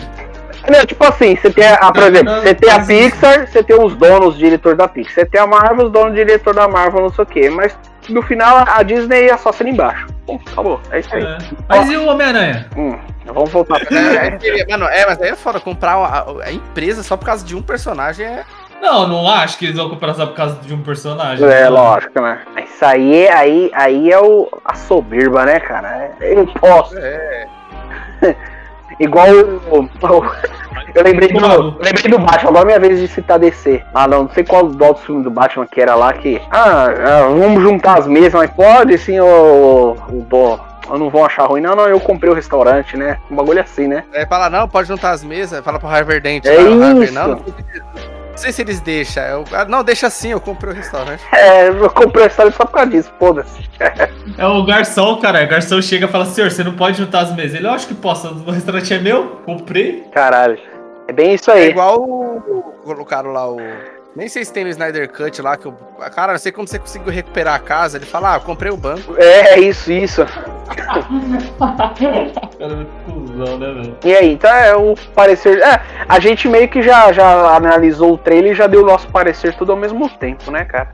Não, 0.70 0.86
tipo 0.86 1.04
assim, 1.04 1.36
você 1.36 1.50
tem 1.50 1.68
a, 1.68 1.92
por 1.92 2.04
exemplo, 2.04 2.34
você 2.36 2.54
tem 2.56 2.70
a 2.70 2.80
Pixar, 2.80 3.48
você 3.48 3.64
tem 3.64 3.80
os 3.80 3.96
donos, 3.96 4.38
diretor 4.38 4.76
da 4.76 4.88
Pixar. 4.88 5.14
Você 5.14 5.26
tem 5.26 5.42
a 5.42 5.48
Marvel, 5.48 5.88
os 5.88 5.92
donos, 5.92 6.16
diretor 6.16 6.54
da 6.56 6.68
Marvel, 6.68 7.02
não 7.02 7.10
sei 7.10 7.24
o 7.24 7.28
quê. 7.28 7.50
Mas 7.50 7.78
no 8.10 8.22
final 8.22 8.64
a 8.68 8.82
Disney 8.84 9.30
é 9.30 9.38
só 9.38 9.52
sendo 9.52 9.72
embaixo. 9.72 10.08
Bom, 10.26 10.40
acabou. 10.52 10.80
É 10.92 11.00
isso 11.00 11.14
aí. 11.14 11.24
É. 11.24 11.38
Mas 11.68 11.90
e 11.90 11.98
o 11.98 12.08
Homem-Aranha? 12.08 12.68
Hum, 12.78 12.98
vamos 13.26 13.52
voltar 13.52 13.86
pra 13.86 13.98
É, 13.98 14.66
mano, 14.70 14.86
é, 14.86 15.06
mas 15.06 15.22
aí 15.22 15.30
é 15.30 15.36
foda. 15.36 15.60
Comprar 15.60 15.96
a, 15.96 16.26
a 16.46 16.52
empresa 16.52 17.04
só 17.04 17.18
por 17.18 17.26
causa 17.26 17.46
de 17.46 17.56
um 17.56 17.62
personagem 17.62 18.26
é. 18.26 18.44
Não, 18.82 19.08
não 19.08 19.30
acho 19.30 19.58
que 19.58 19.66
eles 19.66 19.78
vão 19.78 19.90
comprar 19.90 20.14
só 20.14 20.26
por 20.26 20.36
causa 20.36 20.56
de 20.62 20.74
um 20.74 20.82
personagem. 20.82 21.48
É, 21.48 21.66
Não. 21.66 21.72
lógico, 21.72 22.20
né? 22.20 22.42
Isso 22.66 22.84
aí, 22.84 23.30
aí, 23.30 23.72
aí 23.74 24.12
é 24.12 24.20
o, 24.20 24.50
a 24.66 24.76
soberba, 24.76 25.46
né, 25.46 25.60
cara? 25.62 26.12
É 26.20 26.34
imposto. 26.34 26.98
É. 26.98 27.48
Igual 29.04 29.28
o. 29.72 29.90
eu 30.96 31.04
lembrei 31.04 31.30
do, 31.30 31.40
Claro. 31.40 31.76
lembrei 31.80 32.12
do 32.12 32.20
Batman, 32.20 32.50
agora 32.50 32.64
é 32.64 32.66
minha 32.66 32.80
vez 32.80 33.00
de 33.00 33.08
citar 33.08 33.40
DC. 33.40 33.84
Ah, 33.94 34.08
não, 34.08 34.24
não 34.24 34.30
sei 34.30 34.44
qual 34.44 34.68
do 34.68 34.84
outro 34.84 35.04
filme 35.04 35.24
do 35.24 35.32
Batman 35.32 35.68
que 35.68 35.82
era 35.82 35.96
lá 35.96 36.14
que. 36.14 36.42
Ah, 36.50 36.86
ah, 36.86 37.28
vamos 37.30 37.62
juntar 37.62 38.00
as 38.00 38.08
mesas, 38.08 38.34
mas 38.34 38.50
pode 38.52 38.98
sim, 38.98 39.20
o. 39.20 39.96
o. 40.10 40.60
Eu 40.90 41.00
não 41.00 41.10
vão 41.10 41.24
achar 41.24 41.46
ruim, 41.46 41.62
não, 41.62 41.76
não, 41.76 41.88
eu 41.88 42.00
comprei 42.00 42.30
o 42.30 42.36
restaurante, 42.36 42.98
né? 42.98 43.18
Um 43.32 43.36
bagulho 43.38 43.62
assim, 43.62 43.88
né? 43.88 44.04
Aí 44.14 44.26
fala, 44.26 44.50
não, 44.50 44.68
pode 44.68 44.90
juntar 44.90 45.12
as 45.12 45.24
mesas. 45.24 45.64
Fala 45.64 45.80
pro 45.80 45.88
Harvard 45.88 46.20
Dent. 46.20 46.46
É 46.46 46.58
lá, 46.58 46.62
o 46.62 46.80
Harvard, 46.80 47.04
isso. 47.06 47.14
não, 47.14 47.28
não, 47.30 47.44
não 48.34 48.38
sei 48.38 48.52
se 48.52 48.62
eles 48.62 48.82
deixam. 48.82 49.24
Eu, 49.24 49.44
ah, 49.54 49.64
não, 49.66 49.84
deixa 49.84 50.08
assim, 50.08 50.30
eu 50.32 50.42
comprei 50.42 50.74
o 50.74 50.76
restaurante. 50.76 51.24
É, 51.32 51.70
eu 51.70 51.90
comprei 51.90 52.26
o 52.26 52.28
restaurante 52.28 52.56
só 52.56 52.66
por 52.66 52.74
causa 52.74 52.90
disso, 52.92 53.12
foda-se. 53.18 53.64
É 54.38 54.48
o 54.48 54.64
garçom, 54.66 55.18
cara. 55.18 55.44
O 55.44 55.48
garçom 55.48 55.80
chega 55.82 56.06
e 56.08 56.10
fala, 56.10 56.26
senhor, 56.26 56.50
você 56.50 56.64
não 56.64 56.74
pode 56.74 56.98
juntar 56.98 57.20
as 57.20 57.36
mesas. 57.36 57.56
Ele, 57.56 57.68
eu 57.68 57.72
acho 57.72 57.88
que 57.88 57.94
posso. 57.94 58.28
O 58.30 58.52
restaurante 58.52 58.92
é 58.94 58.98
meu, 58.98 59.42
comprei. 59.46 60.02
Caralho. 60.12 60.58
É 61.08 61.14
bem 61.14 61.34
isso 61.36 61.52
É 61.52 61.56
aí. 61.56 61.70
igual 61.70 62.02
o. 62.02 62.74
Colocaram 62.84 63.32
lá 63.32 63.48
o. 63.52 63.58
Nem 64.16 64.28
sei 64.28 64.46
se 64.46 64.54
tem 64.54 64.64
no 64.64 64.70
Snyder 64.70 65.10
Cut 65.10 65.42
lá, 65.42 65.58
que 65.58 65.66
eu. 65.66 65.74
Cara, 66.16 66.34
não 66.34 66.40
sei 66.40 66.52
como 66.52 66.68
você 66.68 66.78
conseguiu 66.78 67.12
recuperar 67.12 67.56
a 67.56 67.60
casa. 67.60 67.98
Ele 67.98 68.06
fala, 68.06 68.34
ah, 68.34 68.36
eu 68.38 68.42
comprei 68.42 68.72
o 68.72 68.78
banco. 68.78 69.16
É, 69.18 69.60
isso, 69.60 69.92
isso. 69.92 70.24
Cara, 70.68 71.00
é 72.60 72.68
muito 72.68 72.92
cuzão, 73.06 73.58
né, 73.58 73.74
velho? 73.74 73.98
E 74.06 74.16
aí, 74.16 74.34
então 74.34 74.54
é 74.54 74.76
o 74.76 74.96
parecer. 75.16 75.60
É, 75.60 75.82
a 76.08 76.20
gente 76.20 76.48
meio 76.48 76.70
que 76.70 76.82
já, 76.84 77.12
já 77.12 77.56
analisou 77.56 78.14
o 78.14 78.18
trailer 78.18 78.52
e 78.52 78.56
já 78.56 78.68
deu 78.68 78.84
o 78.84 78.86
nosso 78.86 79.08
parecer 79.08 79.56
tudo 79.56 79.72
ao 79.72 79.78
mesmo 79.78 80.08
tempo, 80.10 80.52
né, 80.52 80.64
cara? 80.64 80.90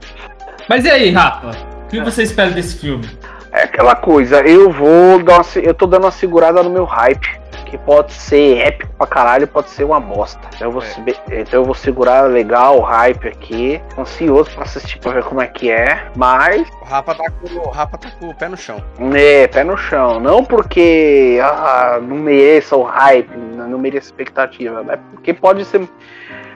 Mas 0.69 0.85
e 0.85 0.89
aí, 0.89 1.11
Rafa? 1.11 1.51
O 1.85 1.87
que 1.89 1.99
você 1.99 2.23
espera 2.23 2.51
desse 2.51 2.77
filme? 2.77 3.09
É 3.51 3.63
aquela 3.63 3.95
coisa, 3.95 4.41
eu 4.41 4.71
vou 4.71 5.23
dar 5.23 5.41
uma, 5.41 5.45
eu 5.55 5.73
tô 5.73 5.87
dando 5.87 6.03
uma 6.03 6.11
segurada 6.11 6.61
no 6.61 6.69
meu 6.69 6.85
hype, 6.85 7.38
que 7.69 7.77
pode 7.77 8.11
ser 8.13 8.57
épico 8.59 8.91
pra 8.97 9.07
caralho, 9.07 9.47
pode 9.47 9.69
ser 9.69 9.83
uma 9.83 9.99
bosta. 9.99 10.39
Então 10.55 10.67
eu 10.67 10.71
vou, 10.71 10.81
É. 10.81 11.39
então 11.41 11.59
eu 11.61 11.65
vou 11.65 11.73
segurar 11.75 12.23
legal 12.29 12.77
o 12.77 12.81
hype 12.81 13.27
aqui, 13.27 13.81
ansioso 13.97 14.49
pra 14.51 14.63
assistir 14.63 14.99
pra 14.99 15.11
ver 15.13 15.23
como 15.23 15.41
é 15.41 15.47
que 15.47 15.69
é, 15.71 16.07
mas, 16.15 16.67
O 16.81 16.85
Rafa 16.85 17.15
tá 17.15 17.23
com 17.31 17.47
o, 17.59 17.69
Rafa 17.69 17.97
tá 17.97 18.09
com 18.19 18.29
o 18.29 18.35
pé 18.35 18.49
no 18.49 18.57
chão. 18.57 18.83
né, 18.97 19.47
pé 19.47 19.63
no 19.63 19.77
chão. 19.77 20.19
Não 20.19 20.43
porque 20.43 21.39
ah, 21.41 21.99
não 22.01 22.17
mereça 22.17 22.75
o 22.75 22.83
hype, 22.83 23.29
não 23.37 23.69
não 23.69 23.77
mereça 23.79 24.07
expectativa, 24.07 24.83
mas 24.83 24.99
porque 25.11 25.33
pode 25.33 25.63
ser 25.65 25.87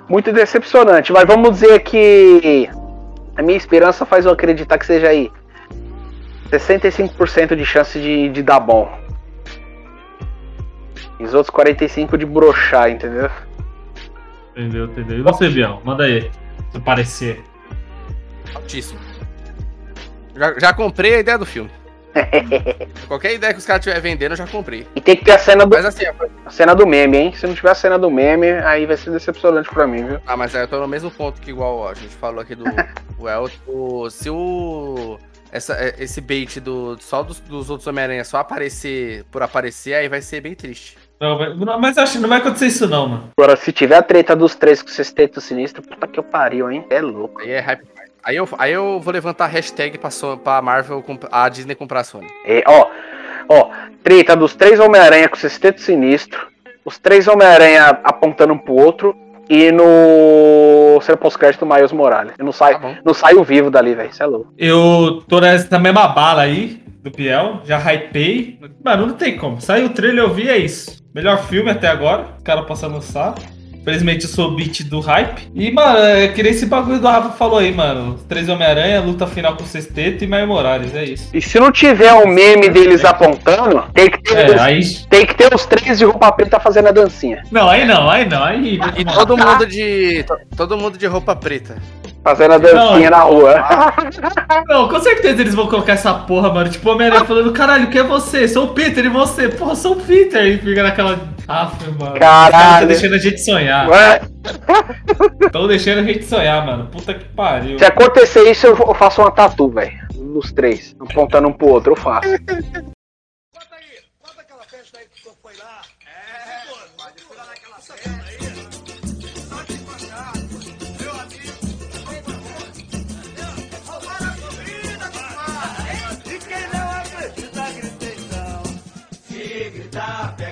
muito 0.10 0.32
decepcionante. 0.34 1.14
Mas 1.14 1.26
vamos 1.26 1.52
dizer 1.52 1.80
que 1.82 2.68
a 3.38 3.42
minha 3.42 3.58
esperança 3.58 4.06
faz 4.06 4.26
eu 4.26 4.32
acreditar 4.32 4.78
que 4.78 4.86
seja 4.86 5.08
aí 5.10 5.32
65% 6.52 7.56
de 7.56 7.66
chance 7.66 8.00
de, 8.00 8.30
de 8.30 8.44
dar 8.44 8.60
bom. 8.60 8.90
E 11.20 11.24
os 11.24 11.34
outros 11.34 11.56
45% 11.56 12.18
de 12.18 12.26
brochar, 12.26 12.90
entendeu? 12.90 13.30
Entendeu, 14.56 14.86
entendeu. 14.86 15.20
E 15.20 15.22
você, 15.22 15.50
Biel? 15.50 15.82
Manda 15.84 16.04
aí. 16.04 16.30
Seu 16.72 16.82
parecer. 16.82 17.44
Altíssimo. 18.54 19.00
Já, 20.36 20.60
já 20.60 20.74
comprei 20.74 21.16
a 21.16 21.20
ideia 21.20 21.38
do 21.38 21.46
filme. 21.46 21.70
Qualquer 23.08 23.34
ideia 23.34 23.54
que 23.54 23.60
os 23.60 23.66
caras 23.66 23.80
estiverem 23.80 24.12
vendendo, 24.12 24.34
eu 24.34 24.38
já 24.38 24.48
comprei. 24.48 24.88
E 24.96 25.02
tem 25.02 25.16
que 25.16 25.26
ter 25.26 25.32
a 25.32 25.40
cena 25.40 25.66
do, 25.66 25.76
Mas 25.76 25.86
assim, 25.86 26.06
a 26.46 26.50
cena 26.50 26.76
do 26.76 26.86
meme, 26.86 27.18
hein? 27.18 27.34
Se 27.36 27.48
não 27.48 27.56
tiver 27.56 27.72
a 27.72 27.76
cena 27.76 27.98
do 27.98 28.10
meme, 28.10 28.52
aí 28.52 28.86
vai 28.86 28.98
ser 28.98 29.12
decepcionante 29.12 29.70
pra 29.70 29.88
mim, 29.88 30.06
viu? 30.06 30.20
ah, 30.26 30.38
mas 30.38 30.54
eu 30.54 30.68
tô 30.68 30.80
no 30.80 30.88
mesmo 30.88 31.10
ponto 31.10 31.42
que 31.42 31.50
igual 31.50 31.88
a 31.88 31.94
gente 31.94 32.16
falou 32.16 32.42
aqui 32.42 32.56
do 32.56 32.66
o 33.18 33.30
Elton. 33.30 34.10
Se 34.10 34.30
o. 34.30 35.18
Essa, 35.52 35.74
é, 35.74 35.96
esse 36.00 36.20
bait 36.20 36.60
do, 36.60 36.98
só 37.00 37.22
dos, 37.22 37.40
dos 37.40 37.70
outros 37.70 37.86
Homem-Aranha 37.86 38.24
só 38.24 38.38
aparecer 38.38 39.24
por 39.26 39.44
aparecer, 39.44 39.94
aí 39.94 40.10
vai 40.10 40.20
ser 40.20 40.42
bem 40.42 40.56
triste. 40.56 40.98
Não, 41.24 41.38
vai- 41.38 41.54
não, 41.54 41.80
mas 41.80 41.98
acho 41.98 42.14
que 42.14 42.20
não 42.20 42.28
vai 42.28 42.40
acontecer 42.40 42.68
isso, 42.68 42.86
não, 42.86 43.08
mano. 43.08 43.30
Agora, 43.38 43.56
se 43.56 43.72
tiver 43.72 43.96
a 43.96 44.02
treta 44.02 44.36
dos 44.36 44.56
três 44.56 44.82
com 44.82 44.90
o 44.90 44.92
sexteto 44.92 45.40
sinistro, 45.40 45.82
puta 45.82 46.06
que 46.06 46.20
eu 46.20 46.24
pariu, 46.24 46.70
hein? 46.70 46.86
É 46.90 47.00
louco. 47.02 47.40
Aí 47.42 47.52
é 47.52 47.60
hype. 47.62 47.84
Aí 48.26 48.36
eu, 48.36 48.48
aí 48.58 48.74
eu 48.74 49.00
vou 49.00 49.14
levantar 49.14 49.46
a 49.46 49.48
hashtag 49.48 49.98
pra, 49.98 50.10
So- 50.10 50.38
pra 50.38 50.62
Marvel, 50.62 51.02
a 51.32 51.48
Disney 51.48 51.76
comprar 51.76 52.02
a 52.02 52.04
Sony. 52.04 52.28
É, 52.46 52.62
ó, 52.68 52.88
ó, 53.48 53.70
treta 54.04 54.36
dos 54.36 54.54
três 54.54 54.80
Homem-Aranha 54.82 55.30
com 55.30 55.36
o 55.38 55.40
sexteto 55.40 55.80
sinistro, 55.80 56.46
os 56.84 56.98
três 57.00 57.26
Homem-Aranha 57.28 58.00
apontando 58.04 58.52
um 58.54 58.58
pro 58.58 58.74
outro 58.74 59.16
e 59.50 59.72
no 59.72 61.00
cena 61.02 61.18
pós-crédito 61.18 61.66
Miles 61.66 61.92
Morales. 61.94 62.34
Eu 62.38 62.44
não 62.46 62.52
saio, 62.52 62.80
Tá 62.80 62.96
não 63.04 63.14
saio 63.14 63.44
vivo 63.44 63.70
dali, 63.72 63.94
velho. 63.96 64.10
Isso 64.10 64.24
é 64.24 64.26
louco. 64.26 64.54
Eu 64.58 65.22
tô 65.28 65.40
nessa 65.40 65.80
mesma 65.80 66.08
bala 66.10 66.42
aí, 66.44 66.82
do 67.04 67.12
Piel. 67.12 67.62
Já 67.66 67.78
hypei. 67.78 68.58
Mano, 68.84 69.08
não 69.08 69.14
tem 69.16 69.38
como. 69.38 69.60
Saiu 69.62 69.88
o 69.88 69.90
trailer, 69.90 70.24
eu 70.24 70.34
vi, 70.34 70.50
é 70.50 70.58
isso. 70.58 71.04
Melhor 71.14 71.44
filme 71.46 71.70
até 71.70 71.88
agora. 71.88 72.28
O 72.40 72.44
cara 72.44 72.64
passando 72.64 72.94
no 72.96 73.02
saco. 73.02 73.42
Infelizmente 73.76 74.24
eu 74.24 74.30
sou 74.30 74.48
o 74.52 74.56
beat 74.56 74.82
do 74.84 75.02
hype. 75.02 75.50
E, 75.54 75.70
mano, 75.70 75.98
é 76.00 76.30
que 76.30 76.42
nem 76.42 76.54
esse 76.54 76.66
bagulho 76.66 77.00
do 77.02 77.06
Rafa 77.08 77.32
falou 77.32 77.60
aí, 77.60 77.74
mano. 77.74 78.18
Três 78.30 78.48
Homem-Aranha, 78.48 79.02
luta 79.02 79.28
final 79.28 79.58
com 79.58 79.64
o 79.64 79.68
Sexteto 79.68 80.24
e 80.24 80.28
Maio 80.28 80.48
Morales, 80.48 80.96
é 80.96 81.04
isso. 81.04 81.30
E 81.34 81.42
se 81.42 81.60
não 81.60 81.70
tiver 81.70 82.14
o 82.14 82.26
meme 82.26 82.70
deles 82.70 83.04
apontando, 83.04 83.84
tem 83.94 84.10
que 84.10 84.24
ter, 84.24 84.38
É, 84.38 84.56
os, 84.56 84.62
aí. 84.62 84.82
tem 85.10 85.26
que 85.26 85.36
ter 85.36 85.54
os 85.54 85.66
três 85.66 85.98
de 86.00 86.06
roupa 86.06 86.32
preta 86.32 86.62
fazendo 86.62 86.88
a 86.88 86.92
dancinha. 86.94 87.44
Não, 87.52 87.68
aí 87.68 87.84
não, 87.86 88.10
aí 88.10 88.26
não, 88.26 88.42
aí. 88.42 88.80
E 88.96 89.04
todo 89.04 89.36
mundo 89.36 89.66
de. 89.68 90.24
to- 90.24 90.38
Todo 90.56 90.78
mundo 90.78 90.98
de 90.98 91.06
roupa 91.06 91.36
preta. 91.36 91.76
Fazendo 92.24 92.54
a 92.54 92.58
dancinha 92.58 93.10
Não. 93.10 93.18
na 93.18 93.24
rua. 93.24 93.64
Não, 94.68 94.88
com 94.88 95.00
certeza 95.02 95.42
eles 95.42 95.54
vão 95.54 95.68
colocar 95.68 95.94
essa 95.94 96.14
porra, 96.14 96.54
mano. 96.54 96.70
Tipo, 96.70 96.90
o 96.90 96.94
Homem-Aranha 96.94 97.26
falando, 97.26 97.52
caralho, 97.52 97.90
quem 97.90 98.00
é 98.00 98.04
você? 98.04 98.48
Sou 98.48 98.66
o 98.66 98.74
Peter 98.74 99.04
e 99.04 99.10
você? 99.10 99.50
Porra, 99.50 99.76
sou 99.76 99.94
o 99.94 99.96
Peter. 100.02 100.46
E 100.46 100.58
fica 100.58 100.84
naquela. 100.84 101.20
Aff, 101.48 101.76
mano. 102.00 102.18
Caralho. 102.18 102.74
Estão 102.74 102.88
deixando 102.88 103.14
a 103.16 103.18
gente 103.18 103.42
sonhar. 103.42 103.90
Ué, 103.90 104.22
Estão 105.42 105.68
deixando 105.68 106.00
a 106.00 106.04
gente 106.04 106.24
sonhar, 106.24 106.66
mano. 106.66 106.88
Puta 106.88 107.14
que 107.14 107.26
pariu. 107.26 107.78
Se 107.78 107.86
acontecer 107.86 108.50
isso, 108.50 108.68
eu 108.68 108.78
eu 108.78 108.94
faço 108.94 109.22
uma 109.22 109.32
tatu, 109.32 109.70
velho. 109.70 109.92
Nos 110.16 110.52
três. 110.54 110.96
Apontando 111.00 111.50
um 111.50 111.54
pro 111.54 111.68
outro, 111.68 111.92
eu 111.92 111.98
faço. 111.98 112.30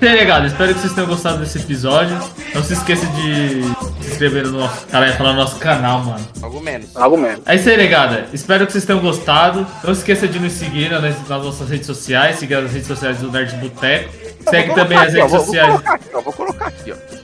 E 0.01 0.07
aí, 0.07 0.25
galera, 0.25 0.47
espero 0.47 0.73
que 0.73 0.79
vocês 0.81 0.93
tenham 0.93 1.07
gostado 1.07 1.37
desse 1.37 1.59
episódio. 1.59 2.17
Não 2.55 2.63
se 2.63 2.73
esqueça 2.73 3.05
de 3.05 3.61
se 4.03 4.11
inscrever 4.11 4.45
no 4.47 4.59
nosso. 4.59 4.87
Falar 4.87 5.33
no 5.33 5.39
nosso 5.39 5.57
canal, 5.59 5.99
mano. 6.03 6.27
Algo 6.41 6.59
menos. 6.59 6.95
Algo 6.95 7.17
mesmo. 7.17 7.43
É 7.45 7.55
isso 7.55 7.69
aí, 7.69 7.77
negada. 7.77 8.25
Espero 8.33 8.65
que 8.65 8.71
vocês 8.71 8.83
tenham 8.83 8.99
gostado. 8.99 9.65
Não 9.83 9.93
se 9.93 9.99
esqueça 9.99 10.27
de 10.27 10.39
nos 10.39 10.53
seguir 10.53 10.89
nas, 10.89 11.15
nas 11.29 11.43
nossas 11.43 11.69
redes 11.69 11.85
sociais, 11.85 12.37
seguir 12.37 12.55
as 12.55 12.71
redes 12.71 12.87
sociais 12.87 13.17
do 13.19 13.31
Nerd 13.31 13.55
Boteco. 13.57 14.09
Segue 14.49 14.73
também 14.73 14.97
as 14.97 15.09
aqui, 15.09 15.17
ó, 15.19 15.21
redes 15.25 15.31
vou- 15.31 15.39
sociais. 15.45 15.69
Vou 15.69 15.83
colocar 15.83 15.93
aqui, 15.93 16.09
ó. 16.15 16.21
Vou 16.21 16.33
colocar 16.33 16.65
aqui, 16.67 16.91
ó. 16.91 17.20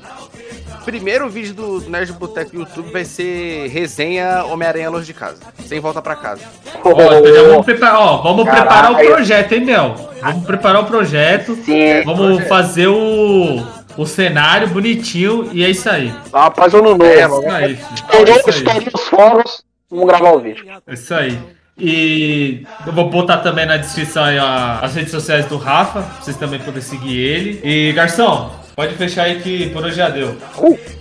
Primeiro 0.88 1.27
vídeo 1.29 1.53
do 1.53 1.81
Nerd 1.89 2.13
Boteco 2.13 2.51
no 2.53 2.61
YouTube 2.61 2.93
vai 2.93 3.03
ser 3.03 3.67
resenha 3.67 4.45
Homem-Aranha 4.45 4.89
Longe 4.89 5.05
de 5.07 5.13
Casa. 5.13 5.35
Sem 5.65 5.81
volta 5.81 6.01
pra 6.01 6.15
casa. 6.15 6.39
Ó, 6.81 6.91
então 6.91 7.25
já 7.35 7.43
vamos 7.43 7.65
preparar, 7.65 7.99
ó, 7.99 8.17
vamos 8.21 8.43
preparar 8.49 8.91
o 8.93 8.95
projeto, 8.95 9.51
hein, 9.51 9.65
Mel? 9.65 9.95
Vamos 10.21 10.45
preparar 10.45 10.81
o 10.81 10.85
projeto. 10.85 11.55
Sim, 11.65 12.03
Vamos 12.05 12.25
projeto. 12.25 12.47
fazer 12.47 12.88
o, 12.88 13.61
o 13.97 14.05
cenário 14.05 14.69
bonitinho 14.69 15.49
e 15.51 15.61
é 15.65 15.69
isso 15.69 15.89
aí. 15.89 16.09
após 16.31 16.73
ano 16.73 16.91
novo. 16.95 17.03
É, 17.03 17.17
É. 17.19 17.21
É 17.23 17.71
Estourou, 17.71 18.35
isso 18.38 18.49
aí. 18.49 18.55
estourou 18.55 18.89
os 18.95 19.01
fogos. 19.09 19.63
Vamos 19.91 20.05
gravar 20.07 20.31
o 20.31 20.39
vídeo. 20.39 20.65
É 20.88 20.93
isso 20.93 21.13
aí. 21.13 21.38
E 21.77 22.65
eu 22.85 22.93
vou 22.93 23.09
botar 23.09 23.39
também 23.39 23.65
na 23.65 23.75
descrição 23.75 24.23
aí 24.23 24.38
a- 24.39 24.79
as 24.81 24.95
redes 24.95 25.11
sociais 25.11 25.45
do 25.47 25.57
Rafa, 25.57 26.01
pra 26.01 26.21
vocês 26.21 26.38
também 26.38 26.59
poderem 26.59 26.81
seguir 26.81 27.19
ele. 27.19 27.59
E 27.61 27.91
Garçom, 27.91 28.49
pode 28.78 28.93
fechar 28.93 29.23
aí 29.23 29.41
que 29.41 29.71
por 29.71 29.84
hoje 29.84 29.95
já 29.95 30.07
deu. 30.07 30.38
Uh. 30.59 30.97